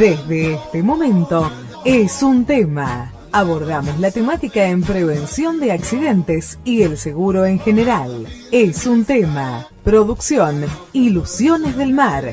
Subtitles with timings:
[0.00, 1.52] Desde este momento
[1.84, 3.12] es un tema.
[3.32, 8.26] Abordamos la temática en prevención de accidentes y el seguro en general.
[8.50, 9.68] Es un tema.
[9.84, 10.64] Producción
[10.94, 12.32] Ilusiones del Mar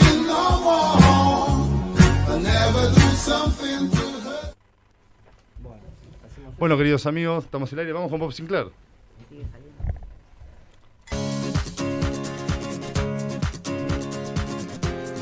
[6.61, 7.93] Bueno, queridos amigos, estamos en el aire.
[7.93, 8.67] Vamos con Bob Sinclair.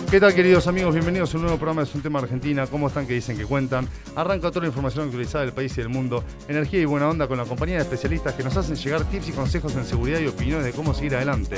[0.10, 0.96] ¿Qué tal queridos amigos?
[0.96, 2.66] Bienvenidos a un nuevo programa de Un Tema Argentina.
[2.66, 3.06] ¿Cómo están?
[3.06, 3.88] ¿Qué dicen que cuentan?
[4.16, 6.24] Arranca toda la información actualizada del país y del mundo.
[6.48, 9.32] Energía y buena onda con la compañía de especialistas que nos hacen llegar tips y
[9.34, 11.58] consejos en seguridad y opiniones de cómo seguir adelante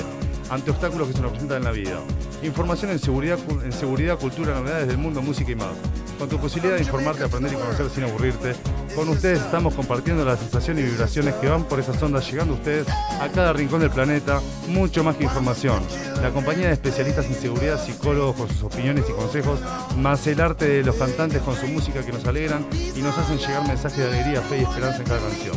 [0.49, 2.01] ante obstáculos que se nos presentan en la vida.
[2.43, 5.71] Información en seguridad, en seguridad, cultura, novedades del mundo, música y más.
[6.19, 8.53] Con tu posibilidad de informarte, aprender y conocer sin aburrirte.
[8.95, 12.57] Con ustedes estamos compartiendo las sensaciones y vibraciones que van por esas ondas llegando a
[12.57, 14.41] ustedes a cada rincón del planeta.
[14.67, 15.81] Mucho más que información.
[16.21, 19.59] La compañía de especialistas en seguridad, psicólogos, con sus opiniones y consejos,
[19.97, 23.37] más el arte de los cantantes con su música que nos alegran y nos hacen
[23.37, 25.55] llegar mensajes de alegría, fe y esperanza en cada canción.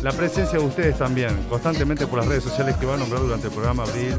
[0.00, 3.48] La presencia de ustedes también, constantemente por las redes sociales que va a nombrar durante
[3.48, 4.14] el programa Abril,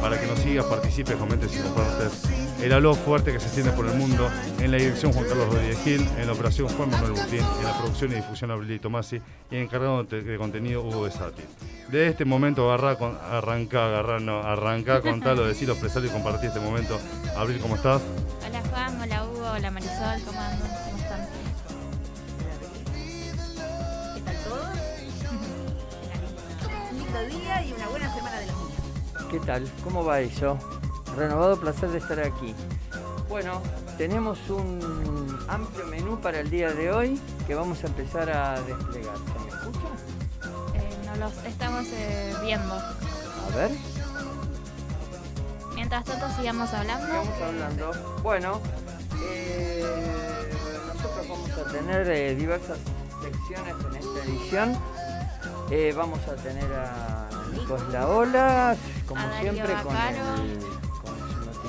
[0.00, 2.51] para que nos siga, participe, comente si compartes.
[2.62, 5.82] El aló fuerte que se extiende por el mundo, en la dirección Juan Carlos Rodríguez
[5.82, 9.20] Gil, en la operación Juan Manuel Butín, en la producción y difusión Abril y Tomasi,
[9.50, 11.42] y encargado de contenido Hugo Besati.
[11.88, 16.60] De este momento agarra, con, arranca, agarra, no, arranca, contalo, decirlo, expresarlo y compartir este
[16.60, 17.00] momento.
[17.36, 18.00] Abril, ¿cómo estás?
[18.46, 20.70] Hola Juan, hola Hugo, hola Marisol, ¿cómo andan?
[20.84, 21.26] ¿Cómo están?
[24.14, 24.68] ¿Qué tal todos?
[26.92, 28.72] Un lindo día y una buena semana de los niños.
[29.32, 29.68] ¿Qué tal?
[29.82, 30.56] ¿Cómo va eso?
[31.16, 32.54] Renovado placer de estar aquí.
[33.28, 33.62] Bueno,
[33.98, 39.16] tenemos un amplio menú para el día de hoy que vamos a empezar a desplegar.
[39.16, 39.88] ¿Se me escucha?
[40.74, 42.74] Eh, no los estamos eh, viendo.
[42.74, 43.70] A ver,
[45.74, 47.06] Mientras tanto sigamos hablando.
[47.22, 48.20] estamos hablando.
[48.22, 48.60] Bueno,
[49.22, 50.50] eh,
[50.94, 52.78] nosotros vamos a tener eh, diversas
[53.22, 54.78] secciones en esta edición.
[55.96, 58.76] Vamos a tener a Nicos Laola,
[59.08, 60.16] como A Darío siempre, con, Bacaro.
[60.42, 60.71] el, con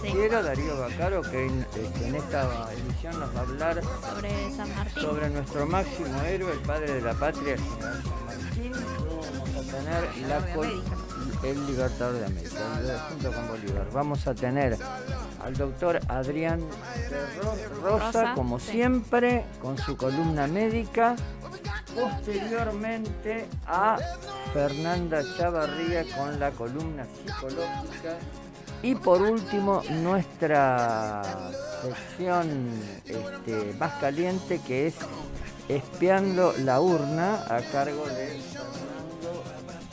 [0.04, 4.76] noticiero, Darío Bacaro, que en, este, en esta edición nos va a hablar sobre San
[4.76, 5.04] Martín.
[5.04, 8.72] sobre nuestro máximo héroe, el padre de la patria, el general San Martín.
[8.72, 10.84] Luego Vamos a tener la col-
[11.44, 13.88] el libertador de América, junto con Bolívar.
[13.92, 14.78] Vamos a tener
[15.44, 16.62] al doctor Adrián
[17.82, 18.72] Rosa, Rosa, como sí.
[18.72, 21.16] siempre, con su columna médica.
[21.94, 23.98] Posteriormente a
[24.54, 28.18] Fernanda Chavarría con la columna psicológica.
[28.84, 31.24] Y por último, nuestra
[31.82, 32.70] sección
[33.06, 34.96] este, más caliente que es
[35.70, 38.38] Espiando la urna a cargo de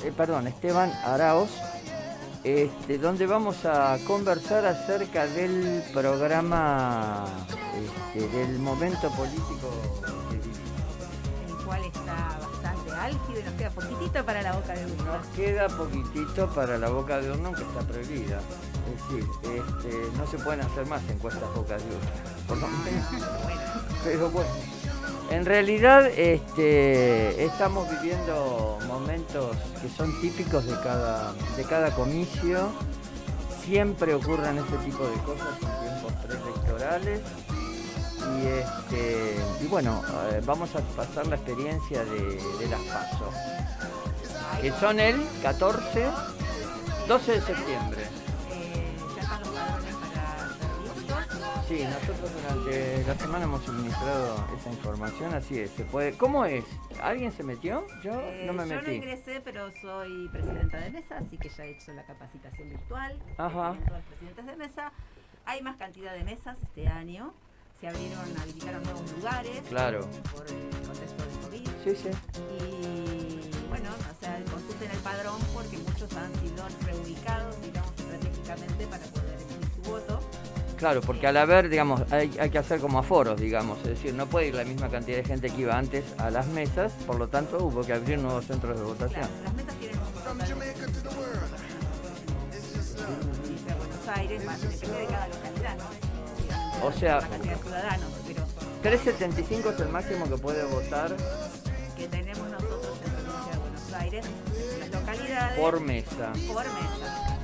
[0.03, 1.51] eh, perdón, Esteban Araos,
[2.43, 7.27] este, donde vamos a conversar acerca del programa,
[8.15, 9.71] este, del momento político
[10.31, 11.61] que vivimos.
[11.61, 12.40] El cual está
[13.01, 15.05] álgido y nos queda poquitito para la boca de uno.
[15.05, 18.41] Nos queda poquitito para la boca de urna que está prohibida.
[18.87, 22.11] Es decir, este, no se pueden hacer más encuestas bocas de urna,
[22.47, 23.07] por lo menos.
[24.05, 24.51] Pero bueno,
[25.31, 32.71] en realidad este, estamos viviendo momentos que son típicos de cada, de cada comicio.
[33.65, 37.21] Siempre ocurren este tipo de cosas en tiempos preelectorales.
[38.39, 43.35] Y, este, y bueno, eh, vamos a pasar la experiencia de, de las pasos
[44.61, 46.07] que son el 14,
[47.09, 48.05] 12 de septiembre.
[51.69, 56.13] Sí, nosotros durante la semana hemos suministrado esa información, así es, se puede.
[56.15, 56.65] ¿Cómo es?
[57.01, 57.85] ¿Alguien se metió?
[58.03, 58.95] Yo Eh, no me Yo no metí.
[58.97, 63.17] ingresé, pero soy presidenta de mesa, así que ya he hecho la capacitación virtual.
[63.39, 63.77] Ajá.
[63.89, 64.93] Los presidentes de mesa.
[65.47, 67.33] Hay más cantidad de mesas este año.
[67.81, 69.63] Se abrieron, habilitaron nuevos lugares.
[69.71, 70.07] Claro.
[70.35, 71.69] Por el contexto del COVID.
[71.83, 72.11] Sí, sí.
[72.61, 79.05] Y bueno, o sea, consulten el padrón porque muchos han sido reubicados, digamos, estratégicamente para
[79.07, 80.21] poder emitir su voto.
[80.77, 84.27] Claro, porque al haber, digamos, hay, hay que hacer como aforos, digamos, es decir, no
[84.27, 87.29] puede ir la misma cantidad de gente que iba antes a las mesas, por lo
[87.29, 89.21] tanto hubo que abrir nuevos centros de votación.
[89.21, 90.45] Claro, las mesas tienen un total de
[93.65, 96.10] de Buenos Aires, más depende de cada localidad, ¿no?
[96.83, 98.43] O sea- la cantidad de ciudadanos, pero
[98.83, 101.15] 375 es el máximo que puede votar
[101.97, 104.27] que tenemos nosotros en la provincia de Buenos Aires,
[104.73, 105.59] en las localidades.
[105.61, 106.33] por mesa.
[106.49, 107.37] por mesa.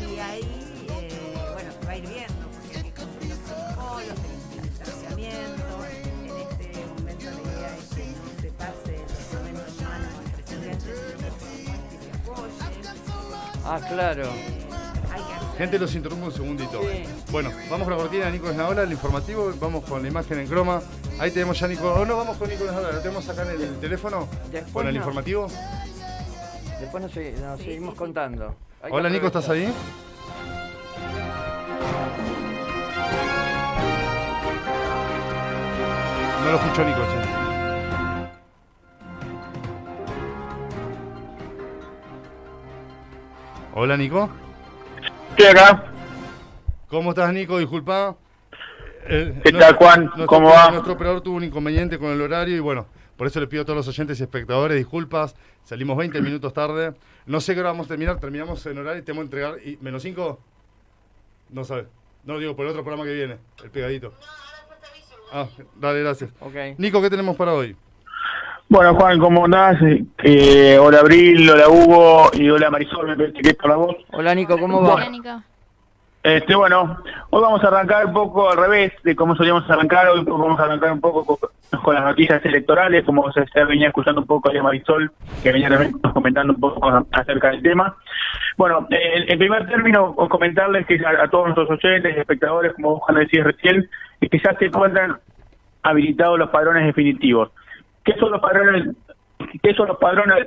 [0.00, 4.18] Y ahí, eh, bueno, se va a ir viendo, porque hay que cumplir los protocolos,
[4.56, 5.84] el distanciamiento.
[6.24, 10.30] En este momento la idea es que no se pase el documento en manos al
[10.30, 12.52] presidente, sino que se apoye.
[13.64, 14.24] Ah, claro.
[14.32, 14.65] Eh,
[15.58, 16.82] Gente, los interrumpo un segundito.
[16.82, 17.04] Sí.
[17.30, 20.46] Bueno, vamos con la cortina de Nico Esnaola, el informativo, vamos con la imagen en
[20.48, 20.82] croma.
[21.18, 21.92] Ahí tenemos ya Nico.
[21.94, 24.28] Oh, no, vamos con Nico Esnaola, lo tenemos acá en el teléfono.
[24.52, 24.98] Después Con el no.
[24.98, 25.46] informativo.
[26.78, 28.54] Después nos, segui- nos Sí, seguimos sí, contando.
[28.82, 29.72] Hay Hola Nico, ¿estás ahí?
[36.44, 37.26] No lo escuchó Nico, che.
[43.74, 44.30] Hola Nico.
[45.36, 45.84] Estoy acá.
[46.88, 47.58] ¿Cómo estás, Nico?
[47.58, 48.16] Disculpa.
[49.08, 50.04] Eh, ¿Qué nuestro- tal, Juan?
[50.04, 50.70] nuestro ¿Cómo va?
[50.70, 53.64] Nuestro operador tuvo un inconveniente con el horario y bueno, por eso le pido a
[53.64, 55.36] todos los oyentes y espectadores disculpas.
[55.64, 56.94] Salimos 20 minutos tarde.
[57.26, 58.18] No sé qué hora vamos a terminar.
[58.18, 59.58] Terminamos en horario y tenemos que entregar.
[59.66, 60.40] Y, ¿Menos 5?
[61.50, 61.86] No sabe.
[62.24, 64.12] No digo por el otro programa que viene, el pegadito.
[65.32, 66.30] Ah, dale, gracias.
[66.40, 66.54] Ok.
[66.78, 67.76] Nico, ¿qué tenemos para hoy?
[68.68, 69.76] Bueno, Juan, ¿cómo andás?
[70.24, 73.96] Eh, hola Abril, hola Hugo y hola Marisol, me parece que es por la voz.
[74.10, 75.08] Hola Nico, ¿cómo Hola, va?
[75.08, 75.42] Nico.
[76.24, 76.98] Este, bueno,
[77.30, 80.08] hoy vamos a arrancar un poco al revés de cómo solíamos arrancar.
[80.08, 83.86] Hoy vamos a arrancar un poco con, con las noticias electorales, como se, se venía
[83.86, 85.12] escuchando un poco de Marisol,
[85.44, 87.94] que venía también comentando un poco acerca del tema.
[88.56, 92.98] Bueno, eh, en primer término, comentarles que a, a todos nuestros oyentes y espectadores, como
[92.98, 93.88] Juan decía recién,
[94.20, 95.18] es que ya se encuentran
[95.84, 97.50] habilitados los padrones definitivos.
[98.06, 98.96] ¿Qué son los padrones?
[99.62, 100.46] ¿Qué son los padrones?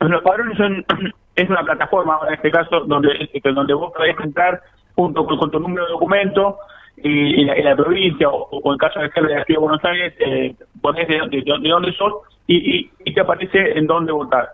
[0.00, 0.84] Los padrones son
[1.36, 4.60] es una plataforma en este caso donde que- donde vos podés entrar
[4.94, 6.58] junto con, con tu número de documento
[7.00, 10.14] y, la, provincia o, o en caso de ser de la ciudad de Buenos Aires
[10.18, 12.14] eh, ponés de, de- de dónde sos
[12.48, 14.48] y, y, te aparece en dónde votar.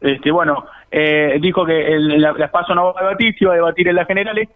[0.00, 3.52] este bueno eh, dijo que el, la, la paso no va a debatir se iba
[3.52, 4.48] a debatir en las generales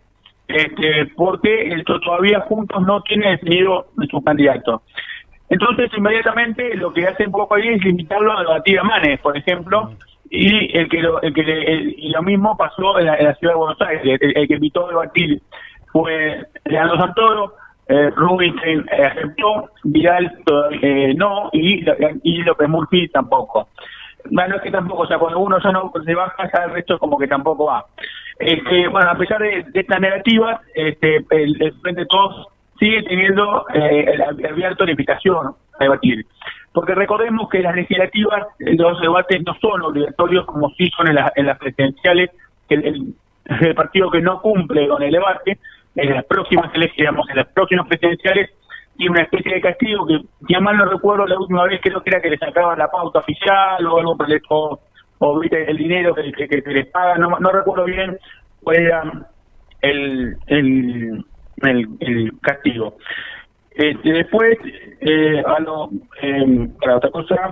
[0.46, 4.82] este porque esto todavía juntos no tiene definido su candidato.
[5.48, 9.36] Entonces inmediatamente lo que hace un poco ahí es limitarlo a debatir a Manes por
[9.36, 9.92] ejemplo
[10.34, 13.34] y el que lo, el que le- y lo mismo pasó en la, en la
[13.34, 15.42] ciudad de Buenos Aires el, que invitó a debatir
[15.92, 17.54] fue Leandro Santoro
[17.86, 20.32] eh, Rubinstein eh, aceptó, Vidal
[20.80, 21.84] eh, no, y,
[22.22, 23.68] y López Murphy tampoco.
[24.30, 26.98] Bueno, es que tampoco, o sea, cuando uno ya no se baja, ya el resto
[26.98, 27.84] como que tampoco va.
[28.38, 32.46] Este, bueno, a pesar de, estas negativas, este, el, el Frente de Todos
[32.78, 34.16] sigue teniendo eh,
[34.48, 36.24] abierto la invitación a debatir.
[36.72, 41.16] Porque recordemos que las legislativas, eh, los debates no son obligatorios como sí son en,
[41.16, 42.30] las- en las presidenciales,
[42.68, 43.14] que el,
[43.74, 45.58] partido que no cumple con el debate,
[45.96, 48.50] en las próximas elecciones, en las próximas presidenciales,
[48.96, 52.02] tiene una especie de castigo que, si a mal no recuerdo, la última vez creo
[52.02, 54.78] que era que le sacaban la pauta oficial o algo por el o,
[55.18, 58.16] o, el dinero que, que les pagan, no, no recuerdo bien
[58.62, 59.02] cuál era
[59.80, 61.24] el, el,
[62.00, 62.96] el castigo.
[63.74, 64.58] Este, después,
[65.00, 67.50] eh, a lo, eh, para otra cosa,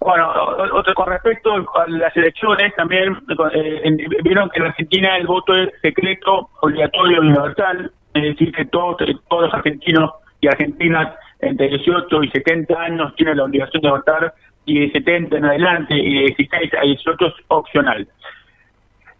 [0.00, 0.32] bueno,
[0.72, 3.16] otro con respecto a las elecciones, también
[3.52, 8.96] eh, vieron que en Argentina el voto es secreto, obligatorio universal, es decir, que todos,
[9.28, 14.34] todos los argentinos y argentinas entre 18 y 70 años tienen la obligación de votar
[14.64, 18.08] y de 70 en adelante y de 16 a 18 es opcional.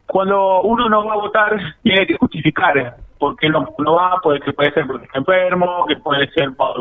[0.06, 4.40] Cuando uno no va a votar, tiene que justificar por qué no, no va, puede,
[4.40, 6.80] que puede ser porque está enfermo, que puede ser por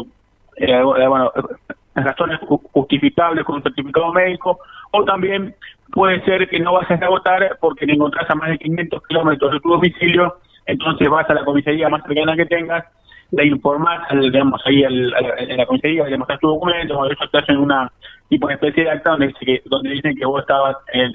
[0.58, 4.58] eh, eh, bueno, eh, razones ju- justificables con un certificado médico,
[4.91, 5.54] o también
[5.91, 8.58] puede ser que no vas a ir a votar porque te encontrás a más de
[8.58, 12.86] 500 kilómetros de tu domicilio, entonces vas a la comisaría más cercana que tengas,
[13.32, 17.23] le informás, digamos, ahí al- al- en la comisaría, le mostrás tu documento, o eso
[17.32, 17.91] te hacen una
[18.30, 21.08] tipo de especie de acta donde, dice que, donde dicen que vos estabas, eh,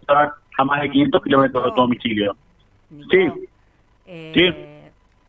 [0.00, 2.36] estabas a más de 500 kilómetros de tu domicilio.
[2.90, 3.48] Nico, Sí.
[4.10, 4.76] Eh, Sí.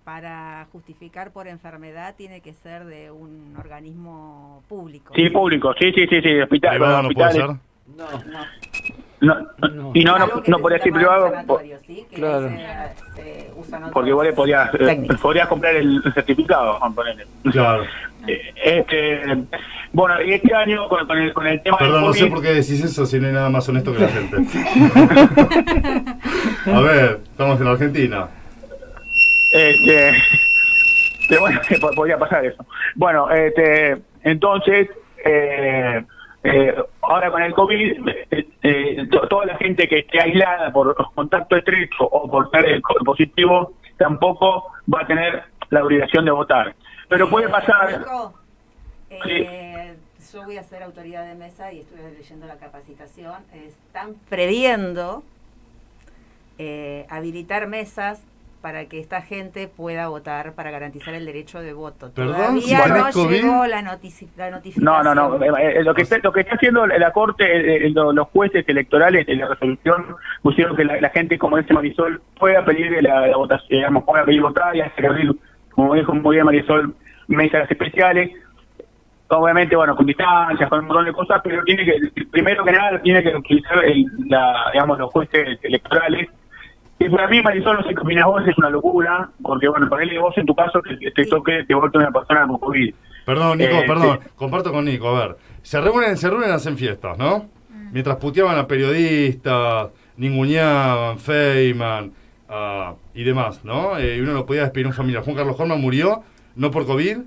[0.04, 5.14] Para justificar por enfermedad tiene que ser de un organismo público.
[5.16, 7.46] Sí, público, sí, sí, sí, sí, hospital, Privado no puede ser.
[7.46, 7.60] No,
[9.22, 9.36] No,
[9.70, 11.32] no, y no, no, no llama ser privado
[12.16, 12.50] Claro.
[12.50, 16.80] se- se usan otros porque vos le podías, eh, podías comprar el certificado.
[17.52, 17.84] Claro.
[18.28, 19.22] Eh, Este,
[19.94, 22.42] bueno, y este año con, con el, con el tema Perdón, del no sé por
[22.42, 24.38] qué decís eso si no hay nada más honesto que la gente.
[26.74, 28.28] A ver, estamos en Argentina.
[29.52, 30.14] Este,
[31.30, 32.66] pero bueno, que po- podía pasar eso.
[32.96, 34.90] Bueno, este, entonces,
[35.26, 36.04] eh,
[36.44, 40.96] eh, ahora con el COVID, eh, eh, to- toda la gente que esté aislada por
[41.14, 46.32] contacto estrecho o por ser eh, co- positivo, tampoco va a tener la obligación de
[46.32, 46.76] votar.
[47.08, 48.06] Pero puede pasar...
[49.10, 49.94] Eh,
[50.34, 53.36] yo voy a ser autoridad de mesa y estuve leyendo la capacitación.
[53.54, 55.24] Están previendo
[56.58, 58.24] eh, habilitar mesas
[58.62, 62.12] para que esta gente pueda votar para garantizar el derecho de voto.
[62.14, 63.36] Perdón, Todavía no COVID.
[63.36, 64.86] llegó la, notici- la notificación.
[64.86, 65.44] No, no, no.
[65.44, 68.64] eh, eh, lo, que está, lo que está haciendo la Corte, eh, lo- los jueces
[68.70, 70.06] electorales en la resolución
[70.42, 74.24] pusieron que la, la gente, como dice Marisol, pueda pedir la, la votación, digamos, pueda
[74.26, 75.32] pedir votar y hacer abrir,
[75.72, 76.94] como dijo muy bien Marisol,
[77.28, 78.32] mesas especiales.
[79.34, 83.02] Obviamente, bueno, con distancias, con un montón de cosas, pero tiene que, primero que nada,
[83.02, 86.30] tiene que utilizar el, la, digamos, los jueces electorales.
[87.04, 90.20] Y para mí, Marisol, no sé qué opinas vos, es una locura, porque, bueno, ponele
[90.20, 92.94] vos en tu caso que te toque te vote una persona con COVID.
[93.26, 94.20] Perdón, Nico, Eh, perdón.
[94.22, 94.30] sí.
[94.36, 95.08] Comparto con Nico.
[95.10, 97.50] A ver, se reúnen, se reúnen, hacen fiestas, ¿no?
[97.92, 102.12] Mientras puteaban a periodistas, ninguneaban, Feynman
[102.50, 103.98] ah, y demás, ¿no?
[103.98, 105.24] Eh, y uno no podía despedir a un familiar.
[105.24, 106.24] Juan Carlos Horman murió,
[106.56, 107.18] no por COVID.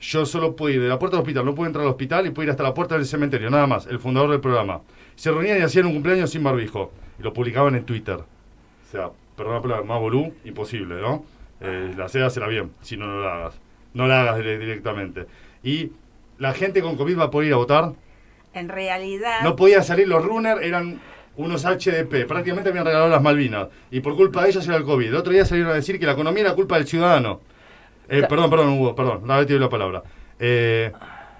[0.00, 2.30] Yo solo pude ir de la puerta del hospital, no pude entrar al hospital y
[2.30, 4.80] pude ir hasta la puerta del cementerio, nada más, el fundador del programa.
[5.16, 6.92] Se reunían y hacían un cumpleaños sin barbijo.
[7.18, 8.18] Y lo publicaban en Twitter.
[8.88, 11.24] O sea, perdón la palabra, más bolú, imposible, ¿no?
[11.60, 13.60] Eh, la haces, hacela bien, si no, no la hagas.
[13.92, 15.26] No la hagas dire- directamente.
[15.62, 15.92] Y
[16.38, 17.92] la gente con COVID va a poder ir a votar.
[18.54, 21.00] En realidad, No podía salir, los runners eran
[21.36, 23.68] unos HDP, prácticamente habían regalado las Malvinas.
[23.90, 25.06] Y por culpa de ellos era el COVID.
[25.08, 27.40] El otro día salieron a decir que la economía era culpa del ciudadano.
[28.08, 30.02] Eh, perdón, perdón, Hugo, perdón, no había la palabra.
[30.38, 30.90] Eh,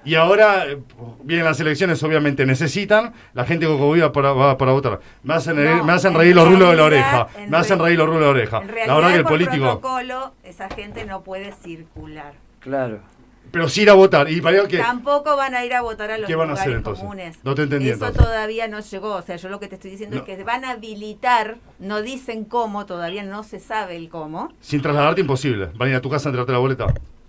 [0.09, 0.79] y ahora eh,
[1.23, 5.01] vienen las elecciones, obviamente necesitan, la gente con COVID va para, va para votar.
[5.23, 7.29] Me hacen, No, me hacen en reír los rulos de la oreja.
[7.49, 8.59] Me hacen re- reír los rulos de la oreja.
[8.59, 9.65] en La realidad verdad que el por político...
[9.81, 12.33] protocolo esa gente no puede circular.
[12.61, 13.01] claro.
[13.51, 14.31] Pero sí ir a votar.
[14.31, 16.71] ¿Y para que Tampoco van a ir a votar a los ¿Qué van a hacer,
[16.75, 17.01] entonces?
[17.03, 17.39] comunes.
[17.45, 18.23] No te entendí, Eso entonces.
[18.23, 19.15] todavía no llegó.
[19.15, 20.23] O sea, yo lo que te estoy diciendo No.
[20.23, 24.53] es que van a habilitar, no dicen cómo, todavía no se sabe el cómo.
[24.61, 25.71] Sin trasladarte imposible.
[25.77, 26.87] Van a ir a tu casa a entregarte la boleta.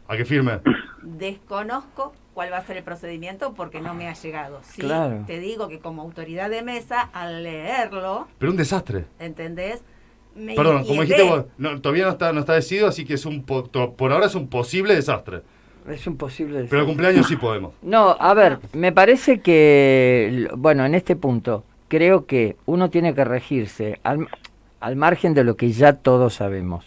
[0.10, 0.60] A que firme.
[1.04, 4.62] Desconozco cuál va a ser el procedimiento porque no me ha llegado.
[4.63, 5.25] Sí, Claro.
[5.28, 9.04] te digo que como autoridad de mesa, al leerlo, Pero un desastre.
[9.19, 9.82] ¿entendés?
[10.38, 13.25] Me Perdón, como dijiste vos, no, todavía no está, no está decidido, así que es
[13.25, 15.41] un po- to- por ahora es un posible desastre.
[15.89, 16.65] Es imposible.
[16.69, 17.73] Pero el cumpleaños sí podemos.
[17.82, 23.25] No, a ver, me parece que, bueno, en este punto, creo que uno tiene que
[23.25, 24.30] regirse al,
[24.80, 26.86] al margen de lo que ya todos sabemos.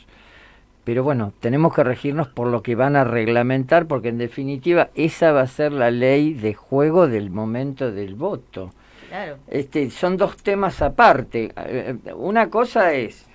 [0.85, 5.31] Pero bueno, tenemos que regirnos por lo que van a reglamentar, porque en definitiva esa
[5.33, 8.73] va a ser la ley de juego del momento del voto.
[9.09, 9.37] Claro.
[9.47, 11.53] Este, son dos temas aparte.
[11.57, 13.27] Eh, eh, Una cosa es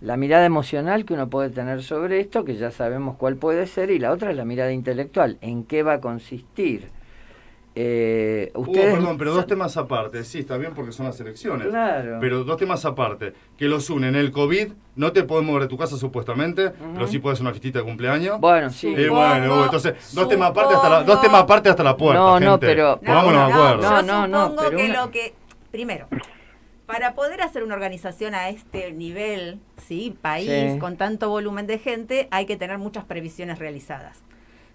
[0.00, 3.90] la mirada emocional que uno puede tener sobre esto, que ya sabemos cuál puede ser,
[3.90, 5.38] y la otra es la mirada intelectual.
[5.40, 6.88] ¿En qué va a consistir?
[7.74, 10.24] Eh, Hugo, ustedes perdón, pero dos temas aparte.
[10.24, 11.68] Sí, está bien porque son las elecciones.
[11.68, 12.18] Claro.
[12.20, 13.32] Pero dos temas aparte.
[13.56, 14.14] Que los unen.
[14.14, 17.52] El COVID, no te podemos mover de tu casa supuestamente, pero sí puedes hacer una
[17.52, 18.38] fiestita de cumpleaños.
[18.40, 18.88] Bueno, sí.
[18.94, 22.20] Eh, bueno, Hugo, entonces, dos temas aparte hasta la, dos temas aparte hasta la puerta.
[22.20, 22.66] No, no, gente.
[22.66, 23.82] pero- No, Pongámonos de no, acuerdo.
[23.90, 25.34] No, no, no, supongo pero que una- lo que...
[25.70, 26.08] Primero,
[26.84, 30.14] para poder hacer una organización a este nivel, ¿sí?
[30.20, 30.78] país, Sí.
[30.78, 34.22] con tanto volumen de gente, hay que tener muchas previsiones realizadas.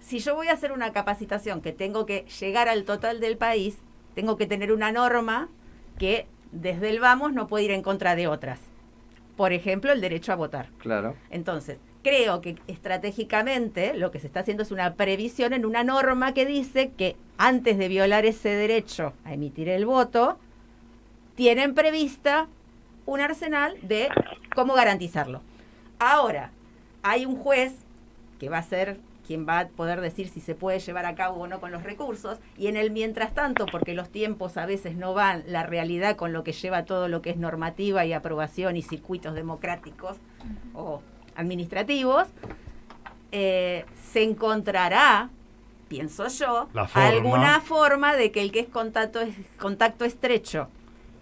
[0.08, 3.80] Si yo voy a hacer una capacitación que tengo que llegar al total del país,
[4.16, 5.50] tengo que tener una norma
[6.00, 8.62] que desde el vamos no puede ir en contra de otras.
[9.36, 10.70] Por ejemplo, el derecho a votar.
[10.78, 11.18] Claro.
[11.30, 16.34] Entonces, creo que estratégicamente lo que se está haciendo es una previsión en una norma
[16.34, 20.40] que dice que antes de violar ese derecho a emitir el voto,
[21.36, 22.48] tienen prevista
[23.06, 24.08] un arsenal de
[24.56, 25.42] cómo garantizarlo.
[26.00, 26.52] Ahora,
[27.04, 27.74] hay un juez
[28.40, 31.42] que va a ser quien va a poder decir si se puede llevar a cabo
[31.42, 34.96] o no con los recursos, y en el mientras tanto, porque los tiempos a veces
[34.96, 38.78] no van la realidad con lo que lleva todo lo que es normativa y aprobación
[38.78, 40.18] y circuitos democráticos
[40.74, 41.02] o
[41.36, 42.28] administrativos,
[43.34, 45.30] eh, se encontrará,
[45.90, 47.08] pienso yo, forma.
[47.08, 50.70] alguna forma de que el que es contacto, es contacto estrecho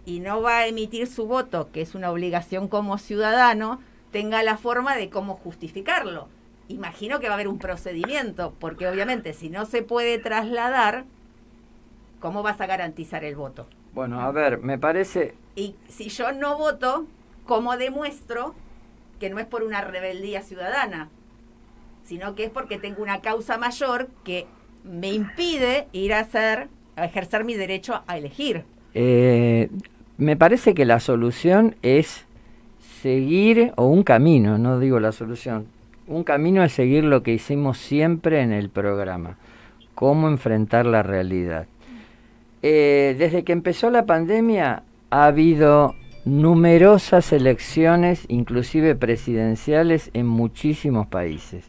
[0.06, 4.58] y no va a emitir su voto, que es una obligación como ciudadano, tenga la
[4.58, 6.30] forma de cómo justificarlo.
[6.68, 11.06] Imagino que va a haber un procedimiento, porque obviamente si no se puede trasladar,
[12.20, 13.68] ¿cómo vas a garantizar el voto?
[13.94, 15.36] Bueno, a ver, me parece...
[15.56, 17.06] Y si yo no voto,
[17.46, 18.56] ¿cómo demuestro
[19.20, 21.10] que no es por una rebeldía ciudadana,
[22.04, 24.48] sino que es porque tengo una causa mayor que
[24.84, 28.66] me impide ir a hacer, a ejercer mi derecho a elegir?
[28.94, 29.70] Eh,
[30.18, 32.26] me parece que la solución es
[33.02, 35.68] seguir, o un camino, no digo la solución,
[36.08, 39.38] un camino es seguir lo que hicimos siempre en el programa,
[39.96, 41.68] cómo enfrentar la realidad.
[42.62, 51.66] Eh, desde que empezó la pandemia ha habido numerosas elecciones, inclusive presidenciales, en muchísimos países.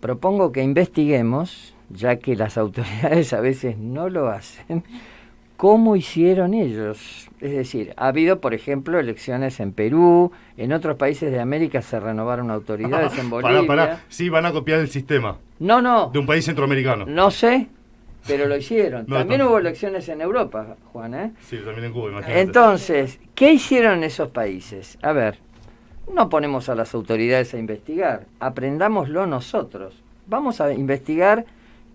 [0.00, 4.84] Propongo que investiguemos, ya que las autoridades a veces no lo hacen,
[5.56, 7.28] cómo hicieron ellos.
[7.40, 12.00] Es decir, ha habido, por ejemplo, elecciones en Perú, en otros países de América se
[12.00, 13.62] renovaron autoridades, en Bolivia.
[13.66, 14.00] Pará, pará.
[14.08, 17.04] Sí, van a copiar el sistema No, no, de un país centroamericano.
[17.06, 17.68] no sé,
[18.26, 19.04] pero lo hicieron.
[19.08, 19.48] No, También no.
[19.48, 21.32] hubo elecciones en Europa, Juan, ¿eh?
[21.42, 22.40] Sí, también en Cuba, imagínate.
[22.40, 24.98] Entonces, ¿qué hicieron esos países?
[25.02, 25.38] A ver,
[26.12, 30.02] no ponemos a las autoridades a investigar, aprendámoslo nosotros.
[30.26, 31.44] Vamos a investigar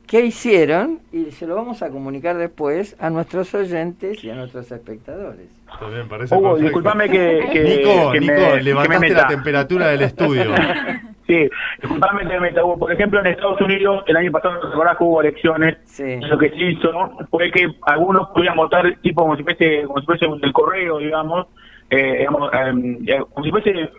[0.09, 4.71] qué hicieron y se lo vamos a comunicar después a nuestros oyentes y a nuestros
[4.71, 5.47] espectadores.
[5.79, 9.87] También parece Hugo, disculpame que, que- Nico, que Nico, me- que levantaste me la temperatura
[9.89, 10.45] del estudio.
[11.29, 11.47] Sí,
[11.79, 12.79] disculpame que me meta, Hugo.
[12.79, 15.77] Por ejemplo, en Estados Unidos, el año pasado, ¿te acordás que hubo elecciones?
[15.83, 16.19] Sí.
[16.21, 16.89] Lo que se hizo
[17.29, 20.97] fue que algunos podían votar tipo como si fuese, como si fuese un del correo,
[20.97, 21.45] digamos,
[21.91, 23.91] eh, digamos, em, eh, como si fuese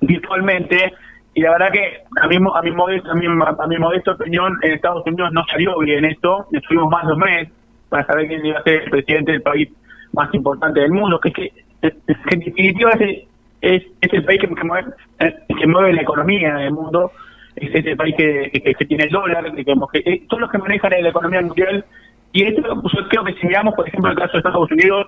[0.00, 0.94] virtualmente.
[1.34, 4.58] Y la verdad que a mi, a mi, modesto, a mi, a mi modesta opinión,
[4.62, 6.46] en Estados Unidos no salió bien esto.
[6.52, 7.48] Estuvimos más de un mes
[7.88, 9.68] para saber quién iba a ser el presidente del país
[10.12, 13.24] más importante del mundo, que es que, es- es en definitiva es,
[13.60, 14.90] es, es el país que, mueve,
[15.20, 17.12] eh, que mueve la economía del mundo,
[17.56, 20.90] es ese país que, que, tiene el dólar, que, que, que- son los que manejan
[21.00, 21.84] la economía mundial.
[22.32, 25.06] Y esto, pues, yo creo que si miramos, por ejemplo, el caso de Estados Unidos,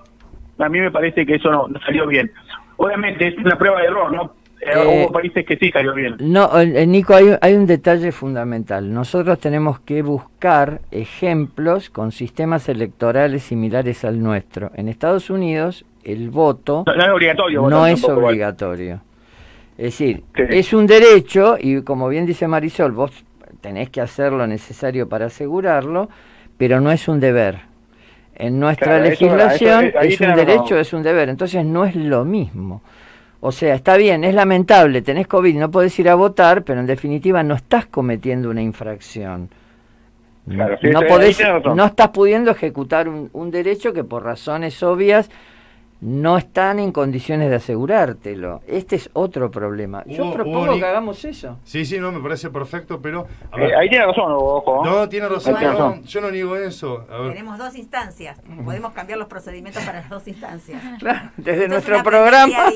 [0.59, 2.31] a mí me parece que eso no salió bien.
[2.77, 4.33] Obviamente es una prueba de error, ¿no?
[4.65, 6.15] Eh, Eh, hubo países que sí salió bien.
[6.19, 8.93] No, eh, Nico, hay, hay un detalle fundamental.
[8.93, 14.71] Nosotros tenemos que buscar ejemplos con sistemas electorales similares al nuestro.
[14.75, 17.69] En Estados Unidos, el voto No, no es obligatorio.
[17.69, 18.33] no es tampoco, igual.
[18.33, 19.01] obligatorio.
[19.77, 20.43] Es decir, Sí.
[20.49, 23.11] es un derecho y como bien dice Marisol, vos
[23.61, 26.09] tenés que hacer lo necesario para asegurarlo,
[26.57, 27.59] pero no es un deber.
[28.35, 31.95] En nuestra Claro, legislación eso- ahí es un derecho, es un deber, entonces no es
[31.95, 32.81] lo mismo.
[33.45, 36.85] O sea, está bien, es lamentable, tenés COVID, no podés ir a votar, pero en
[36.85, 39.49] definitiva no estás cometiendo una infracción.
[40.47, 41.41] Claro, sí, no, podés,
[41.75, 45.29] no estás pudiendo ejecutar un, un derecho que por razones obvias
[46.03, 48.61] no están en condiciones de asegurártelo.
[48.67, 50.03] Este es otro problema.
[50.05, 51.59] Yo propongo que hagamos eso.
[51.63, 53.25] Sí, sí, no, me parece perfecto, pero...
[53.51, 54.83] a Eh, ahí tiene razón, ojo.
[54.83, 56.03] no, tiene razón, Tiene no, razón.
[56.03, 57.05] yo no niego eso.
[57.09, 58.37] A ver, Tenemos dos instancias.
[58.65, 60.81] Podemos cambiar los procedimientos para las dos instancias.
[60.99, 62.69] Claro, desde nuestro programa,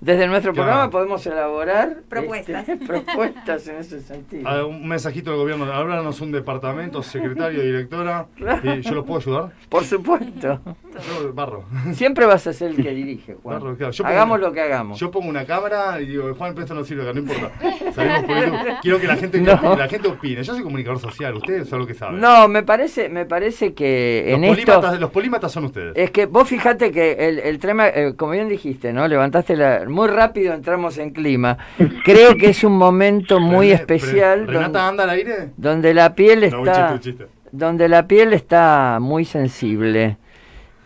[0.00, 0.68] desde nuestro Claro.
[0.68, 2.68] programa podemos elaborar Propuestas.
[2.68, 4.46] este, propuestas en ese sentido.
[4.48, 5.64] a ver, un mensajito del gobierno.
[5.72, 8.26] Háblanos un departamento, secretario, directora.
[8.36, 8.74] Claro.
[8.74, 9.52] ¿Y ¿Yo los puedo ayudar?
[9.68, 10.60] Por supuesto.
[10.64, 11.64] Yo barro.
[11.94, 13.60] Siempre vas a ser el que dirige, Juan.
[13.60, 13.76] Claro.
[13.76, 14.98] Pongo- Hagamos lo que hagamos.
[15.00, 17.50] Yo pongo una cámara y digo, Juan, pero esto no sirve acá, no importa.
[17.94, 18.58] Salimos por YouTube.
[18.82, 19.76] Quiero que la gente, No.
[19.76, 20.42] la gente opine.
[20.42, 22.20] Yo soy comunicador social, ustedes son lo que saben.
[22.20, 25.92] No, me parece, me parece que los, en esto polímatas, los polímatas son ustedes.
[25.96, 29.06] es que vos fijate que el, el tema, eh, como bien dijiste, ¿no?
[29.08, 31.58] Levantaste la, muy rápido entramos en clima.
[32.04, 35.50] Creo que es un momento muy René- especial Re- ¿Renata donde, anda al aire?
[35.56, 37.26] donde la piel No, un está chiste, un chiste.
[37.52, 40.16] donde la piel está muy sensible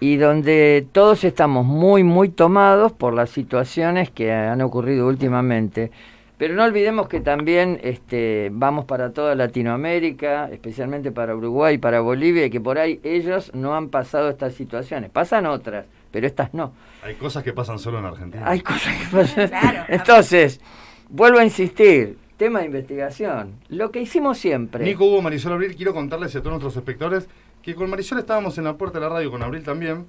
[0.01, 5.91] y donde todos estamos muy, muy tomados por las situaciones que han ocurrido últimamente.
[6.39, 12.01] Pero no olvidemos que también este, vamos para toda Latinoamérica, especialmente para Uruguay y para
[12.01, 15.11] Bolivia, y que por ahí ellos no han pasado estas situaciones.
[15.11, 16.73] Pasan otras, pero estas no.
[17.03, 18.49] Hay cosas que pasan solo en Argentina.
[18.49, 19.49] Hay cosas que pasan.
[19.49, 19.85] Claro.
[19.89, 20.61] Entonces,
[21.09, 23.55] vuelvo a insistir, tema de investigación.
[23.69, 24.85] Lo que hicimos siempre.
[24.85, 27.29] Nico Hugo, Marisol Abril, quiero contarles a todos nuestros espectadores
[27.73, 30.07] que con Marisol estábamos en la puerta de la radio, con Abril también,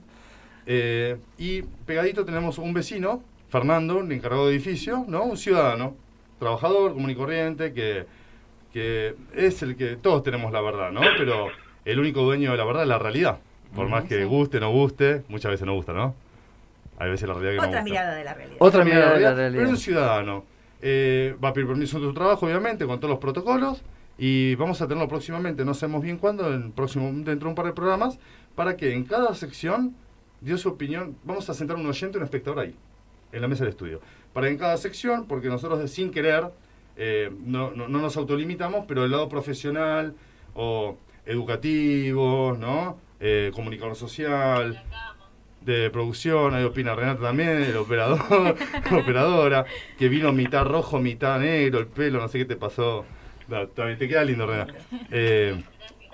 [0.65, 5.23] eh, y pegadito tenemos un vecino, Fernando, un encargado de edificio, ¿no?
[5.23, 5.95] Un ciudadano,
[6.37, 8.05] trabajador, común y corriente, que,
[8.71, 11.01] que es el que todos tenemos la verdad, ¿no?
[11.17, 11.47] Pero
[11.85, 13.39] el único dueño de la verdad es la realidad.
[13.75, 16.15] Por más que guste, no guste, muchas veces no gusta, ¿no?
[16.97, 17.83] Hay veces la realidad que no Otra gusta.
[17.83, 18.57] mirada de la realidad.
[18.59, 19.51] Otra mirada de la realidad.
[19.59, 20.45] Pero es un ciudadano.
[20.81, 23.81] Eh, va a pedir permiso de su trabajo, obviamente, con todos los protocolos.
[24.21, 27.65] Y vamos a tenerlo próximamente, no sabemos bien cuándo, en próximo, dentro de un par
[27.67, 28.19] de programas,
[28.53, 29.95] para que en cada sección
[30.41, 31.15] dio su opinión.
[31.23, 32.75] Vamos a sentar un oyente y un espectador ahí,
[33.31, 34.01] en la mesa del estudio.
[34.33, 36.51] Para que en cada sección, porque nosotros sin querer
[36.97, 40.13] eh, no, no- no nos autolimitamos, pero el lado profesional
[40.53, 42.97] o educativo, ¿no?
[43.21, 44.83] Eh, comunicador social,
[45.61, 48.55] de producción, ahí opina Renata también, el operador,
[48.91, 49.65] operadora,
[49.97, 53.05] que vino mitad rojo, mitad negro, el pelo, no sé qué te pasó.
[53.49, 54.73] No, también te queda lindo, Renata.
[55.11, 55.61] Eh,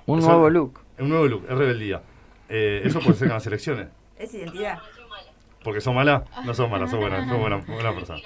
[0.05, 0.79] Un eso- nuevo look.
[0.99, 2.01] Un nuevo look, es rebeldía.
[2.49, 3.87] Eh, eso puede ser en las elecciones.
[4.17, 4.79] Es identidad.
[5.63, 8.21] Porque son malas, no son malas, son buenas, son buenas, buenas personas.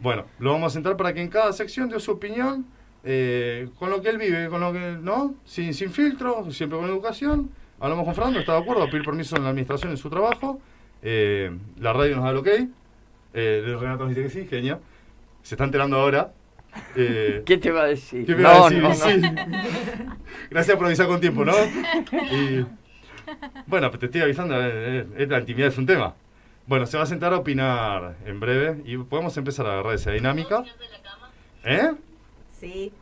[0.00, 2.66] Bueno, lo vamos a sentar para que en cada sección dé su opinión
[3.02, 5.34] eh, con lo que él vive, con lo que, ¿no?
[5.44, 7.50] Sin, sin filtro, siempre con educación.
[7.80, 10.60] Hablamos con Fernando, está de acuerdo a pedir permiso en la administración en su trabajo.
[11.02, 12.48] Eh, la radio nos da el ok.
[13.34, 14.80] Eh, Renato nos dice que sí, genio.
[15.42, 16.32] Se está enterando ahora.
[16.96, 18.24] Eh, ¿Qué te va a decir?
[18.26, 18.82] ¿Qué me va a No, decir?
[18.82, 18.94] no, no.
[18.94, 19.20] Sí.
[20.50, 21.52] Gracias por avisar con tiempo, ¿no?
[22.32, 22.64] Y,
[23.66, 26.14] bueno, pues te estoy avisando, eh, eh, eh, la intimidad es un tema.
[26.66, 30.10] Bueno, se va a sentar a opinar en breve y podemos empezar a agarrar esa
[30.10, 30.64] dinámica.
[31.64, 31.92] ¿Eh?
[32.58, 32.92] Sí,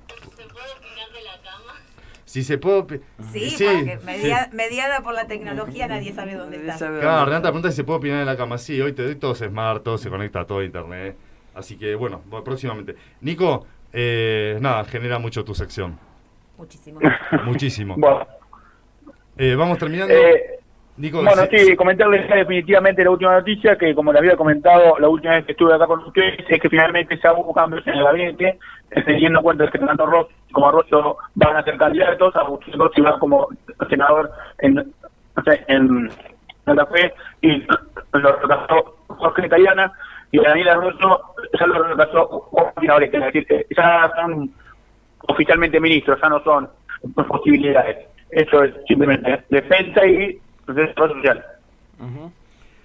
[2.24, 3.00] Si se puede...
[3.32, 4.06] sí, Sí, porque sí.
[4.06, 6.76] media- mediada por la tecnología nadie sabe dónde está.
[6.78, 8.58] Claro, Renata pregunta si se puede opinar en la cama.
[8.58, 11.16] Sí, hoy te doy todo es smart, todo se conecta a todo internet.
[11.54, 12.96] Así que, bueno, próximamente.
[13.20, 15.98] Nico, eh, nada, genera mucho tu sección.
[16.58, 17.00] Muchísimo.
[17.44, 17.94] Muchísimo.
[17.96, 18.26] Bueno,
[19.36, 20.14] Eh, vamos terminando.
[20.14, 20.60] eh,
[20.96, 24.96] Nico, bueno, se- sí, comentarles ya definitivamente la última noticia, que como les había comentado
[25.00, 27.94] la última vez que estuve acá con ustedes, es que finalmente se hubo cambios en
[27.94, 28.58] el gabinete,
[28.92, 33.00] eh, teniendo en cuenta que tanto Ross como Arroyo van a ser candidatos, Agustín Rossi
[33.00, 33.48] va como
[33.90, 36.08] senador en, no sé, en
[36.64, 37.12] Santa Fe,
[37.42, 37.66] y
[38.12, 39.92] lo reemplazó Jorge Italiana,
[40.34, 41.20] y Daniel Arroyo
[41.60, 42.50] ya lo reemplazó
[42.82, 44.50] es decir, ya son
[45.28, 46.68] oficialmente ministros, ya no son
[47.28, 48.08] posibilidades.
[48.30, 51.44] Eso es simplemente defensa y desarrollo social.
[52.00, 52.32] Ujú.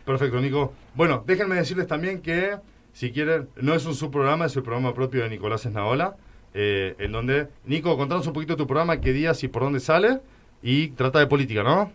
[0.05, 0.73] Perfecto, Nico.
[0.93, 2.57] Bueno, déjenme decirles también que,
[2.93, 6.17] si quieren, no es un subprograma, es el programa propio de Nicolás Esnaola,
[6.53, 10.19] eh, en donde, Nico, contanos un poquito tu programa, qué días y por dónde sale,
[10.62, 11.91] y trata de política, ¿no?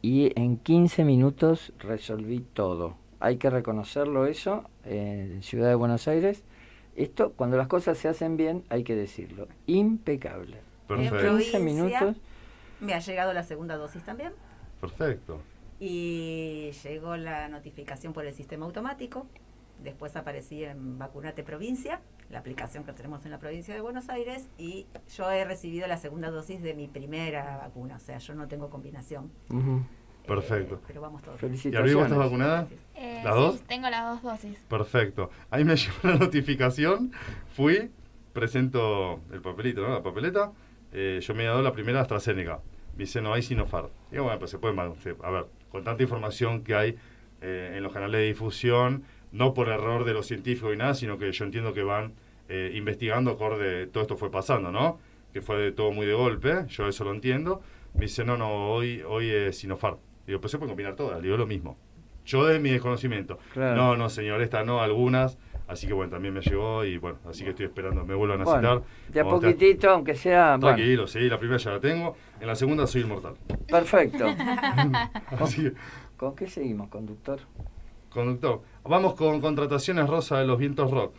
[0.00, 2.96] y en 15 minutos resolví todo.
[3.22, 6.42] hay que reconocerlo eso, eh, en Ciudad de Buenos Aires.
[6.96, 9.46] Esto, cuando las cosas se hacen bien, hay que decirlo.
[9.66, 10.58] Impecable.
[10.88, 11.16] Perfecto.
[11.16, 11.58] En 15 Provincia.
[11.58, 12.16] minutos.
[12.80, 14.32] Me ha llegado la segunda dosis también.
[14.80, 15.40] Perfecto.
[15.80, 19.26] Y llegó la notificación por el sistema automático.
[19.82, 24.46] Después aparecí en Vacunate Provincia, la aplicación que tenemos en la provincia de Buenos Aires.
[24.58, 27.96] Y yo he recibido la segunda dosis de mi primera vacuna.
[27.96, 29.32] O sea, yo no tengo combinación.
[29.48, 29.82] Ujú.
[30.26, 30.74] Perfecto.
[30.76, 31.42] Eh, pero vamos todos.
[31.42, 32.68] ¿Y Abril, vos estás vacunada?
[32.94, 33.60] Eh, ¿Las sí, dos?
[33.62, 34.58] Tengo las dos dosis.
[34.68, 35.30] Perfecto.
[35.50, 37.12] Ahí me llegó la notificación.
[37.56, 37.90] Fui,
[38.34, 39.88] presento el papelito, ¿no?
[39.88, 40.52] La papeleta.
[40.92, 42.60] Eh, yo me he dado la primera AstraZeneca.
[42.96, 43.88] Me dice, no hay Sinofar.
[44.10, 46.96] Digo, bueno, pues se puede A ver, con tanta información que hay
[47.40, 51.18] eh, en los canales de difusión, no por error de los científicos y nada, sino
[51.18, 52.12] que yo entiendo que van
[52.48, 54.98] eh, investigando acorde todo esto fue pasando, ¿no?
[55.32, 57.62] Que fue de todo muy de golpe, yo eso lo entiendo.
[57.94, 59.98] Me dice, no, no, hoy, hoy es Sinofar.
[60.26, 61.76] Digo, pues se puede combinar todas, digo lo mismo.
[62.24, 63.38] Yo de mi desconocimiento.
[63.52, 63.76] Claro.
[63.76, 65.38] No, no, señor, esta no, algunas.
[65.70, 68.44] Así que bueno, también me llegó y bueno, así que estoy esperando, me vuelvan a
[68.44, 68.82] citar.
[69.08, 70.56] De a poquitito, aunque sea.
[70.56, 72.16] bueno, Tranquilo, sí, la primera ya la tengo.
[72.40, 73.34] En la segunda soy inmortal.
[73.68, 74.26] perfecto.
[75.38, 75.72] Así que,
[76.16, 77.38] ¿Con qué seguimos, conductor?
[78.08, 78.62] conductor.
[78.82, 81.14] Vamos con contrataciones Rosa de los Vientos Rock.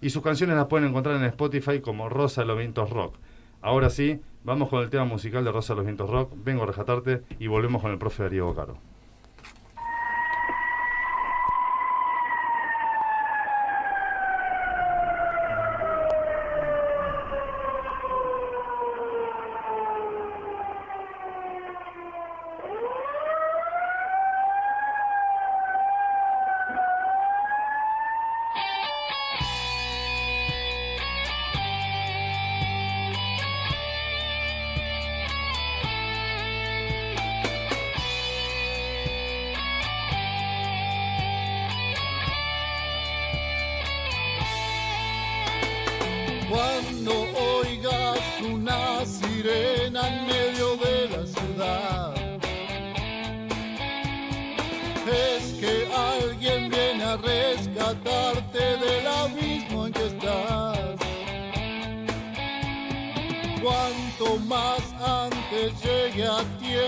[0.00, 3.16] Y sus canciones las pueden encontrar en Spotify como Rosa de los Vientos Rock.
[3.60, 6.32] Ahora sí, vamos con el tema musical de Rosa de los Vientos Rock.
[6.42, 8.78] Vengo a rescatarte y volvemos con el profe Darío Bocaro.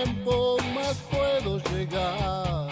[0.03, 2.69] Tiempo, más puedo llegar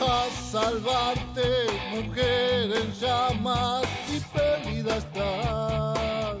[0.00, 6.38] a salvarte, mujer en llamas y perdida estás.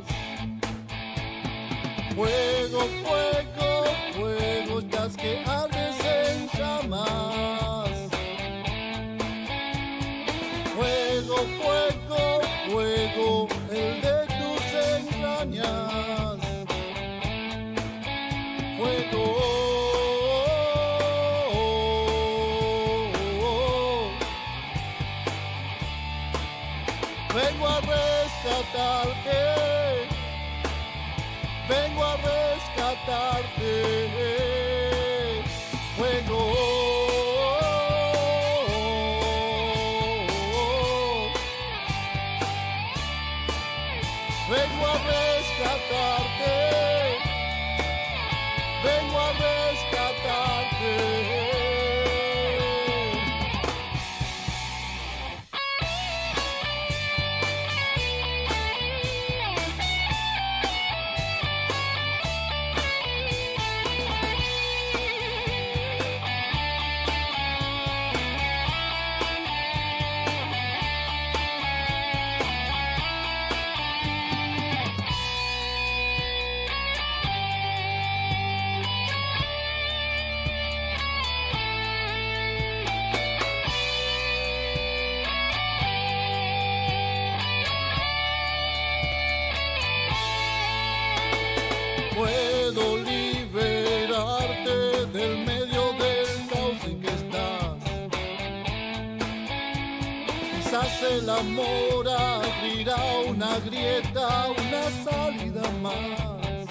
[103.50, 106.66] Una grieta, una salida más.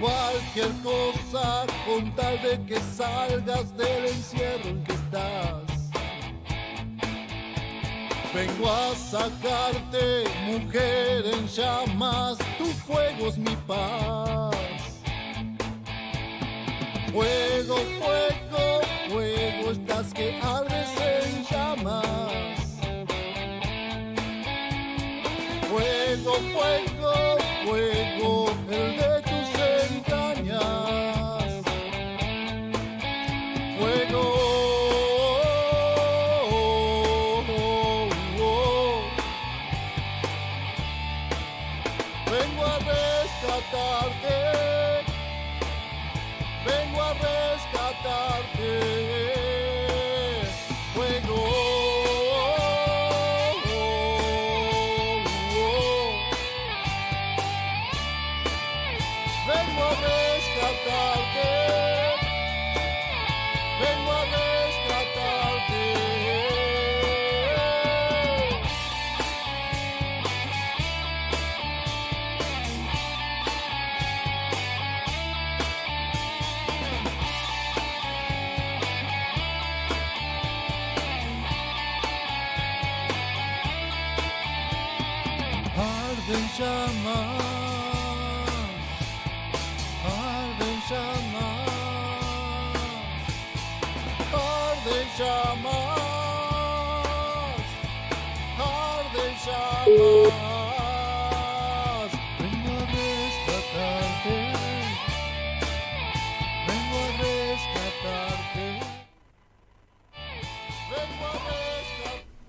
[0.00, 5.90] Cualquier cosa con tal de que salgas del encierro en que estás.
[8.34, 14.54] Vengo a sacarte, mujer en llamas, tu fuego es mi paz.
[17.12, 22.57] Fuego, fuego, fuego, estás que ardes en llamas.
[26.38, 29.27] Fuego, fuego, el de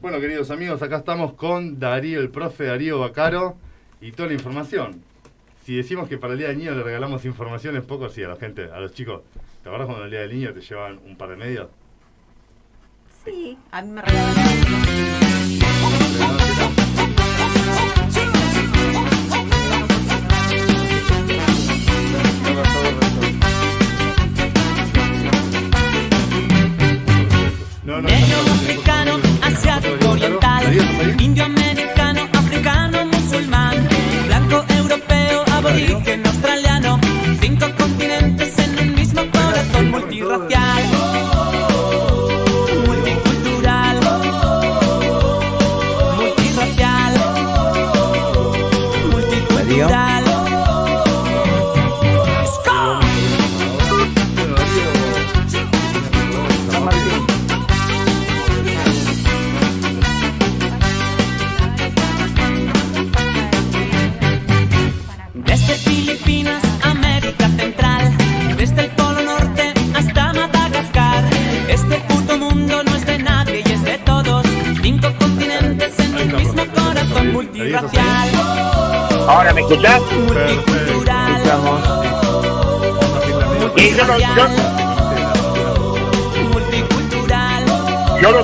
[0.10, 3.56] Bueno, queridos amigos, acá estamos con Darío, el profe Darío Bacaro
[4.02, 5.04] y toda la información.
[5.64, 8.30] Si decimos que para el Día del Niño le regalamos información, es poco así a
[8.30, 9.22] la gente, a los chicos.
[9.62, 11.68] ¿Te acuerdas cuando el Día del Niño te llevaban un par de medios?
[13.24, 15.59] Sí, a mí me regalaron.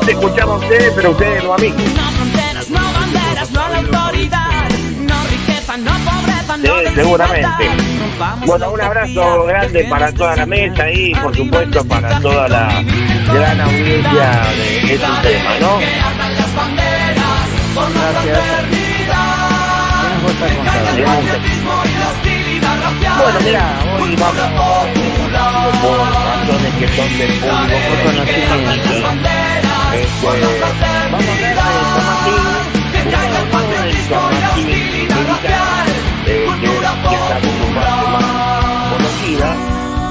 [0.05, 1.69] Te escuchaba a ustedes, pero ustedes no a mí.
[1.69, 4.69] No fronteras, no banderas, no la autoridad.
[4.99, 7.69] No riqueza, no pobreza, no Sí, seguramente.
[8.45, 12.83] Bueno, un abrazo grande para toda la mesa y, por supuesto, para toda la
[13.33, 15.79] gran audiencia de este tema, ¿no?
[18.13, 18.75] Gracias.
[22.65, 24.41] Bueno, mira, hoy vamos
[25.81, 28.91] por razones que son del público conocimiento.
[29.93, 30.27] Este,
[31.11, 32.31] vamos a hablar de
[33.05, 35.85] no del San Martín militar,
[36.25, 38.25] eh, que, que está su parte más
[38.91, 39.49] conocida,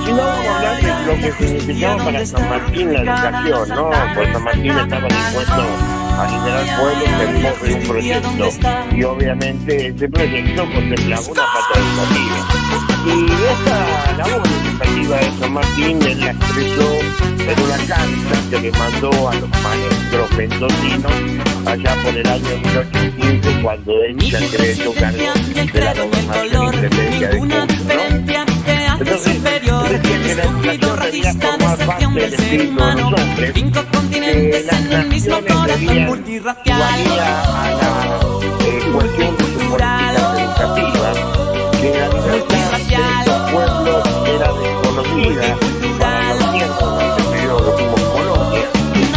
[0.04, 3.90] sino vamos a hablar de lo que significaba para San Martín la educación, ¿no?
[4.14, 8.48] Pues San Martín estaba dispuesto a liderar pueblos en pos de un proyecto
[8.96, 12.38] y obviamente ese proyecto contemplaba una pata educativa.
[13.06, 16.98] Y esta labor educativa de San Martín él la expresó
[17.38, 21.12] en una carta que le mandó a los maestros mendocinos
[21.66, 25.18] allá por el año 1815 cuando él se acreditó cargo
[25.72, 28.43] de la gobernación de Cuyo, ¿no?
[29.00, 29.92] Entonces, superior.
[29.92, 33.10] Estúpido racista, decepción del ser humano.
[33.54, 36.78] Cinco continentes en un mismo corazón multirracial.
[36.78, 37.44] la
[38.64, 41.20] eh, tiempos de este la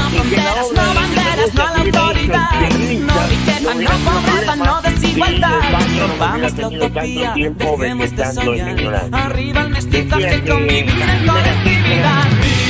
[0.08, 2.50] fronteras, no de banderas, no a la autoridad.
[3.00, 9.10] No riqueza, no pobreza, no desigualdad no vamos la utopía, dejemos de soñar.
[9.12, 12.26] Arriba el mestizaje con mi vida en colectividad.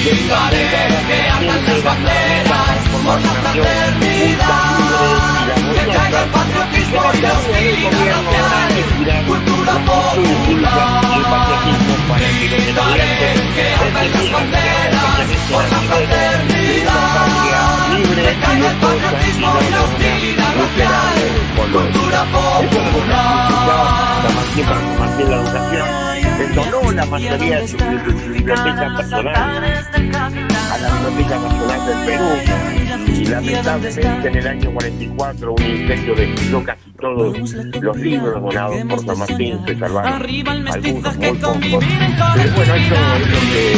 [0.05, 0.63] Gritaré
[1.07, 4.77] que alzan las banderas por la fraternidad.
[5.73, 8.69] Que caiga el patriotismo y la hostilidad
[9.27, 11.01] cultura popular.
[12.51, 13.13] Gritaré
[13.55, 17.76] que alzan las banderas por la fraternidad.
[24.21, 25.87] San Martín para San Martín la educación.
[26.39, 32.29] Él donó la mayoría de su, biblioteca personal a la Biblioteca Nacional del Perú
[33.07, 39.05] y lamentablemente en el año 44 un incendio destruyó casi todos los libros donados por
[39.05, 40.13] San Martín, se salvaron
[40.67, 41.57] algunos muy pocos.
[42.35, 43.77] Pero bueno, eso es lo que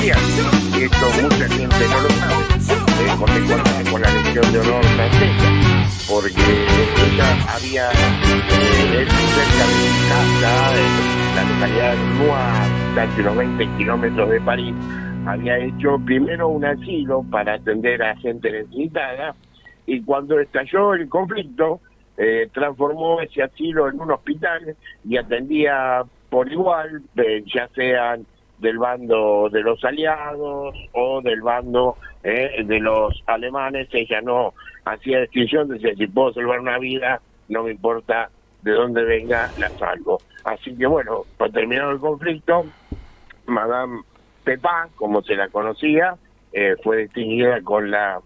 [0.00, 0.10] Y
[0.82, 2.44] esto mucha gente no lo sabe,
[3.02, 5.48] eh, porque cuenta con la Legión de Honor francesa,
[6.08, 6.66] porque
[7.06, 14.30] ella había, eh, cerca de casa, en la localidad de Noir, casi unos 20 kilómetros
[14.30, 14.74] de París,
[15.26, 19.34] había hecho primero un asilo para atender a gente necesitada,
[19.84, 21.80] y cuando estalló el conflicto,
[22.16, 28.26] eh, transformó ese asilo en un hospital y atendía por igual, eh, ya sean
[28.58, 34.54] del bando de los aliados o del bando eh, de los alemanes, ella no
[34.84, 38.30] hacía distinción, decía, si puedo salvar una vida, no me importa
[38.62, 40.18] de dónde venga, la salvo.
[40.44, 42.66] Así que bueno, para terminar el conflicto,
[43.46, 44.02] Madame
[44.44, 46.16] Pepin, como se la conocía,
[46.52, 48.20] eh, fue distinguida con la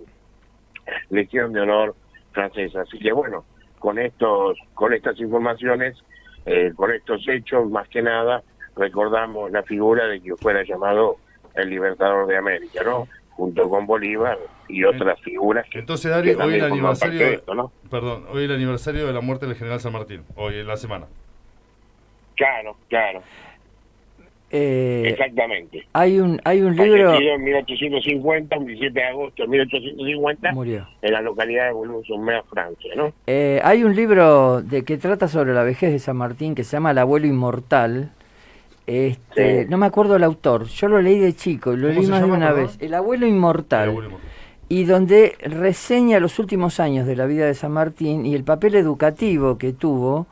[1.11, 1.95] Legión de Honor
[2.33, 2.83] francesa.
[2.83, 3.45] Así que bueno,
[3.79, 6.03] con estos, con estas informaciones,
[6.47, 8.43] eh, con estos hechos, más que nada,
[8.77, 11.17] recordamos la figura de que fuera llamado
[11.55, 13.07] el libertador de América, ¿no?
[13.31, 15.67] Junto con Bolívar y otras figuras.
[15.71, 17.73] Que, Entonces, Dari, que hoy el aniversario, de esto, ¿no?
[17.91, 21.07] perdón, hoy el aniversario de la muerte del general San Martín, hoy en la semana.
[22.37, 23.23] Claro, claro,
[24.51, 25.87] Eh, exactamente.
[25.95, 30.87] hay un hay un libro Fallecido en 1850, un 17 de agosto de 1850, murió.
[31.01, 33.13] en la localidad de Boulogne-sur-Mer, Francia, ¿no?
[33.27, 36.77] Eh, hay un libro de que trata sobre la vejez de San Martín que se
[36.77, 38.11] llama El abuelo inmortal.
[38.93, 39.69] Este, Sí.
[39.71, 40.67] no me acuerdo el autor.
[40.67, 42.67] Yo lo leí de chico lo ¿Cómo leí más de una perdón?
[42.67, 42.77] vez.
[42.81, 43.85] El abuelo inmortal.
[43.85, 44.31] El abuelo inmortal.
[44.69, 48.75] y donde reseña los últimos años de la vida de San Martín y el papel
[48.75, 50.27] educativo que tuvo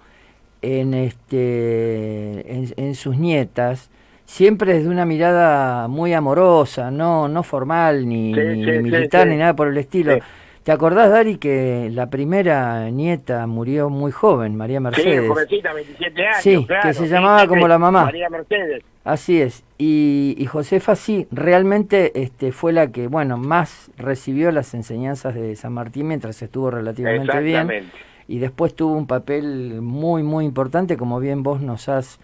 [0.63, 3.91] en este en, en sus nietas
[4.27, 8.83] siempre desde una mirada muy amorosa no no formal ni, Sí, ni- sí, ni sí,
[8.83, 9.31] militar sí.
[9.31, 10.19] ni nada por el estilo.
[10.65, 15.29] ¿Te acordás, Dari, que la primera nieta murió muy joven, María Sí, Mercedes?
[15.29, 16.83] jovencita, 27 años, Sí, claro.
[16.89, 18.05] que se sí, llamaba sí, como sí, la mamá.
[18.05, 18.83] María Mercedes.
[19.03, 19.65] Así es.
[19.79, 25.57] Y, y Josefa sí, realmente este, fue la que, bueno, más recibió las enseñanzas de
[25.57, 27.57] San Martín mientras estuvo relativamente bien.
[27.61, 27.97] Exactamente.
[28.29, 32.21] Y después tuvo un papel muy, muy importante, como bien vos nos has,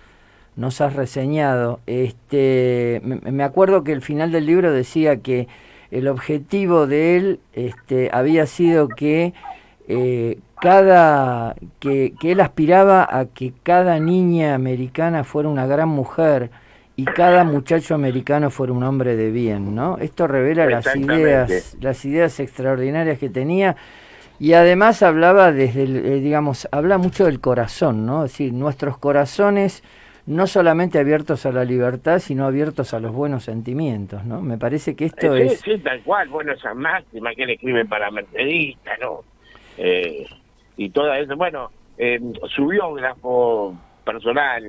[0.55, 1.81] nos has reseñado.
[1.87, 5.49] Este, me, me acuerdo que el final del libro decía que
[5.91, 9.35] el objetivo de él este, había sido que
[9.89, 16.51] eh, cada que, que él aspiraba a que cada niña americana fuera una gran mujer
[16.97, 19.99] y cada muchacho americano fuera un hombre de bien, ¿no?
[19.99, 23.77] Esto revela las ideas, las ideas extraordinarias que tenía
[24.39, 28.25] y además hablaba desde, el, eh, digamos, habla mucho del corazón, ¿no?
[28.25, 29.83] Es decir, nuestros corazones
[30.27, 34.43] no solamente abiertos a la libertad, sino abiertos a los buenos sentimientos, ¿no?
[34.43, 36.29] Me parece que esto Eh, sí, es sí, tal cual.
[36.29, 39.21] Bueno, esa máxima que él escribe para Mercedista, ¿no?
[39.79, 40.27] Eh,
[40.77, 41.37] y toda eso.
[41.37, 42.21] Bueno, eh,
[42.55, 44.65] su biógrafo personal,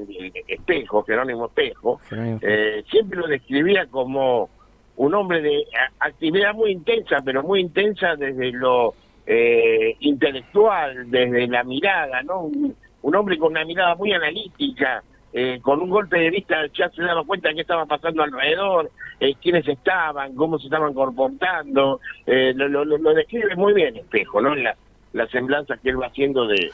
[0.47, 4.49] Espejo, Jerónimo Espejo, Jerónimo eh, siempre lo describía como
[4.95, 5.64] un hombre de
[5.99, 8.95] actividad muy intensa, pero muy intensa desde lo
[9.26, 12.41] eh, intelectual, desde la mirada, ¿no?
[12.41, 15.03] Un, un hombre con una mirada muy analítica,
[15.40, 18.90] eh, con un golpe de vista ya se daba cuenta de qué estaba pasando alrededor,
[19.20, 24.42] eh, quiénes estaban, cómo se estaban comportando, eh, lo, lo, lo- describe muy bien Espejo,
[24.42, 24.56] ¿no?
[24.56, 24.76] La,
[25.14, 26.72] la semblanza que él va haciendo de,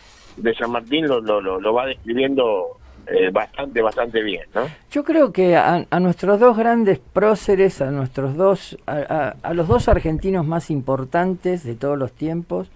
[0.56, 4.62] San Martín lo va describiendo eh, bastante, bastante bien, ¿no?
[4.92, 9.54] Yo creo que a, a nuestros dos grandes próceres, a nuestros dos, a, a- a
[9.54, 12.70] los dos argentinos más importantes de todos los tiempos,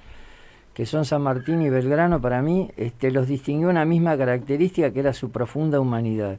[0.77, 4.99] que son San Martín y Belgrano, para mí, este, los distinguió una misma característica que
[4.99, 6.37] era su profunda humanidad.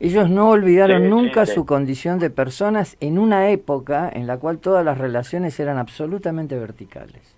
[0.00, 1.52] Ellos no olvidaron Sí, nunca sí.
[1.52, 6.58] su condición de personas en una época en la cual todas las relaciones eran absolutamente
[6.58, 7.36] verticales.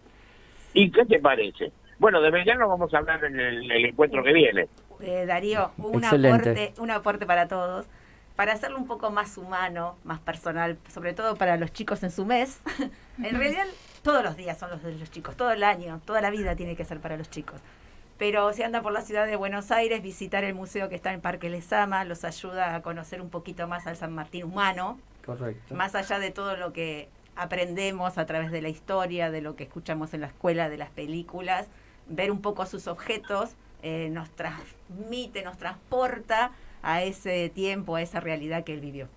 [0.74, 1.72] ¿Y qué te parece?
[1.99, 4.68] Bueno, de Belgrano vamos a hablar en el, el encuentro que viene.
[5.01, 7.86] Eh, Darío, un aporte, un aporte para todos.
[8.36, 12.24] para hacerlo un poco más humano, más personal, sobre todo para los chicos en su
[12.24, 12.61] mes,
[13.24, 13.64] en realidad
[14.03, 16.76] todos los días son los de los chicos, todo el año, toda la vida tiene
[16.76, 17.61] que ser para los chicos.
[18.18, 21.20] Pero si anda por la ciudad de Buenos Aires, visitar el museo que está en
[21.20, 25.74] Parque Lesama los ayuda a conocer un poquito más al San Martín humano, Correcto.
[25.74, 29.64] más allá de todo lo que aprendemos a través de la historia, de lo que
[29.64, 31.68] escuchamos en la escuela, de las películas,
[32.09, 33.51] ver un poco sus objetos
[33.82, 36.51] eh, nos transmite, nos transporta
[36.82, 39.09] a ese tiempo, a esa realidad que él vivió.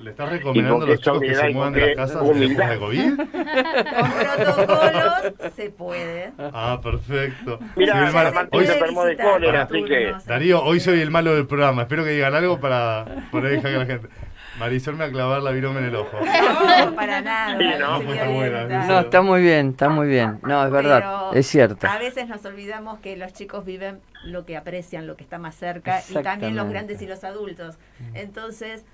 [0.00, 3.16] ¿Le estás recomendando a los chicos que se muevan de las casas después de COVID?
[3.16, 6.32] Con protocolos se puede.
[6.38, 7.58] Ah, perfecto.
[7.76, 8.10] Mira,
[8.50, 10.14] hoy- se enfermó de cólera, así que...
[10.26, 11.82] Darío, hoy soy el malo del programa.
[11.82, 14.08] Espero que digan algo para poder dejar que la gente.
[14.58, 16.18] Marisol me va a clavar la virome en el ojo.
[16.20, 17.56] No, para nada.
[17.58, 20.40] Sí, no, pues buena, No, está muy bien, está muy bien.
[20.42, 20.98] No, es verdad,
[21.30, 21.86] Pero es cierto.
[21.86, 25.54] A veces nos olvidamos que los chicos viven lo que aprecian, lo que está más
[25.54, 27.78] cerca, y también los grandes y los adultos.
[28.12, 28.84] Entonces,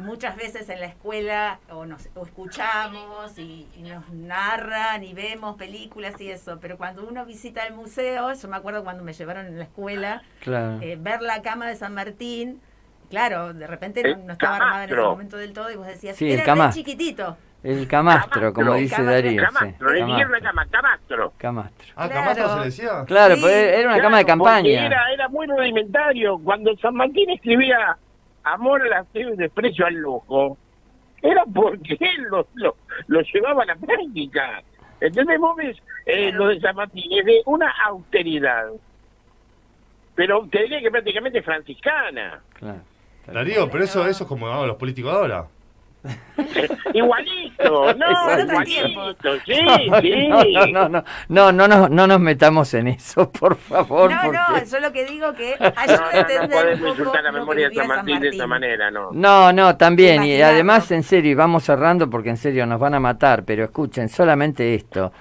[0.00, 5.56] muchas veces en la escuela o, nos, o escuchamos y, y nos narran y vemos
[5.56, 9.46] películas y eso, pero cuando uno visita el museo, yo me acuerdo cuando me llevaron
[9.46, 10.78] en la escuela, Claro.
[10.82, 12.60] eh, ver la cama de San Martín,
[13.10, 15.10] claro, de repente no, estaba armada en ese camastro.
[15.10, 16.82] momento del todo y vos decías, Sí, era camastro.
[16.82, 17.36] chiquitito.
[17.62, 19.12] El camastro, como dice camastro.
[19.14, 19.30] Darío.
[19.32, 21.32] sí, Camastro, ni siquiera una cama, camastro.
[21.36, 21.86] Camastro.
[21.94, 22.14] Ah, Claro.
[22.14, 23.04] Camastro se le decía.
[23.06, 23.40] Claro, Sí.
[23.42, 24.86] pues era una Claro, cama de campaña.
[24.86, 26.38] Era, era muy rudimentario.
[26.38, 27.98] Cuando San Martín escribía
[28.52, 30.56] amor a la fe y desprecio al lujo,
[31.22, 32.76] era porque él lo, lo,
[33.06, 34.62] lo llevaba a la práctica.
[35.00, 35.38] ¿Entendés?
[35.38, 35.76] Vos ves
[36.06, 38.66] eh, lo de Martín, es de una austeridad.
[40.14, 42.40] Pero te diría que prácticamente franciscana.
[42.54, 42.80] Claro.
[43.26, 45.46] Darío, pero eso, eso es como los políticos ahora.
[46.94, 49.62] Igualito, no, igualito, sí,
[50.28, 50.52] No, sí.
[50.72, 54.10] no, no, no, no, no, no, no nos metamos en eso, por favor.
[54.10, 56.78] No, porque- no, yo lo que digo que No, ayuda a no, no entender podemos
[56.80, 59.10] poco insultar la memoria de San Martín de esa manera, no.
[59.12, 60.24] No, no, también.
[60.24, 63.64] Y además, en serio, y vamos cerrando porque en serio nos van a matar, pero
[63.64, 65.12] escuchen, solamente esto.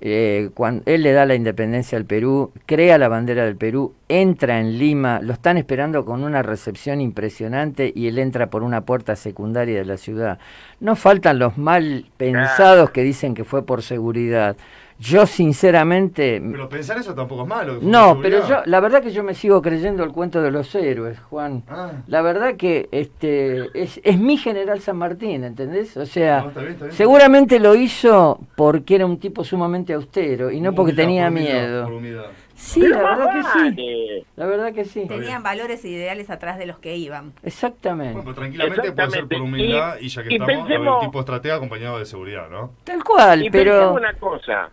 [0.00, 4.60] Eh, cuando él le da la independencia al Perú, crea la bandera del Perú, entra
[4.60, 9.16] en Lima, lo están esperando con una recepción impresionante y él entra por una puerta
[9.16, 10.38] secundaria de la ciudad.
[10.80, 14.56] No faltan los mal pensados que dicen que fue por seguridad.
[15.04, 17.78] Yo sinceramente Pero pensar eso tampoco es malo.
[17.82, 21.18] no, pero yo, la verdad que yo me sigo creyendo el cuento de los héroes,
[21.20, 21.62] Juan.
[21.68, 21.90] Ah.
[22.06, 25.96] La verdad que este es, es mi general San Martín, ¿entendés?
[25.96, 26.96] O sea, No, está bien, está bien.
[26.96, 31.32] seguramente lo hizo porque era un tipo sumamente austero y no porque Humildad, tenía por
[31.32, 31.84] humildad, miedo.
[31.84, 32.24] por humildad.
[32.56, 34.26] Sí, Pero la verdad que sí.
[34.36, 35.06] La verdad que sí.
[35.08, 37.32] Tenían valores e ideales atrás de los que iban.
[37.42, 38.12] Exactamente.
[38.14, 39.40] Bueno, pero tranquilamente puede ser por Exactamente.
[39.42, 42.70] humildad y, Y- ya que y estamos, pensemos- el tipo estratega acompañado de seguridad, ¿no?
[42.84, 44.70] Tal cual, Y pero pensemos una cosa,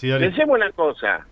[0.00, 1.26] Sí, pensemos una cosa,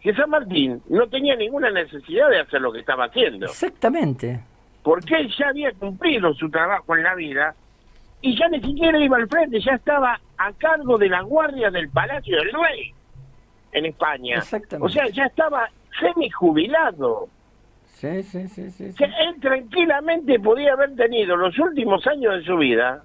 [0.00, 4.40] que San Martín no tenía ninguna necesidad de hacer lo que estaba haciendo, exactamente.
[4.82, 7.54] porque él ya había cumplido su trabajo en la vida
[8.20, 11.88] y ya ni siquiera iba al frente, ya estaba a cargo de la guardia del
[11.88, 12.92] Palacio del Rey
[13.70, 14.38] en España.
[14.38, 14.84] Exactamente.
[14.84, 15.70] O sea, ya estaba
[16.00, 17.28] semi-jubilado.
[17.86, 18.90] Sí, sí, sí, sí.
[18.90, 23.04] Sea, él tranquilamente podía haber tenido los últimos años de su vida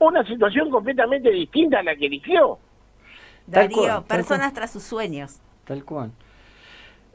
[0.00, 2.58] una situación completamente distinta a la que eligió.
[3.46, 5.40] Darío, cual, personas tras sus sueños.
[5.64, 6.10] Tal cual.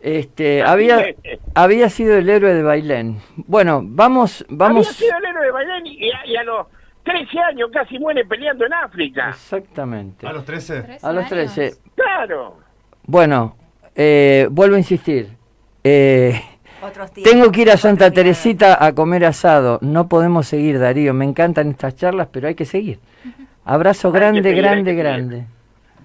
[0.01, 1.13] Este, había,
[1.53, 3.19] había sido el héroe de Bailén.
[3.36, 4.88] Bueno, vamos, vamos.
[4.88, 6.67] Había sido el héroe de Bailén y a, y a los
[7.03, 9.30] 13 años casi muere peleando en África.
[9.30, 10.27] Exactamente.
[10.27, 10.99] ¿A los 13?
[11.01, 11.73] A los 13.
[11.95, 12.57] Claro.
[13.05, 13.55] Bueno,
[13.95, 15.36] eh, vuelvo a insistir.
[15.84, 16.39] Eh,
[16.82, 18.11] Otros tengo que ir a Santa.
[18.11, 19.80] Teresita a comer asado.
[19.82, 21.13] No podemos seguir, Darío.
[21.13, 22.99] Me encantan estas charlas, pero hay que seguir.
[23.65, 25.45] Abrazo Hay grande, seguir, grande, grande.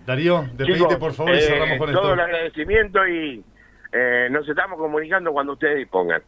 [0.06, 2.12] Darío, despedite por favor y eh, cerramos con todo esto.
[2.14, 3.44] el agradecimiento y
[3.92, 6.22] eh, nos estamos comunicando cuando ustedes dispongan.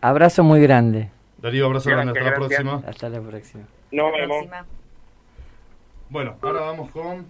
[0.00, 1.10] Abrazo muy grande.
[1.38, 2.10] Darío, abrazo grande.
[2.18, 2.82] Hasta la Gracias, próxima.
[2.88, 3.64] Hasta la próxima.
[3.92, 4.46] Nos La vemos.
[6.08, 7.26] Bueno, ahora vamos con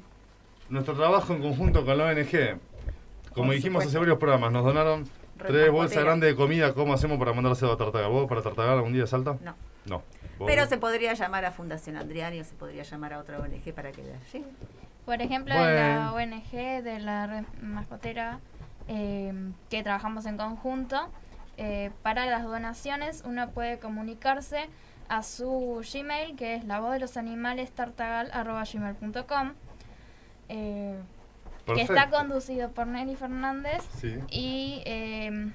[0.68, 2.58] nuestro trabajo en conjunto con la ONG.
[3.34, 5.04] Como Por dijimos hace varios programas, nos donaron
[5.36, 6.72] tres bolsas grandes de comida.
[6.74, 8.10] ¿Cómo hacemos para mandárselo a Tartagal?
[8.10, 9.36] ¿Vos para Tartagal algún día salta?
[9.42, 9.54] No.
[9.86, 10.02] No.
[10.38, 10.46] ¿Vos?
[10.46, 13.92] Pero se podría llamar a Fundación Andriani o se podría llamar a otra ONG para
[13.92, 14.44] que le llegue.
[15.06, 15.74] Por ejemplo, Bueno.
[15.74, 18.38] la ONG de la red mascotera,
[18.88, 19.32] eh,
[19.68, 21.08] que trabajamos en conjunto,
[21.56, 24.68] eh, para las donaciones uno puede comunicarse
[25.08, 29.52] a su Gmail, que es la voz de los animales tartagal.gmail.com,
[30.48, 30.98] eh,
[31.66, 34.16] que está conducido por Nelly Fernández Sí.
[34.30, 35.50] y eh,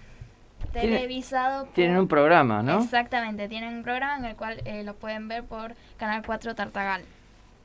[0.74, 1.74] Tiene- televisado por...
[1.74, 2.82] Tienen un programa, ¿no?
[2.82, 7.04] Exactamente, tienen un programa en el cual eh, lo pueden ver por Canal 4 Tartagal.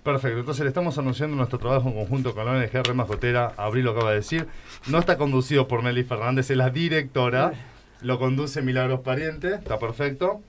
[0.03, 3.53] Perfecto, entonces le estamos anunciando nuestro trabajo en conjunto con la ONG Red Mascotera.
[3.59, 4.47] Abril lo acaba de decir.
[4.89, 7.53] No está conducido por Nelly Fernández, es la directora.
[8.01, 10.41] Lo conduce Milagros Pariente, está perfecto.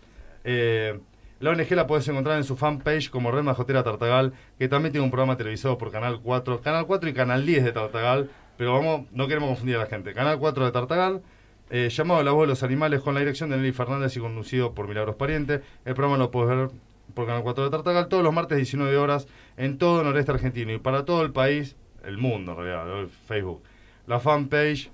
[0.45, 0.97] Eh,
[1.41, 5.03] La ONG la puedes encontrar en su fanpage como Red Mascotera Tartagal, que también tiene
[5.03, 9.07] un programa televisado por Canal 4, Canal 4 y Canal 10 de Tartagal, pero vamos,
[9.11, 10.13] no queremos confundir a la gente.
[10.13, 11.23] Canal 4 de Tartagal,
[11.71, 14.73] eh, llamado La Voz de los Animales, con la dirección de Nelly Fernández y conducido
[14.73, 15.61] por Milagros Pariente.
[15.83, 16.69] El programa lo puedes ver
[17.13, 20.71] por Canal 4 de Tartagal todos los martes 19 horas en todo el noreste argentino
[20.73, 23.61] y para todo el país, el mundo en realidad, el Facebook.
[24.07, 24.89] La fanpage,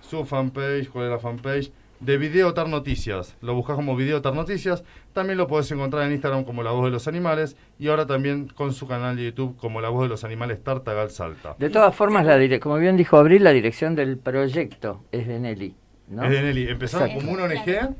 [0.00, 1.72] su fanpage, ¿cuál es la fanpage?
[2.00, 3.36] De Video Tar Noticias.
[3.42, 4.82] Lo buscas como Video Tar Noticias.
[5.12, 8.48] También lo puedes encontrar en Instagram como La Voz de los Animales y ahora también
[8.48, 11.56] con su canal de YouTube como La Voz de los Animales Tartagal Salta.
[11.58, 15.38] De todas formas, la dire- como bien dijo Abril, la dirección del proyecto es de
[15.40, 15.74] Nelly.
[16.08, 16.24] ¿no?
[16.24, 16.68] Es de Nelly.
[16.70, 17.26] Empezaron Exacto.
[17.26, 17.94] como una ONG,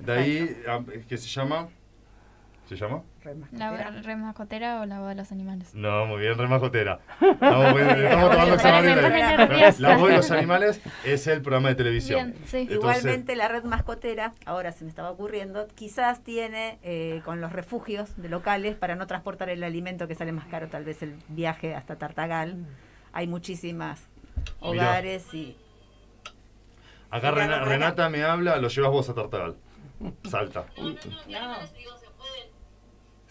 [0.00, 1.68] de ahí ah, que se llama...
[2.72, 3.02] ¿Se llama?
[3.52, 5.74] La red mascotera o la voz de los animales.
[5.74, 7.00] No, muy bien, remajotera.
[7.20, 9.80] Estamos, muy bien, estamos tomando pone nerviosa.
[9.82, 12.32] La voz de los animales es el programa de televisión.
[12.32, 12.56] Bien, sí.
[12.58, 17.52] Entonces, Igualmente la red mascotera, ahora se me estaba ocurriendo, quizás tiene eh, con los
[17.52, 21.14] refugios de locales para no transportar el alimento que sale más caro, tal vez el
[21.28, 22.64] viaje hasta Tartagal.
[23.12, 24.08] Hay muchísimas
[24.62, 24.70] Mirá.
[24.70, 25.58] hogares y
[27.10, 27.32] acá.
[27.32, 29.56] Renata me habla, lo llevas vos a Tartagal.
[30.24, 30.64] Salta.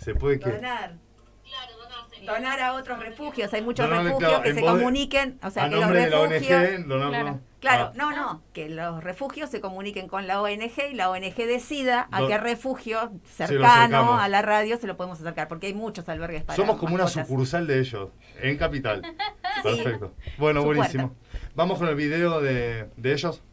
[0.03, 0.95] ¿Se puede que donar.
[2.25, 5.75] Donar a otros refugios, hay muchos refugios claro, que se comuniquen, o sea, a que
[5.75, 6.61] los nombre de la refugios...
[6.61, 7.11] ONG, donarlo.
[7.11, 7.93] Claro, claro, Ah.
[7.95, 12.27] no, no, que los refugios se comuniquen con la ONG y la ONG decida a
[12.27, 16.55] qué refugio cercano a la radio se lo podemos acercar, porque hay muchos albergues para
[16.55, 18.09] Somos como una sucursal de ellos,
[18.41, 19.01] en Capital.
[19.63, 19.75] Sí.
[19.75, 20.13] Perfecto.
[20.37, 21.15] Bueno, Su buenísimo.
[21.55, 23.43] Vamos con el video de, de ellos.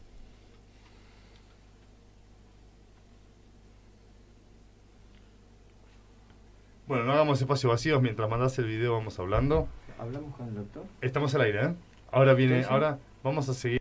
[6.89, 9.67] Bueno, no hagamos espacios vacíos mientras mandás el video, vamos hablando.
[9.99, 10.85] ¿Hablamos con el doctor?
[11.01, 11.75] Estamos al aire, ¿eh?
[12.11, 13.78] Ahora viene, ahora vamos a seguir.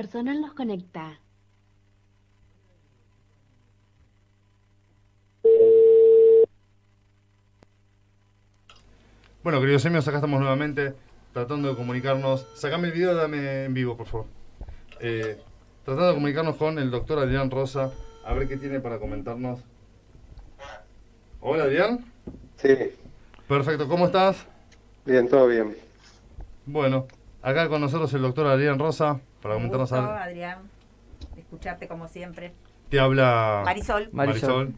[0.00, 1.20] Personal nos conecta.
[9.42, 10.94] Bueno, queridos semios, acá estamos nuevamente
[11.34, 12.46] tratando de comunicarnos.
[12.54, 14.26] Sacame el video, dame en vivo, por favor.
[15.00, 15.38] Eh,
[15.84, 17.92] tratando de comunicarnos con el doctor Adrián Rosa,
[18.24, 19.60] a ver qué tiene para comentarnos.
[21.42, 22.06] Hola, Adrián.
[22.56, 22.74] Sí,
[23.46, 24.46] Perfecto, ¿cómo estás?
[25.04, 25.76] bien, todo bien.
[26.64, 27.06] Bueno,
[27.42, 30.12] acá con nosotros el doctor Adrián Rosa, para Un comentarnos gusto, algo.
[30.12, 30.58] Adrián,
[31.36, 32.52] escucharte como siempre.
[32.88, 34.08] Te habla Marisol.
[34.12, 34.74] Marisol.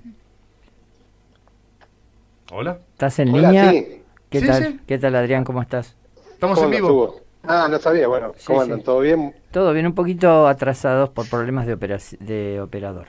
[2.52, 2.78] Hola.
[2.92, 3.70] ¿Estás en Hola, línea?
[3.70, 4.02] sí.
[4.28, 4.62] ¿Qué Sí, tal?
[4.64, 4.80] sí.
[4.86, 5.44] ¿Qué tal, Adrián?
[5.44, 5.96] ¿Cómo estás?
[6.32, 7.20] Estamos ¿Cómo en vivo.
[7.44, 8.64] Ah, no sabía, bueno, Sí, ¿cómo sí.
[8.64, 8.82] andan?
[8.82, 9.34] ¿Todo bien?
[9.50, 11.76] Todo bien, un poquito atrasados por problemas de,
[12.20, 13.08] de operador.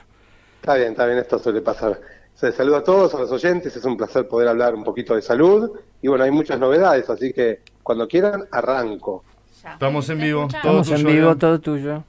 [0.60, 2.00] Está bien, está bien, esto suele pasar.
[2.34, 5.22] Se saluda a todos, a los oyentes, es un placer poder hablar un poquito de
[5.22, 5.70] salud.
[6.02, 9.24] Y bueno, hay muchas novedades, así que cuando quieran, arranco.
[9.54, 10.48] Estamos en vivo.
[10.48, 12.04] Todo Estamos en tuyo, vivo, todo tuyo.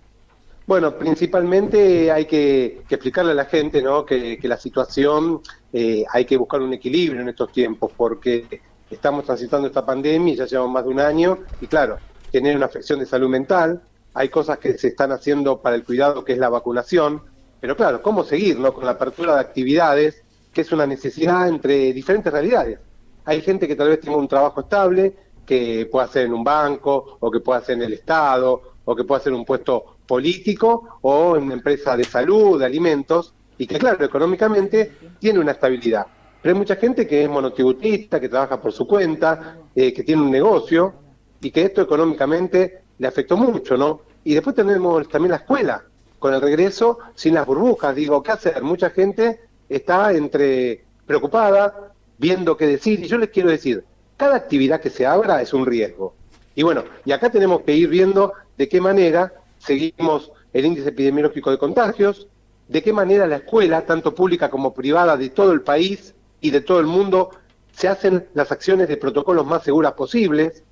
[0.68, 4.06] Bueno, principalmente hay que, que explicarle a la gente ¿no?
[4.06, 5.42] que, que la situación
[5.72, 10.38] eh, hay que buscar un equilibrio en estos tiempos porque estamos transitando esta pandemia y
[10.38, 11.98] ya llevamos más de un año y claro,
[12.32, 13.82] tener una afección de salud mental,
[14.14, 17.22] hay cosas que se están haciendo para el cuidado que es la vacunación,
[17.60, 18.74] pero claro, ¿cómo seguir ¿no?
[18.74, 22.80] con la apertura de actividades que es una necesidad entre diferentes realidades?
[23.26, 25.16] Hay gente que tal vez tenga un trabajo estable,
[25.46, 29.04] que pueda hacer en un banco, o que pueda hacer en el Estado, o que
[29.04, 33.78] pueda hacer un puesto político, o en una empresa de salud, de alimentos, y que
[33.78, 36.06] claro, económicamente tiene una estabilidad.
[36.42, 40.22] Pero hay mucha gente que es monotributista, que trabaja por su cuenta, eh, que tiene
[40.22, 40.94] un negocio,
[41.42, 44.02] y que esto económicamente le afectó mucho, ¿no?
[44.24, 45.84] Y después tenemos también la escuela,
[46.20, 47.96] con el regreso sin las burbujas.
[47.96, 48.64] Digo, ¿qué hacer?
[48.64, 53.84] Mucha gente está entre preocupada, viendo qué decir, y yo les quiero decir,
[54.18, 56.16] cada actividad que se abra es un riesgo.
[56.56, 61.52] Y bueno, y acá tenemos que ir viendo de qué manera seguimos el índice epidemiológico
[61.52, 62.28] de contagios,
[62.68, 66.62] de qué manera la escuela, tanto pública como privada de todo el país y de
[66.62, 67.32] todo el mundo,
[67.74, 70.64] se hacen las acciones de protocolos más seguras posibles.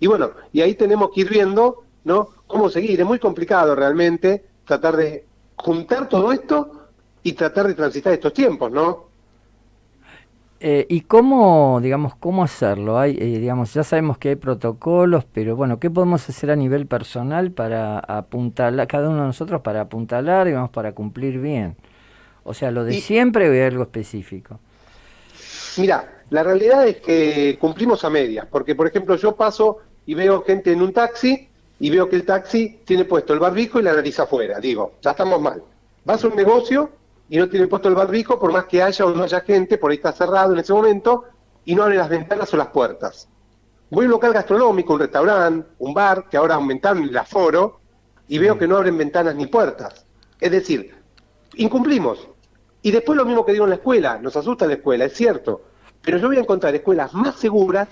[0.00, 2.30] Y bueno, y ahí tenemos que ir viendo, ¿no?
[2.46, 3.00] Cómo seguir.
[3.00, 5.24] Es muy complicado realmente tratar de
[5.56, 6.88] juntar todo esto
[7.22, 9.07] y tratar de transitar estos tiempos, ¿no?
[10.60, 12.98] Eh, ¿Y cómo, digamos, cómo hacerlo?
[12.98, 16.86] Hay, eh, digamos, ya sabemos que hay protocolos, pero bueno, ¿qué podemos hacer a nivel
[16.86, 21.76] personal para apuntalar, cada uno de nosotros para apuntalar, digamos, para cumplir bien?
[22.42, 24.58] O sea, lo de siempre o hay algo específico.
[25.76, 30.42] Mira, la realidad es que cumplimos a medias, porque por ejemplo yo paso y veo
[30.42, 31.48] gente en un taxi
[31.78, 34.58] y veo que el taxi tiene puesto el barbijo y la nariz afuera.
[34.58, 35.62] Digo, ya estamos mal.
[36.04, 36.90] Vas a un negocio
[37.28, 39.90] y no tiene puesto el barbijo, por más que haya o no haya gente, por
[39.90, 41.24] ahí está cerrado en ese momento,
[41.64, 43.28] y no abre las ventanas o las puertas.
[43.90, 47.80] Voy a un local gastronómico, un restaurante, un bar, que ahora aumentaron el aforo,
[48.28, 50.06] y veo que no abren ventanas ni puertas.
[50.40, 50.94] Es decir,
[51.54, 52.28] incumplimos.
[52.82, 55.62] Y después lo mismo que digo en la escuela, nos asusta la escuela, es cierto,
[56.02, 57.88] pero yo voy a encontrar escuelas más seguras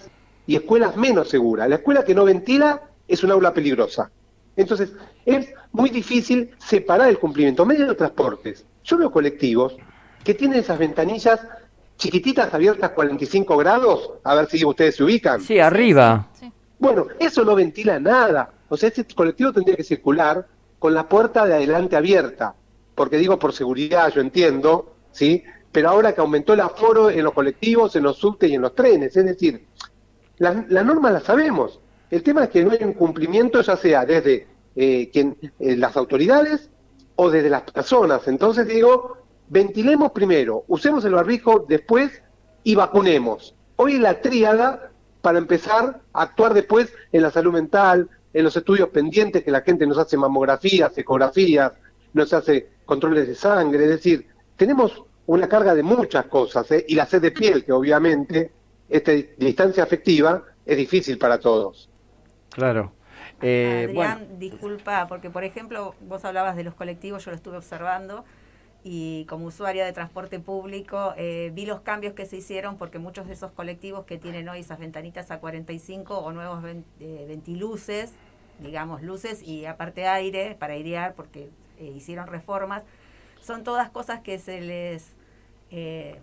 [0.47, 1.68] y escuelas menos seguras.
[1.68, 4.11] La escuela que no ventila es un aula peligrosa.
[4.57, 4.93] Entonces,
[5.24, 7.66] es muy difícil separar el cumplimiento.
[7.66, 8.64] Medio de transportes.
[8.87, 9.76] Yo veo colectivos
[10.22, 11.41] que tienen esas ventanillas
[11.97, 15.41] chiquititas abiertas 45 grados, a ver si ustedes se ubican.
[15.41, 16.28] Sí, arriba.
[16.78, 18.51] Bueno, eso no ventila nada.
[18.68, 20.47] O sea, este colectivo tendría que circular
[20.78, 22.55] con la puerta de adelante abierta,
[22.95, 25.43] porque digo por seguridad, yo entiendo, ¿sí?
[25.72, 28.74] Pero ahora que aumentó el aforo en los colectivos, en los subtes y en los
[28.74, 29.64] trenes, es decir,
[30.39, 31.80] las la normas las sabemos.
[32.11, 35.97] El tema es que no hay un cumplimiento, ya sea desde eh, quien, eh, las
[35.97, 36.70] autoridades
[37.16, 38.26] o desde las personas.
[38.28, 42.22] Entonces digo, ventilemos primero, usemos el barbijo después
[42.62, 43.54] y vacunemos.
[43.76, 44.90] Hoy la tríada
[45.20, 49.62] para empezar a actuar después en la salud mental, en los estudios pendientes que la
[49.62, 51.72] gente nos hace mamografías, ecografías,
[52.12, 56.84] nos hace controles de sangre, es decir, tenemos una carga de muchas cosas, ¿eh?
[56.88, 58.52] y la sed de piel, que obviamente
[58.88, 61.88] esta distancia afectiva es difícil para todos.
[62.50, 62.92] Claro.
[63.43, 68.24] Eh, Adrián, disculpa, porque por ejemplo, vos hablabas de los colectivos, yo lo estuve observando
[68.82, 73.26] y como usuaria de transporte público eh, vi los cambios que se hicieron porque muchos
[73.26, 78.12] de esos colectivos que tienen hoy esas ventanitas a 45 o nuevos eh, ventiluces,
[78.61, 82.84] digamos luces y aparte aire para airear porque hicieron reformas,
[83.41, 85.14] son todas cosas que se les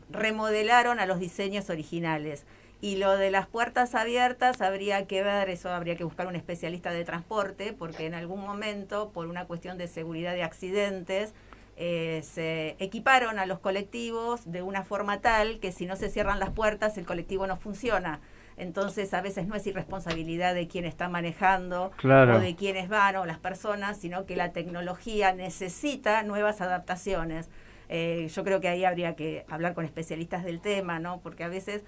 [0.10, 2.46] remodelaron a los diseños originales.
[2.84, 6.92] Y lo de las puertas abiertas habría que ver, eso habría que buscar un especialista
[6.92, 11.34] de transporte, porque en algún momento, por una cuestión de seguridad de accidentes,
[11.78, 16.42] eh, se equiparon a los colectivos de una forma tal que si no se cierran
[16.42, 18.20] las puertas el colectivo no funciona.
[18.58, 23.26] Entonces a veces no es irresponsabilidad de quien está manejando o de quienes van o
[23.26, 27.50] las personas, sino que la tecnología necesita nuevas adaptaciones.
[27.88, 31.22] Eh, yo creo que ahí habría que hablar con especialistas del tema, ¿no?
[31.22, 31.84] Porque a veces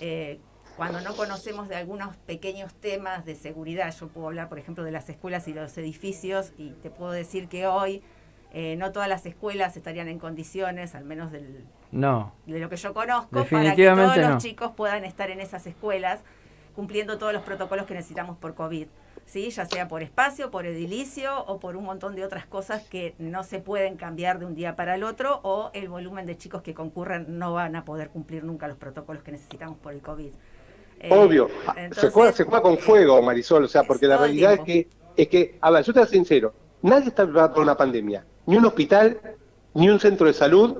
[0.00, 0.40] eh,
[0.76, 4.92] cuando no conocemos de algunos pequeños temas de seguridad, yo puedo hablar, por ejemplo, de
[4.92, 8.02] las escuelas y los edificios, y te puedo decir que hoy
[8.52, 12.32] eh, no todas las escuelas estarían en condiciones, al menos del, no.
[12.46, 16.20] de lo que yo conozco, para que todos los chicos puedan estar en esas escuelas
[16.76, 18.86] cumpliendo todos los protocolos que necesitamos por COVID.
[19.28, 19.50] ¿Sí?
[19.50, 23.44] ya sea por espacio, por edilicio o por un montón de otras cosas que no
[23.44, 26.74] se pueden cambiar de un día para el otro o el volumen de chicos que
[26.74, 30.30] concurren no van a poder cumplir nunca los protocolos que necesitamos por el COVID.
[31.00, 31.48] Eh, Obvio,
[31.92, 35.28] se, juega, se juega con fuego, Marisol, o sea, porque la realidad es que, es
[35.28, 38.64] que, a ver, yo te voy sincero, nadie está preparado para una pandemia, ni un
[38.64, 39.20] hospital,
[39.74, 40.76] ni un centro de salud,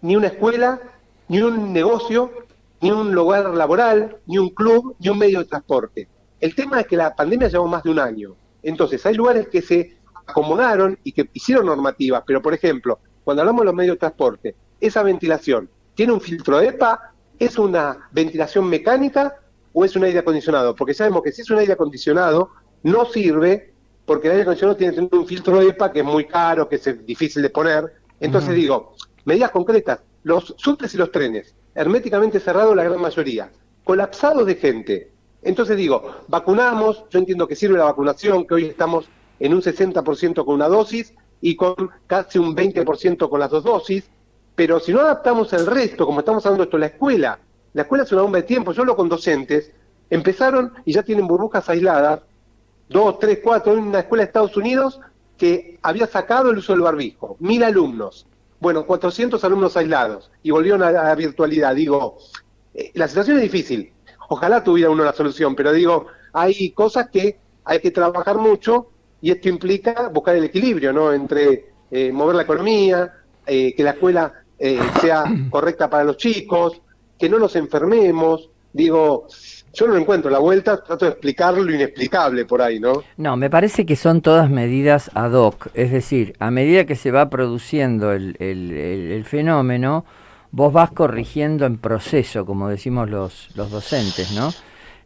[0.00, 0.80] ni una escuela,
[1.28, 2.32] ni un negocio,
[2.80, 6.08] ni un lugar laboral, ni un club, ni un medio de transporte.
[6.40, 8.36] El tema es que la pandemia llevó más de un año.
[8.62, 13.62] Entonces, hay lugares que se acomodaron y que hicieron normativas, pero por ejemplo, cuando hablamos
[13.62, 17.12] de los medios de transporte, esa ventilación, ¿tiene un filtro EPA?
[17.38, 19.36] ¿Es una ventilación mecánica
[19.72, 20.74] o es un aire acondicionado?
[20.74, 22.50] Porque sabemos que si es un aire acondicionado,
[22.82, 23.72] no sirve
[24.04, 26.76] porque el aire acondicionado tiene que tener un filtro EPA que es muy caro, que
[26.76, 27.94] es difícil de poner.
[28.20, 33.50] Entonces digo, medidas concretas, los subtes y los trenes, herméticamente cerrados la gran mayoría,
[33.82, 35.12] colapsados de gente,
[35.44, 40.44] entonces digo, vacunamos, yo entiendo que sirve la vacunación, que hoy estamos en un 60%
[40.44, 41.74] con una dosis y con
[42.06, 44.08] casi un 20% con las dos dosis,
[44.54, 47.38] pero si no adaptamos el resto, como estamos hablando esto, la escuela,
[47.72, 49.72] la escuela es una bomba de tiempo, yo lo con docentes,
[50.10, 52.20] empezaron y ya tienen burbujas aisladas,
[52.88, 55.00] dos, tres, cuatro, en una escuela de Estados Unidos
[55.36, 58.26] que había sacado el uso del barbijo, mil alumnos,
[58.60, 61.74] bueno, 400 alumnos aislados y volvieron a la virtualidad.
[61.74, 62.16] Digo,
[62.72, 63.92] eh, la situación es difícil,
[64.28, 69.30] ojalá tuviera uno la solución, pero digo, hay cosas que hay que trabajar mucho y
[69.30, 71.12] esto implica buscar el equilibrio, ¿no?
[71.12, 73.12] Entre eh, mover la economía,
[73.46, 76.80] eh, que la escuela eh, sea correcta para los chicos,
[77.18, 78.50] que no nos enfermemos.
[78.72, 79.28] Digo,
[79.72, 83.04] yo no encuentro la vuelta, trato de explicar lo inexplicable por ahí, ¿no?
[83.16, 87.12] No, me parece que son todas medidas ad hoc, es decir, a medida que se
[87.12, 90.04] va produciendo el, el- el- el fenómeno,
[90.54, 94.50] vos vas corrigiendo en proceso, como decimos los, los docentes, ¿no?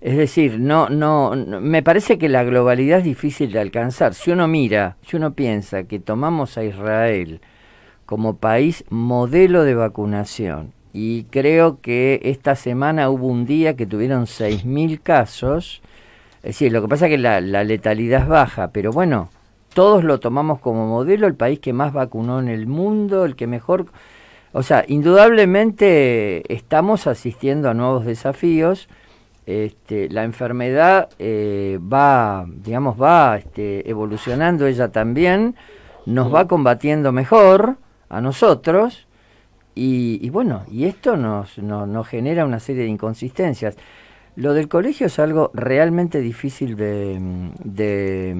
[0.01, 4.12] Es decir, no, no, no- me parece que la globalidad es difícil de alcanzar.
[4.14, 7.40] Si uno mira, si uno piensa que tomamos a Israel
[8.07, 14.26] como país modelo de vacunación y creo que esta semana hubo un día que tuvieron
[14.26, 15.80] 6.000 casos,
[16.42, 19.30] es decir, lo que pasa es que la, la letalidad es baja, pero bueno,
[19.74, 23.46] todos lo tomamos como modelo, el país que más vacunó en el mundo, el que
[23.46, 23.86] mejor...
[24.53, 28.88] O sea, indudablemente estamos asistiendo a nuevos desafíos.
[29.46, 35.55] Este, la enfermedad eh, va, digamos, va este, evolucionando ella también,
[36.05, 37.76] nos va combatiendo mejor
[38.11, 39.07] a nosotros
[39.74, 43.76] y, y bueno, y esto nos, nos, nos genera una serie de inconsistencias.
[44.39, 47.18] Lo del colegio es algo realmente difícil de,
[47.64, 48.32] de,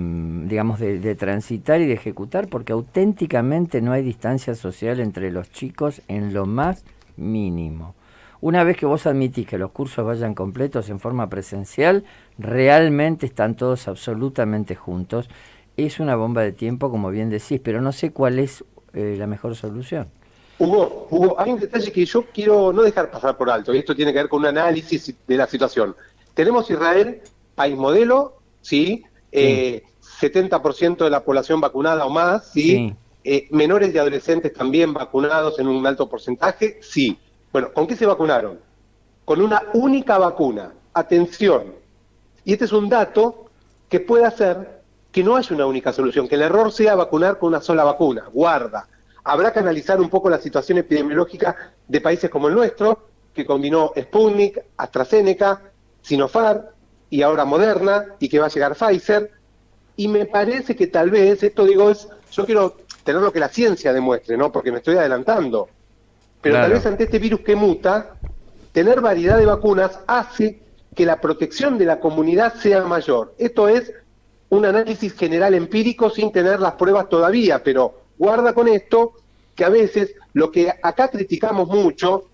[0.47, 5.51] digamos, de, de transitar y de ejecutar porque auténticamente no hay distancia social entre los
[5.51, 6.85] chicos en lo más
[7.17, 7.97] mínimo.
[8.41, 12.05] Una vez que vos admitís que los cursos vayan completos en forma presencial,
[12.39, 15.29] realmente están todos absolutamente juntos.
[15.77, 19.27] Es una bomba de tiempo, como bien decís, pero no sé cuál es eh, la
[19.27, 20.07] mejor solución.
[20.59, 23.95] Hugo, Hugo, hay un detalle que yo quiero no dejar pasar por alto, y esto
[23.95, 25.95] tiene que ver con un análisis de la situación.
[26.35, 27.23] Tenemos Israel,
[27.55, 29.05] país modelo, ¿sí?
[29.31, 29.83] Eh,
[30.21, 32.63] 70% de la población vacunada o más, ¿sí?
[32.63, 32.95] Sí.
[33.25, 37.19] Eh, menores y adolescentes también vacunados en un alto porcentaje, sí.
[37.53, 38.59] Bueno, ¿con qué se vacunaron?
[39.25, 40.73] Con una única vacuna.
[40.93, 41.75] Atención.
[42.45, 43.47] Y este es un dato
[43.89, 44.83] que puede hacer
[45.13, 48.25] que no haya una única solución, que el error sea vacunar con una sola vacuna.
[48.33, 48.89] Guarda.
[49.25, 53.93] Habrá que analizar un poco la situación epidemiológica de países como el nuestro, que combinó
[53.99, 55.63] Sputnik, AstraZeneca,
[56.03, 56.63] Sinopharm
[57.11, 59.31] y ahora Moderna, y que va a llegar Pfizer.
[59.97, 63.49] Y me parece que tal vez, esto digo, es, yo quiero tener lo que la
[63.49, 64.53] ciencia demuestre, ¿no?
[64.53, 65.69] Porque me estoy adelantando.
[66.41, 66.65] Pero Claro.
[66.67, 68.17] tal vez ante este virus que muta,
[68.73, 70.63] tener variedad de vacunas hace
[70.95, 73.35] que la protección de la comunidad sea mayor.
[73.39, 73.93] Esto es
[74.51, 79.13] un análisis general empírico sin tener las pruebas todavía, pero guarda con esto
[79.55, 82.25] que a veces lo que acá criticamos mucho,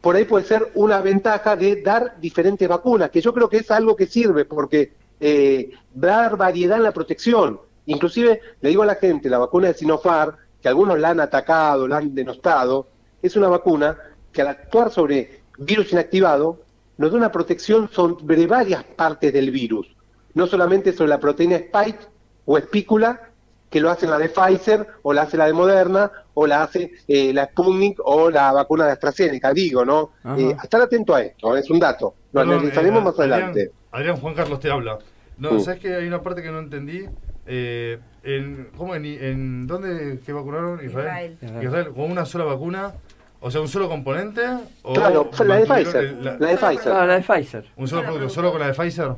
[0.00, 3.70] por ahí puede ser una ventaja de dar diferentes vacunas, que yo creo que es
[3.70, 7.58] algo que sirve porque eh, dar variedad en la protección.
[7.86, 11.88] Inclusive le digo a la gente, la vacuna de Sinopharm, que algunos la han atacado,
[11.88, 12.88] la han denostado,
[13.22, 13.96] es una vacuna
[14.32, 16.60] que al actuar sobre virus inactivado
[16.98, 19.94] nos da una protección sobre varias partes del virus,
[20.34, 22.06] no solamente sobre la proteína spike
[22.44, 23.30] o espícula,
[23.74, 26.92] que lo hace la de Pfizer, o la hace la de Moderna, o la hace
[27.08, 30.12] eh, la Sputnik o la vacuna de AstraZeneca, digo, ¿no?
[30.38, 32.14] Eh, estar atento a esto, es un dato.
[32.32, 33.60] Lo Perdón, analizaremos eh, más adelante.
[33.60, 34.98] Adrián, Adrián, Juan Carlos te habla.
[35.38, 35.60] No, Uh.
[35.60, 37.04] ¿sabes que hay una parte que no entendí?
[37.46, 41.36] Eh, en, ¿Cómo en, en dónde que vacunaron Israel?
[41.42, 41.64] Israel.
[41.64, 42.94] Israel con una sola vacuna,
[43.40, 44.40] o sea, un solo componente
[44.82, 46.92] o Claro, la de Pfizer, la- la de Pfizer.
[46.92, 47.64] Ah, la de Pfizer.
[47.76, 49.10] un solo producto, solo con la de Pfizer.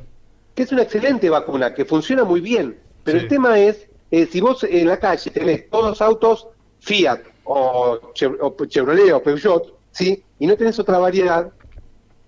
[0.55, 2.75] que es una excelente vacuna, que funciona muy bien.
[3.03, 3.25] Pero Sí.
[3.25, 6.47] el tema es, eh, si vos en la calle tenés todos los autos
[6.79, 10.23] Fiat o, Chev- o Chevrolet o Peugeot, ¿sí?
[10.39, 11.51] Y no tenés otra variedad,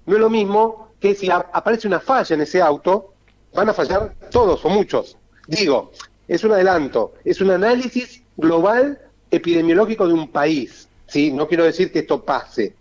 [0.05, 3.13] no es lo mismo que si aparece una falla en ese auto,
[3.53, 5.17] van a fallar todos o muchos.
[5.47, 5.91] Digo,
[6.27, 8.99] es un adelanto, es un análisis global
[9.31, 11.31] epidemiológico de un país, ¿sí?
[11.31, 12.75] No quiero decir que esto pase,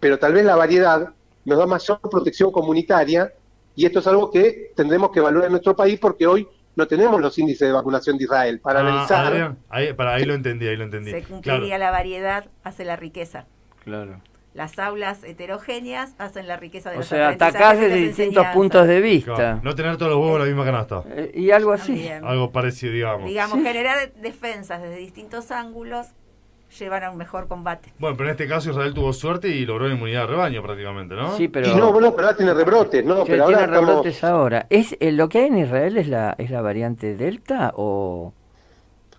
[0.00, 1.08] pero tal vez la variedad
[1.44, 3.32] nos da mayor protección comunitaria
[3.76, 7.20] y esto es algo que tendremos que evaluar en nuestro país porque hoy no tenemos
[7.20, 9.26] los índices de vacunación de Israel para Ah, analizar.
[9.26, 11.10] Adrián, ahí, para, ahí lo entendí, ahí lo entendí.
[11.10, 11.34] Se Claro.
[11.34, 13.46] cumpliría la variedad, hace la riqueza.
[13.84, 14.20] Claro.
[14.54, 19.00] Las aulas heterogéneas hacen la riqueza de O los sea, atacás desde distintos puntos de
[19.00, 19.34] vista.
[19.34, 21.02] Claro, No tener todos los huevos en la misma canasta.
[21.10, 21.92] Eh, y algo así.
[21.94, 22.24] También.
[22.24, 23.28] Algo parecido, digamos.
[23.28, 26.06] Digamos, generar defensas desde distintos ángulos
[26.78, 27.92] llevan a un mejor combate.
[27.98, 31.14] Bueno, pero en este caso Israel tuvo suerte y logró la inmunidad de rebaño prácticamente,
[31.14, 31.36] ¿no?
[31.36, 31.68] Sí, pero...
[31.68, 33.18] Y no, bueno, pero ahora tiene rebrotes, ¿no?
[33.18, 33.88] Sí, pero ahora tiene estamos...
[33.88, 34.66] rebrotes ahora.
[34.70, 38.32] ¿Es, eh, ¿Lo que hay en Israel es la, es la variante Delta o,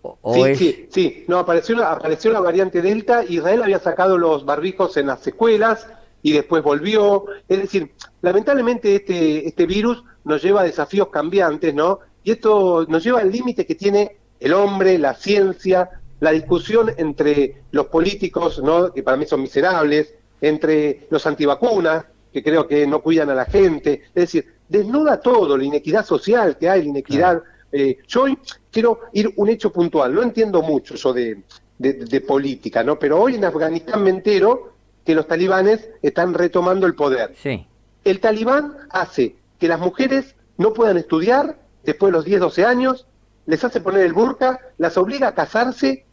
[0.01, 0.57] o, o Sí, es...
[0.57, 1.25] sí, sí.
[1.27, 3.23] No, apareció la, apareció la variante Delta.
[3.27, 5.87] Israel había sacado los barbijos en las escuelas
[6.21, 7.25] y después volvió.
[7.47, 11.99] Es decir, lamentablemente este, este virus nos lleva a desafíos cambiantes, ¿no?
[12.23, 15.89] Y esto nos lleva al límite que tiene el hombre, la ciencia,
[16.19, 18.91] la discusión entre los políticos, ¿no?
[18.93, 23.45] Que para mí son miserables, entre los antivacunas que creo que no cuidan a la
[23.45, 24.01] gente.
[24.13, 27.43] Es decir, desnuda todo, la inequidad social que hay, la inequidad.
[27.71, 28.37] eh, yo hoy
[28.71, 30.13] quiero ir un hecho puntual.
[30.13, 31.43] No entiendo mucho eso de,
[31.77, 32.97] de- de política, ¿no?
[32.99, 34.73] Pero hoy en Afganistán me entero
[35.05, 37.33] que los talibanes están retomando el poder.
[37.41, 37.65] Sí.
[38.03, 43.07] El talibán hace que las mujeres no puedan estudiar después de los 10, 12 años,
[43.45, 46.05] les hace poner el burka, las obliga a casarse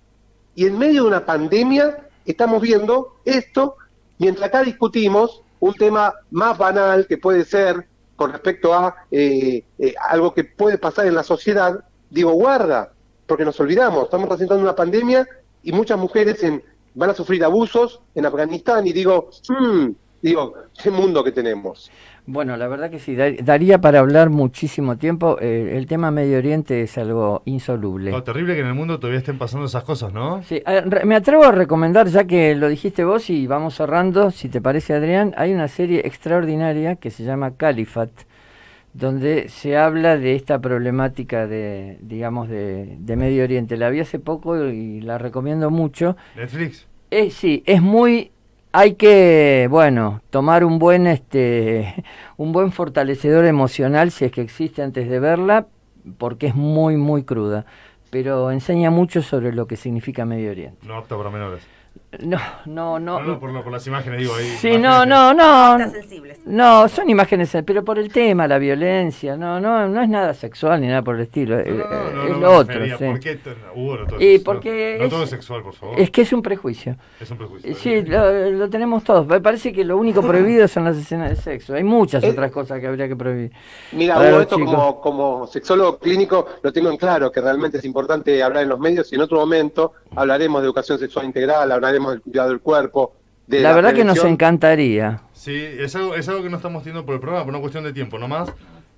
[0.54, 3.76] y en medio de una pandemia estamos viendo esto
[4.18, 9.94] mientras acá discutimos un tema más banal que puede ser con respecto a eh, eh,
[10.10, 11.84] algo que puede pasar en la sociedad.
[12.10, 12.92] Digo, guarda,
[13.26, 15.26] porque nos olvidamos, estamos presentando una pandemia
[15.62, 16.62] y muchas mujeres en,
[16.94, 21.90] van a sufrir abusos en Afganistán y digo, hmm, digo, qué mundo que tenemos.
[22.24, 25.38] Bueno, la verdad que sí, dar- daría para hablar muchísimo tiempo.
[25.40, 28.12] Eh, el tema Medio Oriente es algo insoluble.
[28.12, 30.40] Lo terrible que en el mundo todavía estén pasando esas cosas, ¿no?
[30.44, 34.48] Sí, re- me atrevo a recomendar, ya que lo dijiste vos y vamos cerrando, si
[34.48, 38.10] te parece Adrián, hay una serie extraordinaria que se llama Califat,
[38.94, 43.76] donde se habla de esta problemática de, digamos, de, de Medio Oriente.
[43.76, 46.16] La vi hace poco y la recomiendo mucho.
[46.36, 46.86] Netflix.
[47.10, 48.30] Eh, sí, es muy
[48.72, 51.94] hay que, bueno, tomar un buen este
[52.36, 55.66] un buen fortalecedor emocional si es que existe antes de verla,
[56.18, 57.66] porque es muy muy cruda,
[58.10, 60.86] pero enseña mucho sobre lo que significa Medio Oriente.
[60.86, 61.66] No apta para menores.
[62.20, 63.20] No, no, no.
[63.20, 64.46] No, no, por, lo- por las imágenes, digo ahí.
[64.58, 65.78] Sí, no, no, no.
[66.44, 70.34] No, son imágenes, eh, pero por el tema, la violencia, no, no, no es nada
[70.34, 72.84] sexual ni nada por el estilo, eh, No, eh, no, es no, lo otro.
[72.84, 73.04] sí.
[73.04, 73.38] ¿Por qué
[73.74, 75.98] Hugo, no todo Y es- porque no, no es- todo es sexual, por favor.
[75.98, 76.96] Es que es un prejuicio.
[77.18, 77.74] Es un prejuicio.
[77.76, 79.26] Sí, lo, lo tenemos todos.
[79.26, 81.74] Me parece que lo único prohibido son las escenas de sexo.
[81.74, 83.52] Hay muchas Eh, otras cosas que habría que prohibir.
[83.92, 88.42] Mira, Hugo, esto como, como sexólogo clínico lo tengo en claro, que realmente es importante
[88.42, 92.20] hablar en los medios y en otro momento hablaremos de educación sexual integral, hablaremos del
[92.22, 93.14] cuidado del cuerpo.
[93.46, 95.20] De La verdad que nos encantaría.
[95.32, 97.84] Sí, es algo, es algo que no estamos teniendo por el programa, por una cuestión
[97.84, 98.52] de tiempo nomás,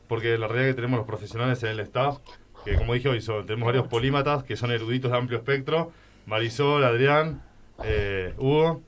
[0.09, 2.18] porque la realidad es que tenemos los profesionales en el staff,
[2.64, 5.93] que como dije hoy, son- tenemos varios polímatas que son eruditos de amplio espectro,
[6.26, 7.43] Marisol, Adrián,
[7.82, 8.82] eh, Hugo,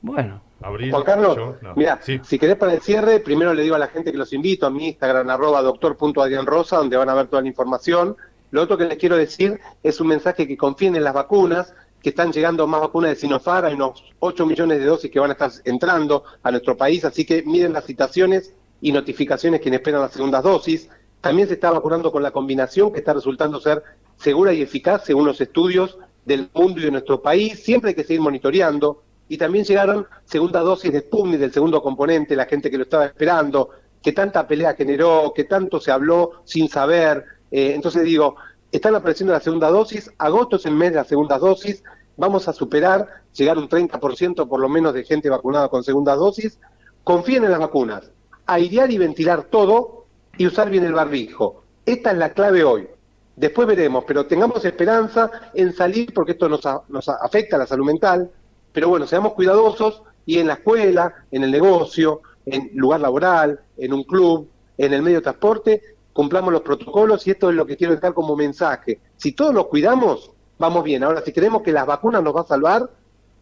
[0.00, 0.40] Bueno.
[0.64, 1.74] Abril, Juan Carlos, no.
[1.74, 2.20] mira, Sí.
[2.22, 4.70] si querés para el cierre, primero le digo a la gente que los invito a
[4.70, 8.16] mi Instagram, arroba doctor.adrianrosa, donde van a ver toda la información.
[8.52, 12.10] Lo otro que les quiero decir es un mensaje que confíen en las vacunas, que
[12.10, 15.34] están llegando más vacunas de Sinopharm, hay unos 8 millones de dosis que van a
[15.34, 20.12] estar entrando a nuestro país, así que miren las citaciones y notificaciones quienes esperan las
[20.12, 20.90] segundas dosis.
[21.20, 23.82] También se está vacunando con la combinación que está resultando ser
[24.16, 27.62] segura y eficaz según los estudios del mundo y de nuestro país.
[27.62, 29.04] Siempre hay que seguir monitoreando.
[29.28, 33.06] Y también llegaron segunda dosis de Sputnik del segundo componente, la gente que lo estaba
[33.06, 33.70] esperando,
[34.02, 37.24] que tanta pelea generó, que tanto se habló sin saber.
[37.50, 38.34] Eh, entonces digo,
[38.72, 41.84] están apareciendo la segunda dosis, agosto es el mes de la segunda dosis,
[42.16, 46.58] vamos a superar, llegar un 30% por lo menos de gente vacunada con segunda dosis.
[47.04, 48.10] Confíen en las vacunas,
[48.46, 50.06] airear y ventilar todo
[50.38, 51.62] y usar bien el barbijo.
[51.84, 52.88] Esta es la clave hoy.
[53.36, 57.86] Después veremos, pero tengamos esperanza en salir porque esto nos, nos afecta a la salud
[57.86, 58.30] mental.
[58.72, 63.92] Pero bueno, seamos cuidadosos y en la escuela, en el negocio, en lugar laboral, en
[63.92, 65.82] un club, en el medio de transporte,
[66.12, 69.00] cumplamos los protocolos y esto es lo que quiero dejar como mensaje.
[69.16, 71.04] Si todos nos cuidamos, vamos bien.
[71.04, 72.90] Ahora, si creemos que las vacunas nos va a salvar,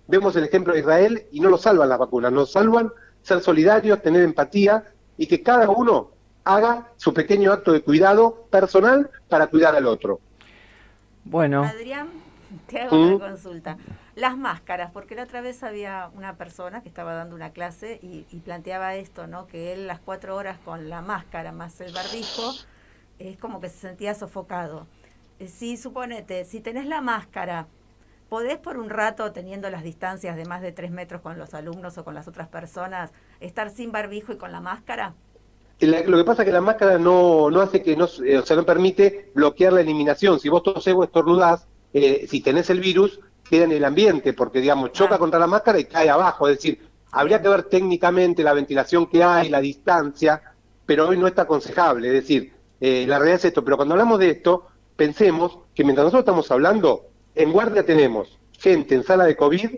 [0.07, 2.93] vemos el ejemplo de Israel y no nos salvan las vacunas, nos salvan
[3.23, 4.85] ser solidarios, tener empatía
[5.17, 6.11] y que cada uno
[6.45, 10.21] haga su pequeño acto de cuidado personal para cuidar al otro.
[11.25, 12.09] Bueno, Adrián,
[12.67, 13.15] te hago ¿Mm?
[13.15, 13.77] una consulta.
[14.15, 18.27] Las máscaras, porque la otra vez había una persona que estaba dando una clase y,
[18.31, 19.47] y planteaba esto, ¿no?
[19.47, 22.59] Que él las cuatro horas con la máscara más el barbijo
[23.19, 24.89] es como que se sentía sofocado.
[25.39, 27.69] Eh, Si suponete, si tenés la máscara,
[28.29, 31.99] ¿podés por un rato, teniendo las distancias de más de tres metros con los alumnos
[31.99, 35.15] o con las otras personas, estar sin barbijo y con la máscara?
[35.81, 38.55] Lo que pasa es que la máscara no, no hace que no, eh, o sea,
[38.57, 40.39] no permite bloquear la eliminación.
[40.39, 43.21] Si vos tosés o estornudás, eh, si tenés el virus,
[43.51, 46.49] queda en el ambiente, porque digamos, choca contra la máscara y cae abajo.
[46.49, 50.41] Es decir, habría que ver técnicamente la ventilación que hay, la distancia,
[50.87, 52.07] pero hoy no está aconsejable.
[52.07, 53.65] Es decir, eh, la realidad es esto.
[53.65, 58.95] Pero cuando hablamos de esto, pensemos que mientras nosotros estamos hablando, en guardia tenemos gente
[58.95, 59.71] en sala de COVID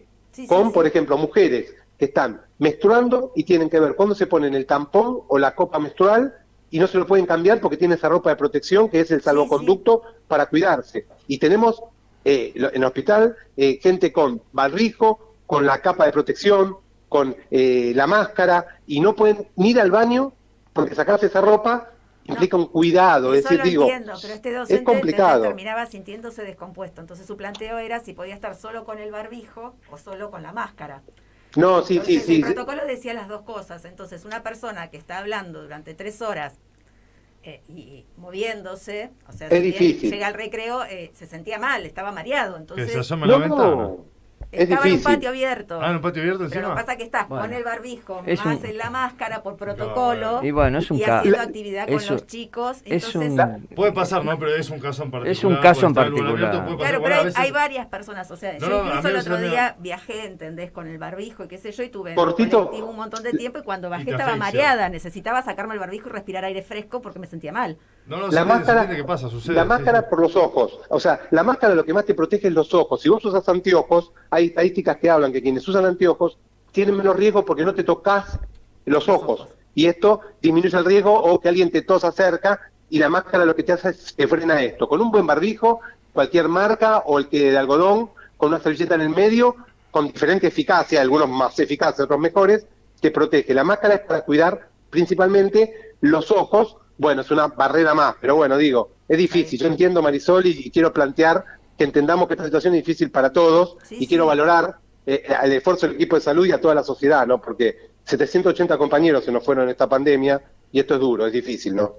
[0.49, 4.67] con, por ejemplo, mujeres que están menstruando y tienen que ver cuándo se ponen el
[4.67, 6.35] tampón o la copa menstrual
[6.71, 9.23] y no se lo pueden cambiar porque tiene esa ropa de protección que es el
[9.23, 11.07] salvoconducto para cuidarse.
[11.27, 11.83] Y tenemos
[12.25, 16.77] eh, en el hospital eh, gente con barrijo, con la capa de protección,
[17.09, 20.33] con eh, la máscara y no pueden ni ir al baño
[20.73, 21.91] porque sacarse esa ropa
[22.25, 23.35] implica un cuidado.
[23.35, 25.43] es decir, lo digo, entiendo, pero este docente es complicado.
[25.43, 27.01] terminaba sintiéndose descompuesto.
[27.01, 30.53] Entonces su planteo era si podía estar solo con el barbijo o solo con la
[30.53, 31.03] máscara.
[31.57, 32.37] No, sí, sí, sí.
[32.37, 33.85] El protocolo decía las dos cosas.
[33.85, 36.55] Entonces, una persona que está hablando durante tres horas
[37.43, 40.11] eh, y moviéndose, o sea, Es si bien difícil.
[40.11, 42.57] llega al recreo, eh, se sentía mal, estaba mareado.
[42.57, 42.89] Entonces,
[44.53, 45.81] estaba en un patio abierto.
[45.83, 46.63] Ah, en un patio abierto Pero encima.
[46.69, 47.45] lo que pasa es que estás Bueno.
[47.45, 50.99] con el barbijo, Es más un- en la máscara por protocolo Y bueno, es un
[50.99, 52.79] y haciendo actividad con es un- los chicos.
[52.85, 54.39] es Entonces, un- Puede pasar, ¿no?
[54.39, 55.33] Pero es un caso en particular.
[55.33, 56.33] Es un caso en particular.
[56.33, 56.77] abierto.
[56.77, 59.37] Claro, pero a hay, veces- hay varias personas, o sea, No, yo incluso el otro
[59.39, 60.71] día viajé, ¿entendés?
[60.71, 62.71] Con el barbijo y qué sé yo, y tuve Cortito.
[62.71, 66.45] un montón de tiempo y cuando bajé estaba mareada, necesitaba sacarme el barbijo y respirar
[66.45, 67.79] aire fresco porque me sentía mal.
[68.07, 69.55] No, no, La se entiende, se máscara, entiende qué pasa, sucede.
[69.55, 70.07] la sí, máscara sí.
[70.11, 70.81] por los ojos.
[70.89, 73.01] O sea, la máscara lo que más te protege es los ojos.
[73.01, 76.39] Si vos usas anteojos, hay estadísticas que hablan que quienes usan anteojos
[76.73, 78.39] tienen menos riesgo porque no te tocas
[78.85, 79.47] los ojos.
[79.75, 82.61] Y esto disminuye el riesgo o que alguien te tosa cerca
[82.91, 84.89] y la máscara lo que te hace es que frena esto.
[84.89, 85.81] Con un buen barbijo,
[86.13, 89.57] cualquier marca o el que de algodón, con una servilleta en el medio,
[89.91, 92.67] con diferente eficacia, algunos más eficaces, otros mejores,
[93.01, 93.55] te protege.
[93.55, 96.77] La máscara es para cuidar principalmente los ojos.
[97.03, 99.59] Bueno, es una barrera más, pero bueno, digo, es difícil.
[99.59, 101.45] Yo entiendo, Marisol, y, y quiero plantear
[101.77, 104.07] que entendamos que esta situación es difícil para todos Sí, y sí.
[104.07, 107.41] quiero valorar eh, el esfuerzo del equipo de salud y a toda la sociedad, ¿no?
[107.41, 111.75] Porque 780 compañeros se nos fueron en esta pandemia y esto es duro, es difícil,
[111.75, 111.95] ¿no?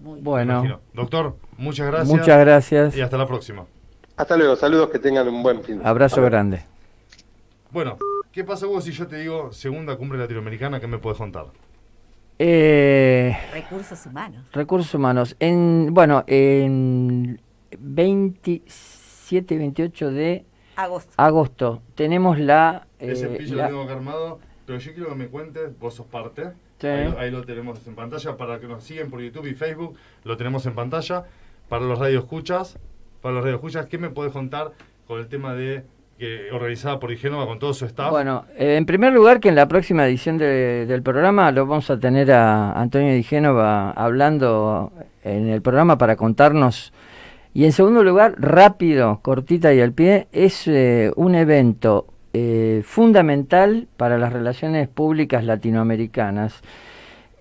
[0.00, 0.80] Bueno.
[0.94, 2.08] Doctor, muchas gracias.
[2.08, 2.96] muchas gracias.
[2.96, 3.66] Y hasta la próxima.
[4.16, 5.78] Hasta luego, saludos, que tengan un buen fin.
[5.78, 6.64] de Abrazo grande.
[7.70, 7.98] Bueno,
[8.32, 10.80] ¿qué pasa vos si yo te digo segunda cumbre latinoamericana?
[10.80, 11.46] ¿Qué me puedes contar?
[12.42, 14.46] Eh, Recursos humanos.
[14.52, 15.36] recursos humanos.
[15.40, 17.38] En, bueno, en
[17.78, 20.44] 27 y 28 de
[20.76, 21.12] Agosto.
[21.18, 22.86] agosto tenemos la...
[22.98, 25.92] Ese eh, pillo la- lo tengo acá armado, pero yo quiero que me cuentes, vos
[25.94, 26.52] sos parte.
[26.78, 26.86] Sí.
[26.86, 28.36] Ahí, ahí lo tenemos en pantalla.
[28.38, 31.26] Para que nos siguen por YouTube y Facebook, lo tenemos en pantalla.
[31.68, 32.78] Para los radioescuchas,
[33.20, 34.72] para los radioescuchas, ¿qué me podés contar
[35.06, 35.84] con el tema de
[36.20, 38.10] que organizada por Igenova con todo su staff?
[38.10, 41.90] Bueno, eh, en primer lugar que en la próxima edición de- del programa lo vamos
[41.90, 44.92] a tener a Antonio Génova hablando
[45.24, 46.92] en el programa para contarnos.
[47.52, 53.88] Y en segundo lugar, rápido, cortita y al pie, es eh, un evento eh, fundamental
[53.96, 56.62] para las relaciones públicas latinoamericanas.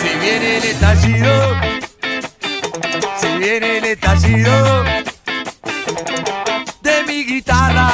[0.00, 1.73] Si viene el estallido,
[3.44, 4.84] viene el estallido
[6.80, 7.90] de mi guitarra,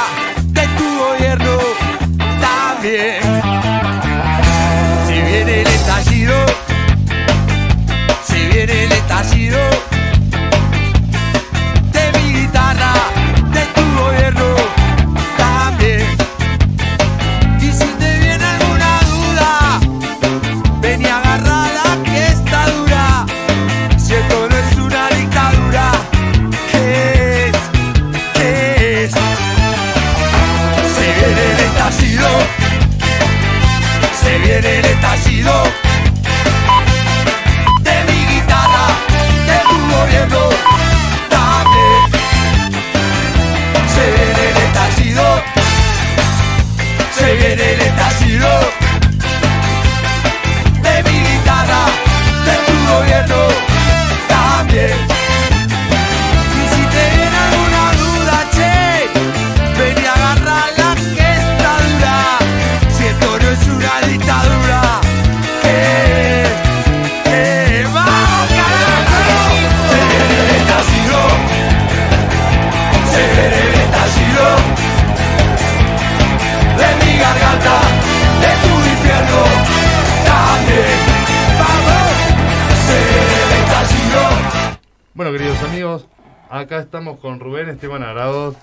[86.61, 88.55] Acá estamos con Rubén Esteban Arauz,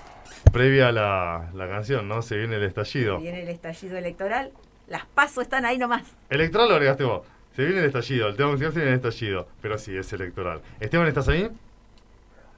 [0.53, 2.21] previa a la, la canción, ¿no?
[2.21, 3.19] Se viene el estallido.
[3.19, 4.51] Viene el estallido electoral.
[4.87, 6.15] Las pasos están ahí nomás.
[6.29, 7.27] Electoral lo agregaste vos.
[7.57, 9.47] Se viene el estallido, el tema musical se viene el estallido.
[9.61, 10.61] Pero sí, es electoral.
[10.79, 11.49] Esteban, ¿estás ahí?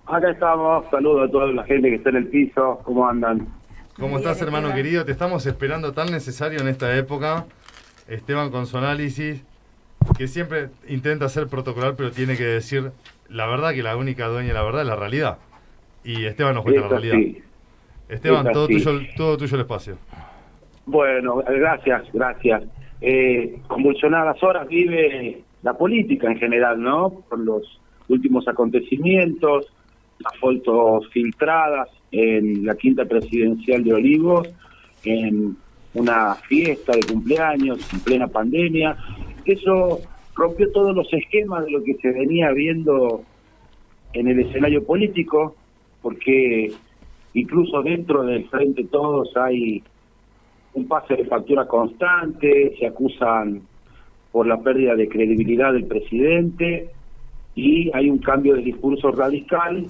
[0.06, 3.48] Acá estamos, saludo a toda la gente que está en el piso, ¿cómo andan?
[4.00, 5.06] ¿Cómo estás, hermano querido?
[5.06, 7.46] Te estamos esperando tan necesario en esta época.
[8.08, 9.42] Esteban con su análisis,
[10.16, 12.92] que siempre intenta ser protocolar, pero tiene que decir
[13.32, 15.38] la verdad que la única dueña de la verdad es la realidad.
[16.04, 17.42] Y Esteban nos cuenta la realidad.
[18.10, 19.98] Esteban, Es todo tuyo, todo tuyo el espacio.
[20.86, 22.64] Bueno, gracias, gracias.
[23.00, 27.24] Eh, convulsionadas horas vive la política en general, ¿no?
[27.30, 27.80] Por los
[28.10, 29.72] últimos acontecimientos,
[30.20, 34.50] las fotos filtradas en la quinta presidencial de Olivos,
[35.06, 35.56] en
[35.94, 38.98] una fiesta de cumpleaños en plena pandemia.
[39.46, 40.02] Eso
[40.36, 43.24] rompió todos los esquemas de lo que se venía viendo
[44.14, 45.56] en el escenario político,
[46.02, 46.72] porque
[47.34, 49.84] incluso dentro del Frente Todos hay
[50.74, 53.62] un pase de factura constante, se acusan
[54.32, 56.90] por la pérdida de credibilidad del presidente
[57.56, 59.88] y hay un cambio de discurso radical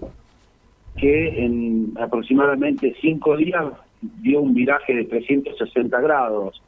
[0.98, 3.66] que en aproximadamente cinco días
[4.02, 6.62] dio un viraje de 360 grados.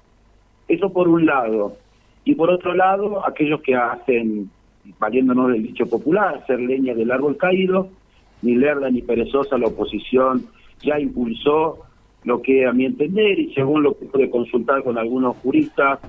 [0.67, 1.75] Eso por un lado.
[2.25, 4.49] Y por otro lado, aquellos que hacen,
[4.99, 7.89] valiéndonos del dicho popular, hacer leña del árbol caído,
[8.41, 10.45] ni lerda ni perezosa la oposición
[10.83, 11.79] ya impulsó
[12.23, 15.99] lo que a mi entender y según lo que pude consultar con algunos juristas,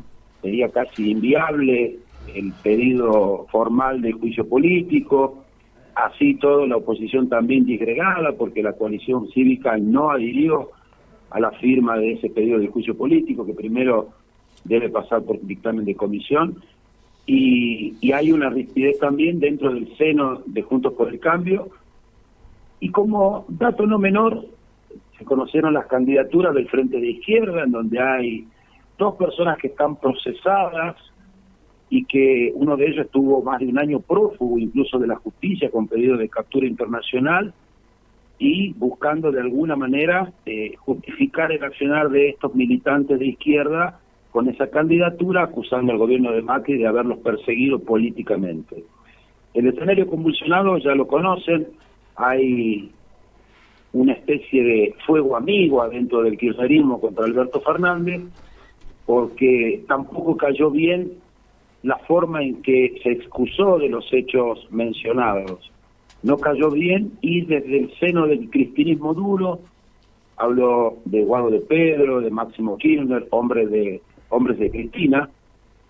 [0.42, 1.98] sería casi inviable
[2.34, 5.44] el pedido formal de juicio político,
[5.94, 10.70] así todo la oposición también disgregada porque la coalición cívica no adhirió
[11.30, 14.10] a la firma de ese pedido de juicio político que primero
[14.64, 16.62] debe pasar por dictamen de comisión.
[17.26, 21.68] Y, y hay una rigidez también dentro del seno de Juntos por el Cambio.
[22.80, 24.44] Y como dato no menor
[25.18, 28.46] se conocieron las candidaturas del Frente de Izquierda en donde hay
[28.98, 30.96] dos personas que están procesadas
[31.90, 35.70] y que uno de ellos estuvo más de un año prófugo incluso de la justicia
[35.70, 37.52] con pedido de captura internacional
[38.38, 44.00] y buscando de alguna manera eh, justificar el accionar de estos militantes de izquierda
[44.34, 48.82] con esa candidatura acusando al gobierno de Macri de haberlos perseguido políticamente.
[49.54, 51.68] El escenario convulsionado ya lo conocen,
[52.16, 52.90] hay
[53.92, 58.22] una especie de fuego amigo adentro del kirchnerismo contra Alberto Fernández,
[59.06, 61.12] porque tampoco cayó bien
[61.84, 65.70] la forma en que se excusó de los hechos mencionados.
[66.24, 69.60] No cayó bien y desde el seno del cristianismo duro,
[70.36, 74.02] hablo de Guado de Pedro, de Máximo Kirchner, hombres de,
[74.34, 75.28] hombres de Cristina,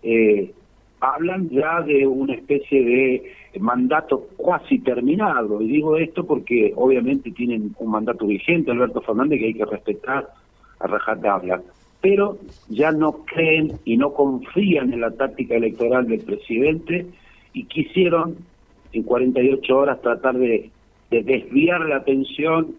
[0.02, 0.52] eh,
[1.00, 5.60] hablan ya de una especie de mandato cuasi terminado.
[5.62, 10.28] Y digo esto porque obviamente tienen un mandato vigente, Alberto Fernández, que hay que respetar
[10.80, 11.62] a rajatabla.
[12.00, 12.38] Pero
[12.68, 17.06] ya no creen y no confían en la táctica electoral del presidente
[17.54, 18.36] y quisieron
[18.92, 20.70] en 48 horas tratar de,
[21.10, 22.74] de desviar la atención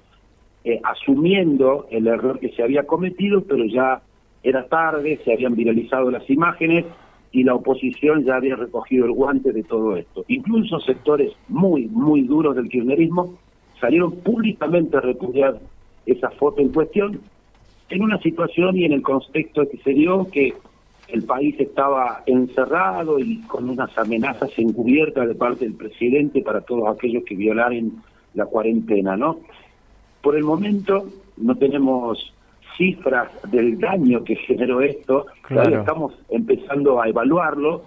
[0.63, 4.01] eh, asumiendo el error que se había cometido, pero ya
[4.45, 6.85] era tarde, se habían viralizado las imágenes
[7.31, 10.23] y la oposición ya había recogido el guante de todo esto.
[10.27, 13.39] Incluso sectores muy, muy duros del kirchnerismo
[13.81, 15.59] salieron públicamente a repudiar
[16.05, 17.19] esa foto en cuestión
[17.89, 20.53] en una situación y en el contexto que se dio que
[21.07, 26.87] el país estaba encerrado y con unas amenazas encubiertas de parte del presidente para todos
[26.87, 27.93] aquellos que violaren
[28.35, 29.39] la cuarentena, ¿no?
[30.21, 31.07] Por el momento
[31.37, 32.34] no tenemos
[32.77, 37.83] cifras del daño que generó esto, todavía estamos empezando a evaluarlo,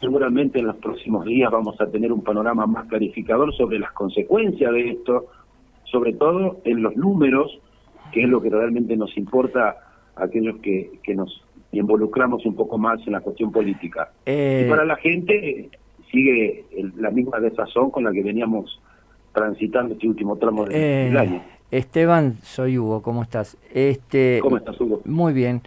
[0.00, 4.72] seguramente en los próximos días vamos a tener un panorama más clarificador sobre las consecuencias
[4.72, 5.26] de esto,
[5.84, 7.58] sobre todo en los números,
[8.12, 9.76] que es lo que realmente nos importa
[10.16, 11.42] a aquellos que, que nos
[11.72, 14.10] involucramos un poco más en la cuestión política.
[14.26, 15.68] Eh, Y para la gente
[16.10, 18.80] sigue el- la misma desazón con la que veníamos
[19.32, 21.42] transitando este último tramo del, Eh, año.
[21.78, 23.56] Esteban, soy Hugo, ¿cómo estás?
[23.72, 25.00] Este, ¿Cómo estás, Hugo?
[25.04, 25.62] Muy bien.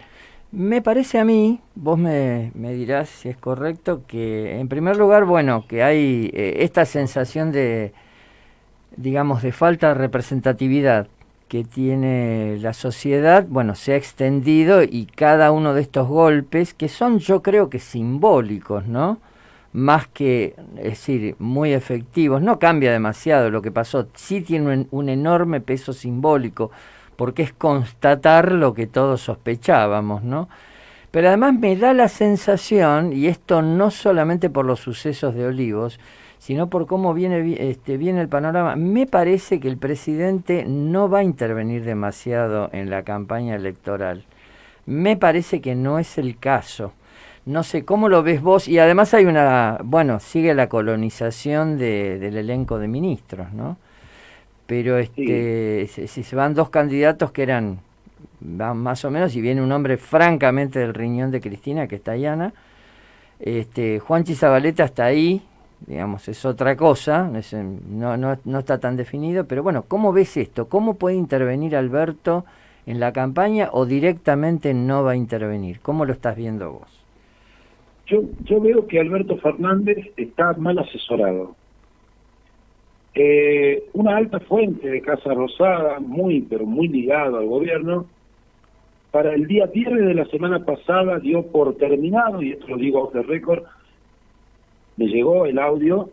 [0.50, 5.26] Me parece a mí, vos me, me dirás si es correcto, que en primer lugar,
[5.26, 7.92] bueno, que hay eh, esta sensación de,
[8.96, 11.08] digamos, de falta de representatividad
[11.48, 16.88] que tiene la sociedad, bueno, se ha extendido y cada uno de estos golpes, que
[16.88, 19.18] son yo creo que simbólicos, ¿no?
[19.72, 24.88] Más que, es decir, muy efectivos, no cambia demasiado lo que pasó, sí tiene un,
[24.90, 26.70] un enorme peso simbólico,
[27.16, 30.48] porque es constatar lo que todos sospechábamos, ¿no?
[31.10, 35.98] Pero además me da la sensación, y esto no solamente por los sucesos de Olivos,
[36.38, 38.76] sino por cómo viene, vi- este, viene el panorama.
[38.76, 44.24] Me parece que el presidente no va a intervenir demasiado en la campaña electoral.
[44.86, 46.92] Me parece que no es el caso.
[47.48, 48.68] No sé, ¿cómo lo ves vos?
[48.68, 53.78] Y además hay una, bueno, sigue la colonización de- del elenco de ministros, ¿no?
[54.66, 57.80] Pero este, si, si se van dos candidatos que eran
[58.40, 62.12] van más o menos, y viene un hombre francamente del riñón de Cristina, que está
[62.14, 62.54] Diana,
[63.40, 65.42] este, Juanchi Zabaleta está ahí,
[65.86, 70.36] digamos, es otra cosa, es, no, no, no está tan definido, pero bueno, ¿cómo ves
[70.38, 70.68] esto?
[70.68, 72.44] ¿Cómo puede intervenir Alberto
[72.86, 75.80] en la campaña o directamente no va a intervenir?
[75.80, 76.97] ¿Cómo lo estás viendo vos?
[78.08, 81.56] Yo, yo veo que Alberto Fernández está mal asesorado.
[83.14, 88.06] Eh, una alta fuente de Casa Rosada, muy, pero muy ligado al gobierno,
[89.10, 93.02] para el día viernes de la semana pasada dio por terminado, y esto lo digo
[93.02, 93.64] off the record,
[94.96, 96.10] me llegó el audio,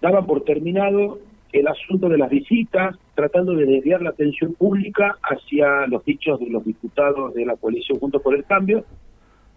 [0.00, 1.18] daban por terminado
[1.52, 6.50] el asunto de las visitas, tratando de desviar la atención pública hacia los dichos de
[6.50, 8.84] los diputados de la coalición Juntos por el Cambio,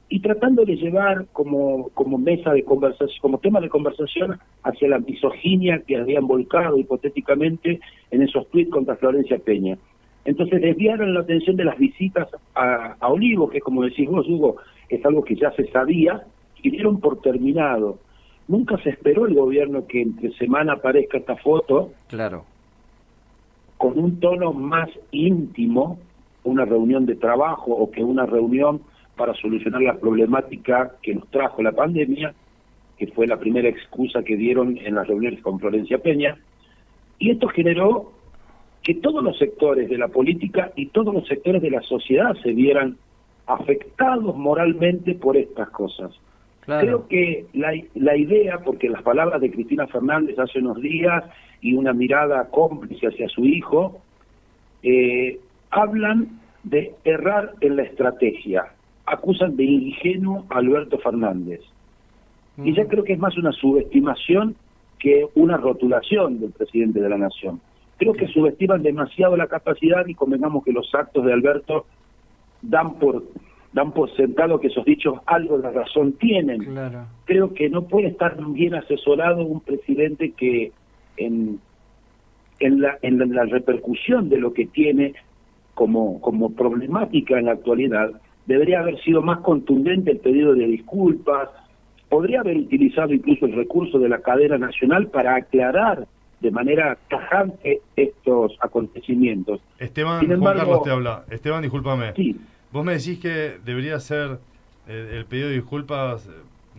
[0.10, 5.00] y tratando de llevar como, como mesa de conversación, como tema de conversación hacia la
[5.00, 7.80] misoginia que habían volcado hipotéticamente
[8.12, 9.78] en esos tweets contra Florencia Peña.
[10.24, 14.58] Entonces desviaron la atención de las visitas a, a Olivo, que como decís vos, Hugo,
[14.90, 16.24] es algo que ya se sabía,
[16.64, 18.00] y dieron por terminado.
[18.48, 22.46] Nunca se esperó el gobierno que entre semana aparezca esta foto Claro.
[23.78, 26.00] con un tono más íntimo,
[26.44, 28.82] una reunión de trabajo o que una reunión
[29.18, 32.34] para solucionar la problemática que nos trajo la pandemia,
[32.98, 36.38] que fue la primera excusa que dieron en las reuniones con Florencia Peña,
[37.20, 38.14] y esto generó
[38.84, 42.54] que todos los sectores de la política y todos los sectores de la sociedad se
[42.54, 42.98] vieran
[43.46, 46.12] afectados moralmente por estas cosas.
[46.66, 51.24] Creo que la, la idea, porque las palabras de Cristina Fernández hace unos días
[51.62, 54.02] y una mirada cómplice hacia su hijo,
[54.84, 55.40] eh,
[55.70, 58.68] hablan de errar en la estrategia,
[59.08, 61.62] acusan de ingenuo a Alberto Fernández.
[62.64, 64.56] Y ya creo que es más una subestimación
[65.00, 67.62] que una rotulación del presidente de la nación.
[67.98, 71.86] Creo que subestiman demasiado la capacidad y convengamos que los actos de Alberto
[72.62, 73.24] dan por
[73.74, 76.64] dan por sentado que esos dichos algo de razón tienen.
[76.64, 77.06] Claro.
[77.26, 80.72] Creo que no puede estar bien asesorado un presidente que
[81.18, 81.60] en,
[82.60, 85.14] en, la, en la, la repercusión de lo que tiene
[85.76, 91.50] como, como problemática en la actualidad, debería haber sido más contundente el pedido de disculpas,
[92.10, 96.08] podría haber utilizado incluso el recurso de la cadena nacional para aclarar
[96.40, 99.60] de manera tajante estos acontecimientos.
[99.80, 101.26] Esteban, Sin Juan Carlos te habla.
[101.30, 102.14] Esteban, discúlpame.
[102.14, 102.36] Sí.
[102.72, 104.40] Vos me decís que debería ser
[104.88, 106.30] eh, el pedido de disculpas,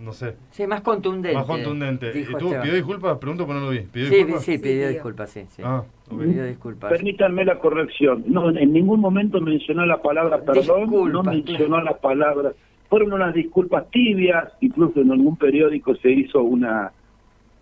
[0.00, 0.34] no sé.
[0.50, 1.36] Sí, más contundente.
[1.36, 2.12] Más contundente.
[2.18, 3.18] ¿Y ¿Tú pidió disculpas?
[3.18, 3.80] Pregunto, pero no lo vi.
[3.80, 4.44] ¿Pidió Sí, disculpas?
[4.44, 5.44] sí, pidió disculpas, sí.
[5.48, 5.62] sí.
[5.64, 5.82] Ah.
[6.08, 6.90] Pidió disculpas.
[6.90, 8.24] Permítanme la corrección.
[8.26, 12.52] No, en ningún momento mencionó la palabra perdón, no Disculpas, mencionó la palabra.
[12.88, 16.90] Fueron unas disculpas tibias, incluso en algún periódico se hizo una,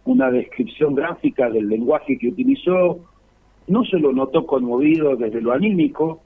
[0.05, 3.01] una descripción gráfica del lenguaje que utilizó.
[3.67, 6.21] No se lo notó conmovido desde lo anímico,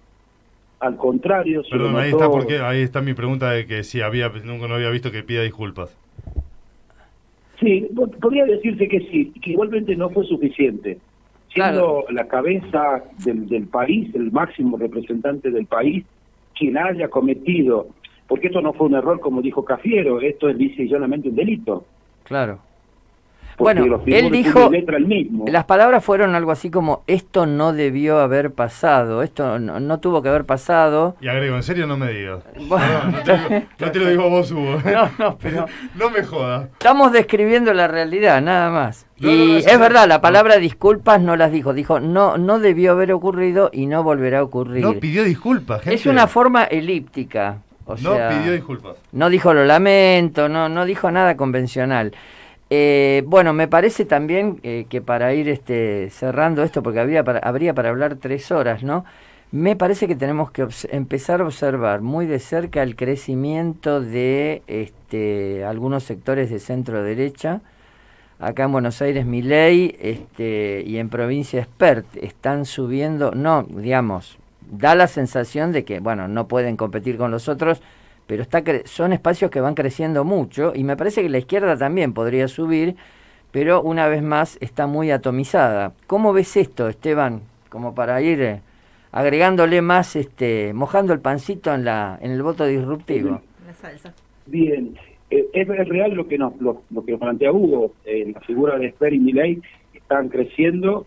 [0.81, 4.31] al contrario, se Perdón, ahí está, porque, ahí está mi pregunta de que si había,
[4.44, 5.97] nunca no había visto que pida disculpas.
[7.61, 10.98] Sí, po- podría decirse que sí, que igualmente no fue suficiente.
[11.52, 16.05] Siendo la cabeza del, del país, el máximo representante del país,
[16.57, 17.89] quien haya cometido,
[18.28, 21.35] porque esto no fue un error como dijo Cafiero, esto es lisa y llanamente un
[21.35, 21.85] delito.
[22.23, 22.61] Claro.
[23.61, 25.45] Porque Bueno, él dijo, letra mismo.
[25.47, 30.23] las palabras fueron algo así como, esto no debió haber pasado, esto no, no tuvo
[30.23, 31.16] que haber pasado.
[31.20, 32.43] Y agrego, en serio no me digas.
[32.69, 34.78] Bueno, no, no te, digo- no te lo digo a vos, Hugo.
[34.85, 36.69] No, no, pero- no me jodas.
[36.73, 39.07] Estamos describiendo la realidad, nada más.
[39.19, 42.59] No, no, y no, es verdad, la palabra disculpas no las dijo, dijo, no, no
[42.59, 44.82] debió haber ocurrido y no volverá a ocurrir.
[44.82, 45.95] No pidió disculpas, gente.
[45.97, 47.59] es una forma elíptica.
[47.85, 48.97] O No sea, pidió disculpas.
[49.12, 52.12] No dijo lo lamento, no, no dijo nada convencional.
[52.73, 57.41] Eh, bueno, me parece también eh, que para ir este, cerrando esto, porque habría para,
[57.41, 59.05] habría para hablar tres horas, ¿no?
[59.51, 65.65] Me parece que tenemos que empezar a observar muy de cerca el crecimiento de este,
[65.65, 67.61] algunos sectores de centro derecha.
[68.39, 74.39] Acá en Buenos Aires, Milei este, y en provincia Expert están subiendo, no, digamos,
[74.71, 77.83] da la sensación de que, bueno, no pueden competir con los otros,
[78.31, 81.77] pero está cre- son espacios que van creciendo mucho y me parece que la izquierda
[81.77, 82.94] también podría subir,
[83.51, 85.94] pero una vez más está muy atomizada.
[86.07, 87.40] ¿Cómo ves esto, Esteban?
[87.70, 88.61] Como para ir eh,
[89.11, 93.40] agregándole más, este, mojando el pancito en, la, en el voto disruptivo.
[93.66, 94.15] La salsa.
[94.47, 94.94] Bien,
[95.28, 98.78] eh, es, es real lo que nos lo, lo que plantea Hugo, eh, la figura
[98.78, 99.61] de Esper y Milei
[99.93, 101.05] están creciendo,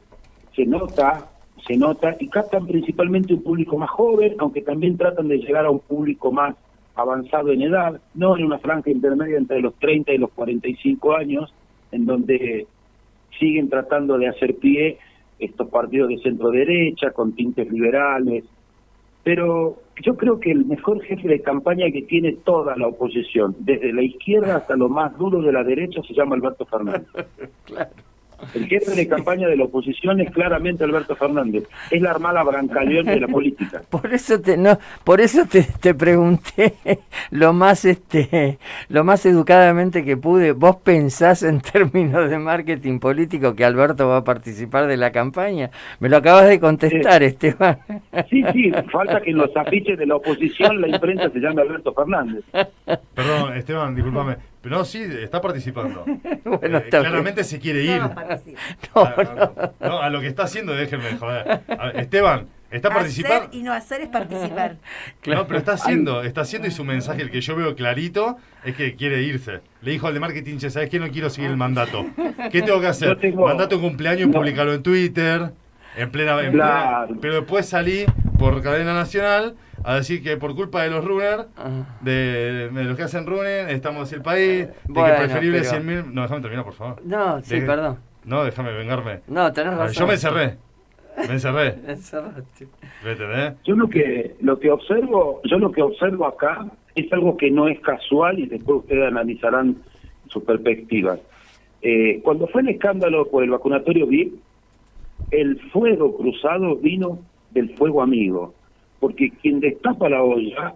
[0.53, 1.29] se nota,
[1.65, 5.69] se nota, y captan principalmente un público más joven, aunque también tratan de llegar a
[5.69, 6.55] un público más
[6.95, 11.53] avanzado en edad, no en una franja intermedia entre los 30 y los 45 años,
[11.91, 12.67] en donde
[13.39, 14.99] siguen tratando de hacer pie
[15.39, 18.45] estos partidos de centro derecha, con tintes liberales,
[19.23, 23.93] pero yo creo que el mejor jefe de campaña que tiene toda la oposición, desde
[23.93, 27.07] la izquierda hasta lo más duro de la derecha, se llama Alberto Fernández.
[28.53, 31.63] El jefe de campaña de la oposición es claramente Alberto Fernández.
[31.91, 33.81] Es la armada brancaleón de la política.
[33.89, 36.75] Por eso te no, por eso te, te pregunté
[37.31, 38.57] lo más este
[38.89, 40.51] lo más educadamente que pude.
[40.51, 45.71] ¿Vos pensás en términos de marketing político que Alberto va a participar de la campaña?
[45.99, 47.79] Me lo acabas de contestar, Esteban.
[48.29, 51.93] Sí, sí, falta que en los afiches de la oposición la imprenta se llame Alberto
[51.93, 52.43] Fernández.
[53.15, 54.52] Perdón, Esteban, discúlpame.
[54.64, 56.03] Pero no, sí, está participando.
[56.45, 58.02] Bueno, Eh, está claramente se quiere ir.
[58.02, 61.61] No, a, a- no, a lo que está haciendo, déjenme joder.
[61.68, 63.45] A ver, Esteban, ¿está participando?
[63.45, 64.77] Hacer y no hacer es participar.
[65.26, 68.76] No, pero está haciendo, está haciendo y su mensaje, el que yo veo clarito, es
[68.76, 69.61] que quiere irse.
[69.81, 70.99] Le dijo al de marketing, che, ¿sabes qué?
[70.99, 72.06] No quiero seguir el mandato.
[72.52, 73.18] ¿Qué tengo que hacer?
[73.19, 74.34] Tengo- Mandato de cumpleaños, No.
[74.40, 75.52] publicarlo en Twitter,
[75.97, 77.07] en plena, en plena-.
[77.21, 78.05] Pero después salí
[78.39, 81.45] por cadena nacional a decir que por culpa de los runners,
[82.01, 86.05] de, de los que hacen running, estamos el país, de Bueno, que preferible pero- 100.000...
[86.13, 87.01] No, déjame terminar, por favor.
[87.05, 87.97] No, sí, perdón.
[88.23, 89.19] No, déjame vengarme.
[89.27, 89.99] No, tenés A ver, razón.
[90.01, 90.57] Yo me encerré.
[91.27, 91.75] Me encerré.
[91.87, 92.67] Encerraste.
[93.03, 93.53] ¿Me?
[93.65, 96.65] Yo lo que lo que observo, yo lo que observo acá
[96.95, 99.75] es algo que no es casual y después ustedes analizarán
[100.29, 101.19] sus perspectivas.
[101.81, 104.33] Eh, cuando fue el escándalo por el vacunatorio VIP,
[105.34, 107.19] el fuego cruzado vino
[107.51, 108.53] del fuego amigo,
[108.99, 110.73] porque quien destapa la olla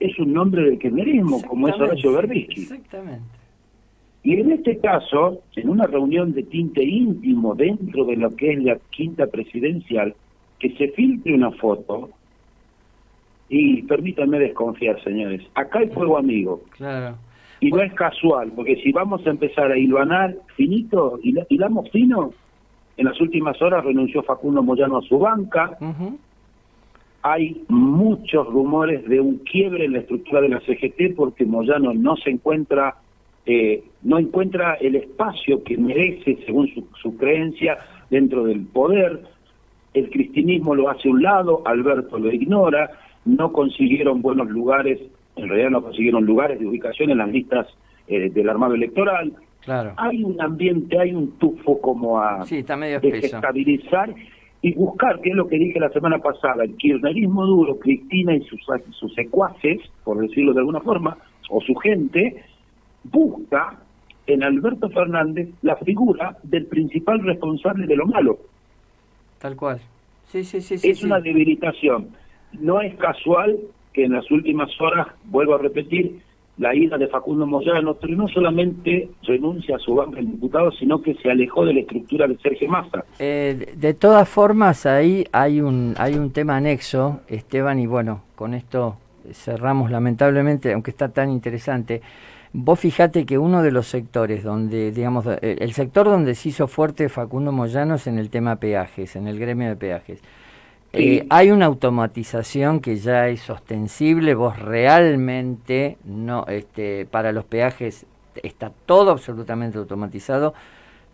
[0.00, 2.62] es un nombre del kirchnerismo, como es Horacio Berbisky.
[2.62, 3.24] Exactamente.
[4.22, 8.62] Y en este caso, en una reunión de tinte íntimo dentro de lo que es
[8.62, 10.14] la quinta presidencial,
[10.58, 12.10] que se filtre una foto,
[13.48, 17.16] y permítanme desconfiar, señores, acá hay fuego amigo, Claro.
[17.60, 22.32] y no es casual, porque si vamos a empezar a hilvanar finito, hila- hilamos fino,
[22.98, 25.78] en las últimas horas renunció Facundo Moyano a su banca,
[27.22, 32.16] hay muchos rumores de un quiebre en la estructura de la CGT porque Moyano no
[32.16, 32.96] se encuentra
[33.46, 37.78] eh, no encuentra el espacio que merece según su, su creencia
[38.10, 39.22] dentro del poder.
[39.94, 42.90] El cristinismo lo hace a un lado Alberto lo ignora.
[43.24, 45.00] No consiguieron buenos lugares
[45.38, 47.66] en realidad no consiguieron lugares de ubicación en las listas
[48.08, 49.32] eh, del armado electoral
[49.64, 49.92] Claro.
[49.96, 53.16] hay un ambiente hay un tufo como a Sí, está medio espeso.
[53.16, 54.14] desestabilizar
[54.62, 58.42] y buscar, que es lo que dije la semana pasada, el kirchnerismo duro, Cristina y
[58.42, 58.60] sus,
[58.90, 61.16] sus secuaces, por decirlo de alguna forma,
[61.50, 62.42] o su gente,
[63.04, 63.78] busca
[64.26, 68.38] en Alberto Fernández la figura del principal responsable de lo malo.
[69.38, 69.80] Tal cual.
[70.26, 71.06] Sí, sí, sí, es sí.
[71.06, 72.08] una debilitación.
[72.52, 73.56] No es casual
[73.92, 76.18] que en las últimas horas, vuelvo a repetir,
[76.58, 81.00] la ida de Facundo Moyano, pero no solamente renuncia a su banca en diputados, sino
[81.00, 83.04] que se alejó de la estructura de Sergio Massa.
[83.18, 88.22] Eh, de- de todas formas, ahí hay un, hay un tema anexo, Esteban, y bueno,
[88.34, 88.96] con esto
[89.32, 92.00] cerramos lamentablemente, aunque está tan interesante.
[92.52, 97.08] Vos fijate que uno de los sectores donde, digamos, el sector donde se hizo fuerte
[97.10, 100.22] Facundo Moyano es en el tema peajes, en el gremio de peajes.
[100.92, 108.06] Eh, hay una automatización que ya es ostensible, vos realmente no, este, para los peajes
[108.42, 110.54] está todo absolutamente automatizado,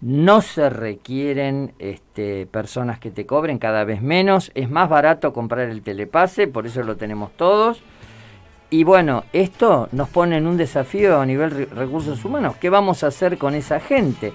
[0.00, 5.68] no se requieren este, personas que te cobren cada vez menos, es más barato comprar
[5.68, 7.82] el telepase, por eso lo tenemos todos.
[8.70, 12.56] Y bueno, esto nos pone en un desafío a nivel re- recursos humanos.
[12.56, 14.32] ¿Qué vamos a hacer con esa gente?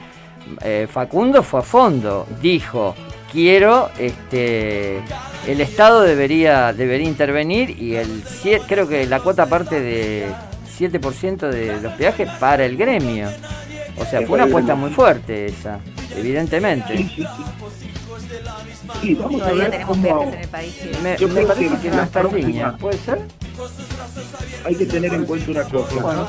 [0.62, 2.96] Eh, Facundo fue a fondo, dijo,
[3.32, 4.98] quiero, este,
[5.48, 8.24] el Estado debería, debería intervenir y el
[8.68, 10.28] creo que la cuota parte de
[10.78, 13.30] 7% de los peajes para el gremio.
[13.98, 15.80] O sea, fue una apuesta muy fuerte esa,
[16.16, 17.10] evidentemente.
[19.02, 20.04] Sí, vamos a Todavía ver tenemos cómo...
[20.04, 20.82] peajes en el país.
[21.04, 22.72] Me, Yo me parece que que no está línea.
[22.78, 23.20] ¿Puede ser?
[24.66, 26.02] Hay que tener en cuenta una cosa.
[26.02, 26.28] Bueno,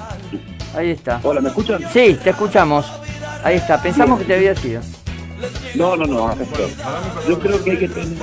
[0.76, 1.20] ahí está.
[1.22, 1.82] Hola, ¿me escuchan?
[1.92, 2.90] Sí, te escuchamos.
[3.44, 3.80] Ahí está.
[3.82, 4.80] Pensamos que te había sido.
[5.74, 6.34] No, no, no.
[7.28, 8.18] Yo creo que hay que tener...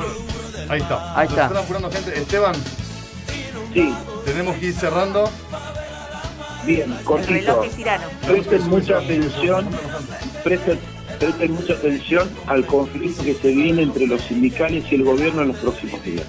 [0.70, 1.18] Ahí está.
[1.20, 1.44] Ahí está.
[1.44, 2.20] Nos están apurando gente.
[2.20, 2.56] Esteban,
[3.74, 3.94] Sí,
[4.26, 5.30] tenemos que ir cerrando.
[6.66, 7.62] bien, cortito.
[8.26, 9.68] Presten mucha atención,
[10.44, 10.80] presten,
[11.20, 15.50] presten mucha atención al conflicto que se viene entre los sindicales y el gobierno en
[15.50, 16.26] los próximos días.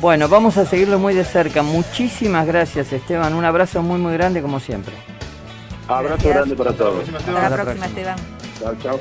[0.00, 1.62] Bueno, vamos a seguirlo muy de cerca.
[1.62, 3.32] Muchísimas gracias, Esteban.
[3.34, 4.94] Un abrazo muy, muy grande como siempre.
[5.88, 6.34] Abrazo Gracias.
[6.34, 7.08] grande para todos.
[7.08, 8.16] Hasta la próxima, Esteban.
[8.60, 9.00] Chao, chao.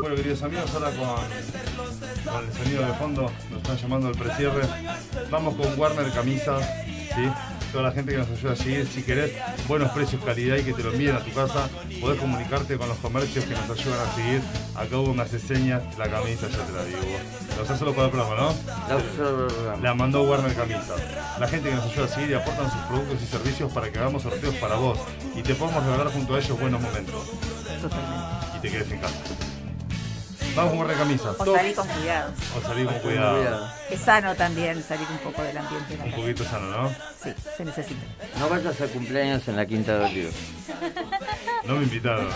[0.00, 4.62] Bueno, queridos amigos, ahora con, con el sonido de fondo nos están llamando al precierre.
[5.30, 7.28] Vamos con Warner Camisas, ¿sí?
[7.72, 9.32] Toda la gente que nos ayuda a seguir, si querés
[9.66, 11.68] buenos precios, calidad y que te lo envíen a tu casa,
[12.00, 14.40] podés comunicarte con los comercios que nos ayudan a seguir.
[14.74, 16.98] Acá hubo unas señas, la camisa ya te la digo.
[17.56, 18.54] La usás solo para el programa, ¿no?
[18.88, 19.76] La.
[19.82, 21.00] La mandó Warner Camisas.
[21.38, 23.98] La gente que nos ayuda a seguir y aportan sus productos y servicios para que
[23.98, 24.98] hagamos sorteos para vos
[25.34, 27.30] y te podamos regalar junto a ellos buenos momentos.
[28.56, 29.57] Y te quedes en casa.
[30.56, 31.36] Vamos con Warner Camisas.
[31.38, 32.32] O salir con cuidado.
[32.56, 33.68] o salir con cuidado.
[33.90, 36.22] Es sano también salir un poco del ambiente de la Un casa.
[36.22, 36.88] poquito sano, ¿no?
[37.22, 38.00] Sí, se necesita.
[38.38, 40.34] No vayas a cumpleaños en la Quinta de Olivos.
[41.64, 42.28] No me invitaron.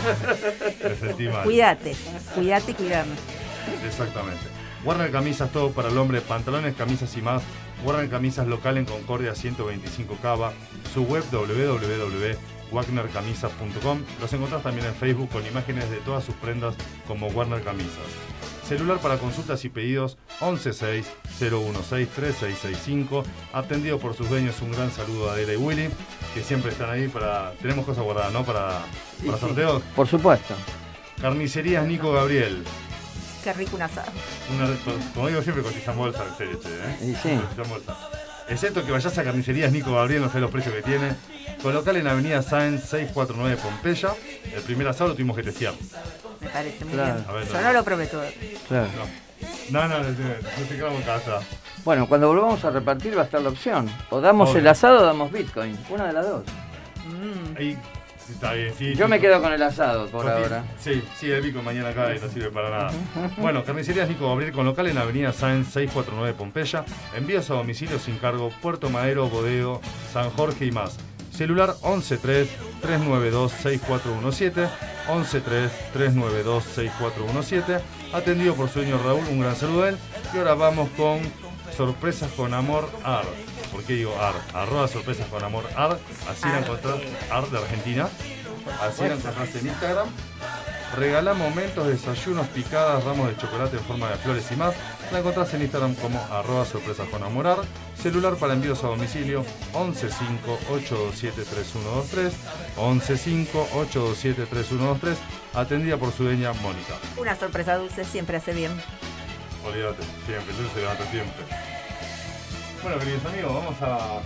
[0.82, 1.44] Me sentí mal.
[1.44, 1.96] Cuídate,
[2.34, 3.12] cuídate y cuidame.
[3.86, 4.40] Exactamente.
[4.84, 7.42] Warner Camisas, todo para el hombre, pantalones, camisas y más.
[7.84, 10.52] Warner Camisas local en Concordia 125 Cava.
[10.92, 11.24] Su web
[12.72, 14.02] www.wagnercamisas.com.
[14.20, 16.74] Los encontrás también en Facebook con imágenes de todas sus prendas
[17.06, 17.92] como Warner Camisas.
[18.66, 23.22] Celular para consultas y pedidos 116-016-3665.
[23.52, 25.90] Atendido por sus dueños, un gran saludo a Adela y Willy,
[26.34, 27.52] que siempre están ahí para...
[27.60, 28.44] Tenemos cosas guardadas, ¿no?
[28.44, 28.80] Para,
[29.24, 29.82] para sorteos.
[29.94, 30.54] Por supuesto.
[31.20, 32.64] Carnicerías Nico Gabriel.
[33.44, 34.10] Qué rico un asado.
[34.54, 34.68] Una,
[35.14, 37.16] como digo siempre, cotizan bolsa, en serio, che, ¿eh?
[37.20, 37.36] Sí.
[37.36, 37.96] Cotizan bolsa.
[38.52, 41.12] Excepto que vayas a carnicerías Nico Gabriel, no sé los precios que tiene.
[41.62, 44.10] Con local en Avenida Sáenz 649 Pompeya.
[44.54, 45.74] El primer asado lo tuvimos que testear.
[46.40, 47.14] Me parece muy Claro.
[47.14, 47.24] bien.
[47.28, 47.72] A ver, Yo no.
[47.72, 48.24] lo probé todo.
[48.68, 48.88] Claro.
[49.70, 51.40] No, no, no, no se quedamos en casa.
[51.84, 53.90] Bueno, cuando volvamos a repartir va a estar la opción.
[54.10, 54.60] O damos Obvio.
[54.60, 55.76] el asado o damos Bitcoin.
[55.90, 56.42] Una de las dos.
[57.56, 57.76] Ahí
[58.32, 58.94] está bien, sí.
[58.94, 59.10] Yo sí.
[59.10, 60.64] me quedo con el asado por ahora.
[60.78, 62.92] Sí, sí, el bico mañana acá y no sirve para nada.
[63.38, 66.84] Bueno, Carnicerías Nico Gabriel con local en Avenida Sáenz 649 Pompeya.
[67.16, 69.80] Envíos a domicilio sin cargo Puerto Madero, Bodeo,
[70.12, 70.98] San Jorge y más.
[71.32, 72.50] Celular 113
[72.82, 74.68] 392 6417
[75.06, 77.78] 113 392 6417
[78.12, 79.96] Atendido por su dueño Raúl, un gran saludo a él.
[80.34, 81.20] Y ahora vamos con
[81.74, 83.24] Sorpresas con Amor AR.
[83.72, 84.34] ¿Por qué digo AR?
[84.54, 85.98] Arroba Sorpresas con Amor AR.
[86.28, 87.00] Así la encontrás,
[87.30, 88.08] AR de Argentina.
[88.80, 90.08] Así la encontrás en Instagram.
[90.96, 94.74] Regala momentos, desayunos, picadas, ramos de chocolate en forma de flores y más.
[95.10, 97.56] La encontrás en Instagram como arroba sorpresas con amorar.
[98.00, 99.42] Celular para envíos a domicilio
[99.72, 102.30] 115-827-3123.
[102.76, 105.16] 115-827-3123.
[105.54, 106.94] Atendida por su dueña Mónica.
[107.16, 108.72] Una sorpresa dulce siempre hace bien.
[109.64, 111.71] Olvídate, siempre, yo se levanta siempre.
[112.82, 114.22] Bueno, queridos amigos, vamos a.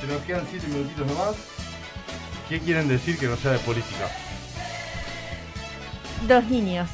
[0.00, 1.36] Se nos quedan 7 minutitos nomás.
[2.48, 4.10] ¿Qué quieren decir que no sea de política?
[6.26, 6.88] Los niños.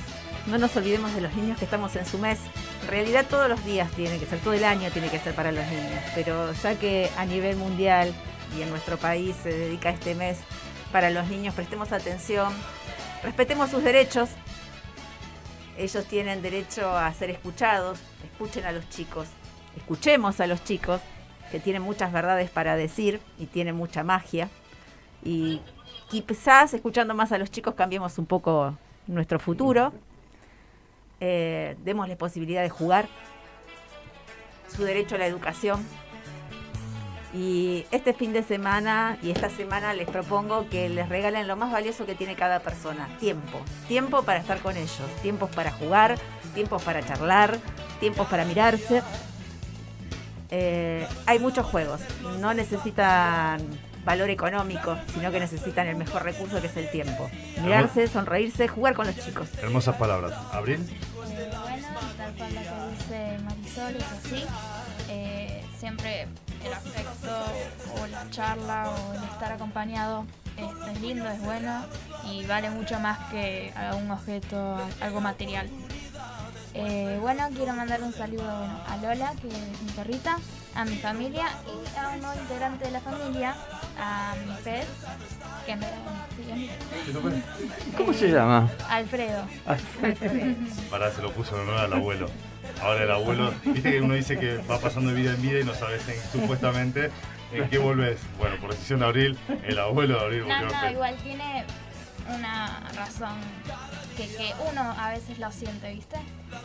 [0.47, 2.39] No nos olvidemos de los niños que estamos en su mes.
[2.83, 5.53] En realidad todos los días tiene que ser, todo el año tiene que ser para
[5.53, 6.05] los niños.
[6.15, 8.13] Pero ya que a nivel mundial
[8.59, 10.37] y en nuestro país se dedica este mes
[10.93, 12.53] para los niños, prestemos atención,
[13.23, 14.29] respetemos sus derechos.
[15.79, 17.99] Ellos tienen derecho a ser escuchados.
[18.23, 19.29] Escuchen a los chicos.
[19.77, 21.01] Escuchemos a los chicos
[21.51, 24.49] que tienen muchas verdades para decir y tienen mucha magia.
[25.25, 25.61] Y
[26.09, 28.77] quizás escuchando más a los chicos cambiemos un poco
[29.07, 29.93] nuestro futuro.
[31.21, 33.07] Eh, démosles posibilidad de jugar,
[34.75, 35.85] su derecho a la educación.
[37.33, 41.71] Y este fin de semana y esta semana les propongo que les regalen lo más
[41.71, 43.61] valioso que tiene cada persona, tiempo.
[43.87, 46.19] Tiempo para estar con ellos, tiempos para jugar,
[46.55, 47.59] tiempos para charlar,
[48.01, 49.03] tiempos para mirarse.
[50.51, 52.01] Eh, hay muchos juegos,
[52.41, 53.61] no necesitan
[54.05, 57.31] valor económico, sino que necesitan el mejor recurso que es el tiempo.
[57.63, 59.49] Mirarse, sonreírse, jugar con los chicos.
[59.63, 60.33] Hermosas palabras.
[60.53, 60.81] ¿Abril?
[60.81, 64.45] Eh, bueno, tal cual lo que dice Marisol es así.
[65.09, 66.27] Eh, siempre
[66.65, 67.45] el afecto
[68.01, 71.85] o la charla o el estar acompañado es, es lindo, es bueno
[72.31, 75.69] y vale mucho más que un objeto, algo material.
[76.75, 80.39] Eh, bueno, quiero mandar un saludo bueno, a Lola, que es mi perrita,
[80.75, 83.55] a mi familia y a un nuevo integrante de la familia,
[83.99, 84.87] a mi pez,
[85.67, 85.91] que pez.
[87.97, 88.71] ¿Cómo se llama?
[88.89, 89.45] Alfredo.
[90.91, 92.27] Pará, se lo puso en honor al abuelo.
[92.83, 95.65] Ahora el abuelo, viste que uno dice que va pasando de vida en vida y
[95.65, 97.11] no sabes en- supuestamente
[97.53, 98.21] en qué volvés.
[98.39, 100.93] Bueno, por decisión de Abril, el abuelo de Abril No, volvió no, pez.
[100.93, 101.65] igual tiene
[102.33, 103.35] una razón
[104.17, 106.17] que, que uno a veces lo siente, ¿viste?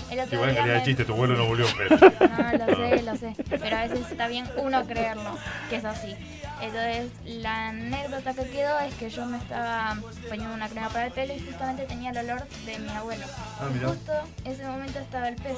[0.09, 1.89] El otro Igual en calidad de chiste, tu abuelo no volvió pez.
[1.91, 3.35] No, lo sé, lo sé.
[3.49, 5.37] Pero a veces está bien uno creerlo,
[5.69, 6.15] que es así.
[6.61, 9.97] Entonces, la anécdota que quedó es que yo me estaba
[10.29, 13.25] poniendo una crema para el pelo y justamente tenía el olor de mi abuelo.
[13.59, 13.89] Ah, mirá.
[13.89, 14.13] Justo
[14.45, 15.57] en ese momento estaba el pez.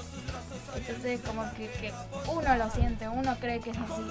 [0.76, 1.92] Entonces como que, que
[2.32, 4.02] uno lo siente, uno cree que es así.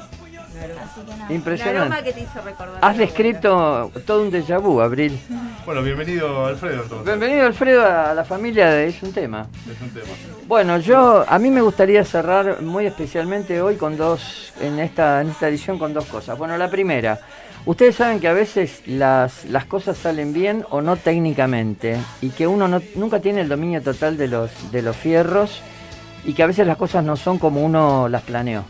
[0.80, 1.32] Así que nada.
[1.32, 1.76] Impresionante.
[1.76, 2.78] El aroma que te hizo recordar.
[2.80, 5.18] Has descrito todo un déjà vu, Abril.
[5.64, 7.04] Bueno, bienvenido Alfredo entonces.
[7.06, 9.48] Bienvenido Alfredo a la familia de Es un tema.
[9.70, 10.05] Es un tema.
[10.46, 15.30] Bueno, yo a mí me gustaría cerrar muy especialmente hoy con dos en esta en
[15.30, 16.38] esta edición con dos cosas.
[16.38, 17.18] Bueno, la primera,
[17.64, 22.46] ustedes saben que a veces las, las cosas salen bien o no técnicamente y que
[22.46, 25.60] uno no- nunca tiene el dominio total de los de los fierros
[26.24, 28.64] y que a veces las cosas no son como uno las planeó.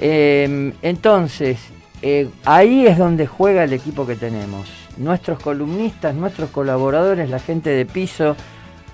[0.00, 1.58] Eh, entonces,
[2.02, 4.68] eh, ahí es donde juega el equipo que tenemos.
[4.96, 8.36] Nuestros columnistas, nuestros colaboradores, la gente de piso,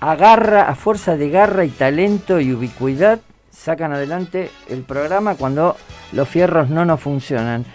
[0.01, 3.19] agarra, a fuerza de garra y talento y ubicuidad,
[3.51, 5.77] sacan adelante el programa cuando
[6.11, 7.65] los fierros no nos funcionan.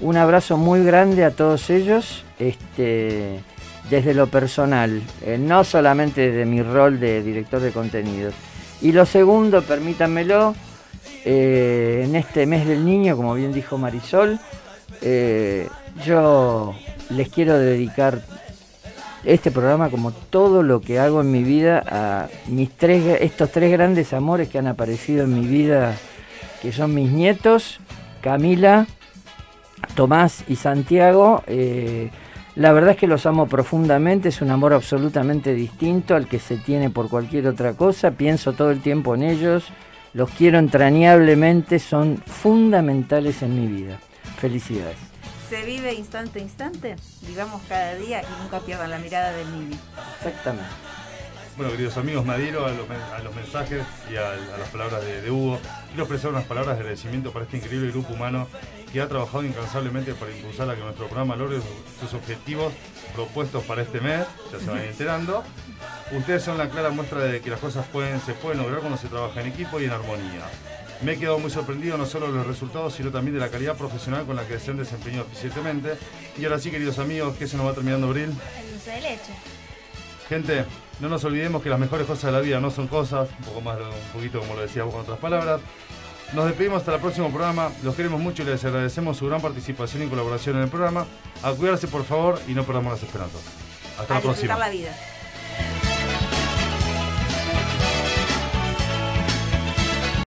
[0.00, 3.40] Un abrazo muy grande a todos ellos, este,
[3.90, 8.34] desde lo personal, eh, no solamente desde mi rol de director de contenidos.
[8.80, 10.54] Y lo segundo, permítanmelo,
[11.24, 14.38] eh, en este mes del niño, como bien dijo Marisol,
[15.02, 15.68] eh,
[16.04, 16.74] yo
[17.10, 18.20] les quiero dedicar
[19.26, 23.72] este programa como todo lo que hago en mi vida a mis tres, estos tres
[23.72, 25.96] grandes amores que han aparecido en mi vida,
[26.62, 27.80] que son mis nietos,
[28.22, 28.86] Camila,
[29.94, 31.42] Tomás y Santiago.
[31.46, 32.10] eh,
[32.54, 36.56] la verdad es que los amo profundamente, es un amor absolutamente distinto al que se
[36.56, 38.12] tiene por cualquier otra cosa.
[38.12, 39.64] Pienso todo el tiempo en ellos,
[40.14, 43.98] los quiero entrañablemente, son fundamentales en mi vida.
[44.38, 45.05] Felicidades.
[45.48, 49.78] Se vive instante a instante, vivamos cada día y nunca pierdan la mirada del Nibi.
[50.18, 50.68] Exactamente.
[51.56, 53.82] Bueno, queridos amigos, me adhiero a los, men- a los mensajes
[54.12, 55.58] y a, a las palabras de, de Hugo.
[55.88, 58.48] Quiero expresar unas palabras de agradecimiento para este increíble grupo humano
[58.92, 61.60] que ha trabajado incansablemente para impulsar a que nuestro programa logre
[62.00, 62.72] sus, objetivos
[63.14, 64.26] propuestos para este mes.
[64.52, 65.44] Ya se van enterando.
[66.12, 69.08] Ustedes son la clara muestra de que las cosas pueden, se pueden lograr cuando se
[69.08, 70.42] trabaja en equipo y en armonía.
[71.02, 73.76] Me he quedado muy sorprendido no solo de los resultados, sino también de la calidad
[73.76, 75.96] profesional con la que se han desempeñado eficientemente.
[76.38, 78.32] Y ahora sí, queridos amigos, que se nos va terminando abril.
[78.58, 79.32] El dulce de leche.
[80.28, 80.64] Gente,
[81.00, 83.60] no nos olvidemos que las mejores cosas de la vida no son cosas, un poco
[83.60, 85.60] más, un poquito como lo decía vos con otras palabras.
[86.32, 87.70] Nos despedimos hasta el próximo programa.
[87.84, 91.06] Los queremos mucho y les agradecemos su gran participación y colaboración en el programa.
[91.42, 93.42] A cuidarse, por favor, y no perdamos las esperanzas.
[93.98, 94.58] Hasta A la próxima.
[94.58, 94.96] la vida.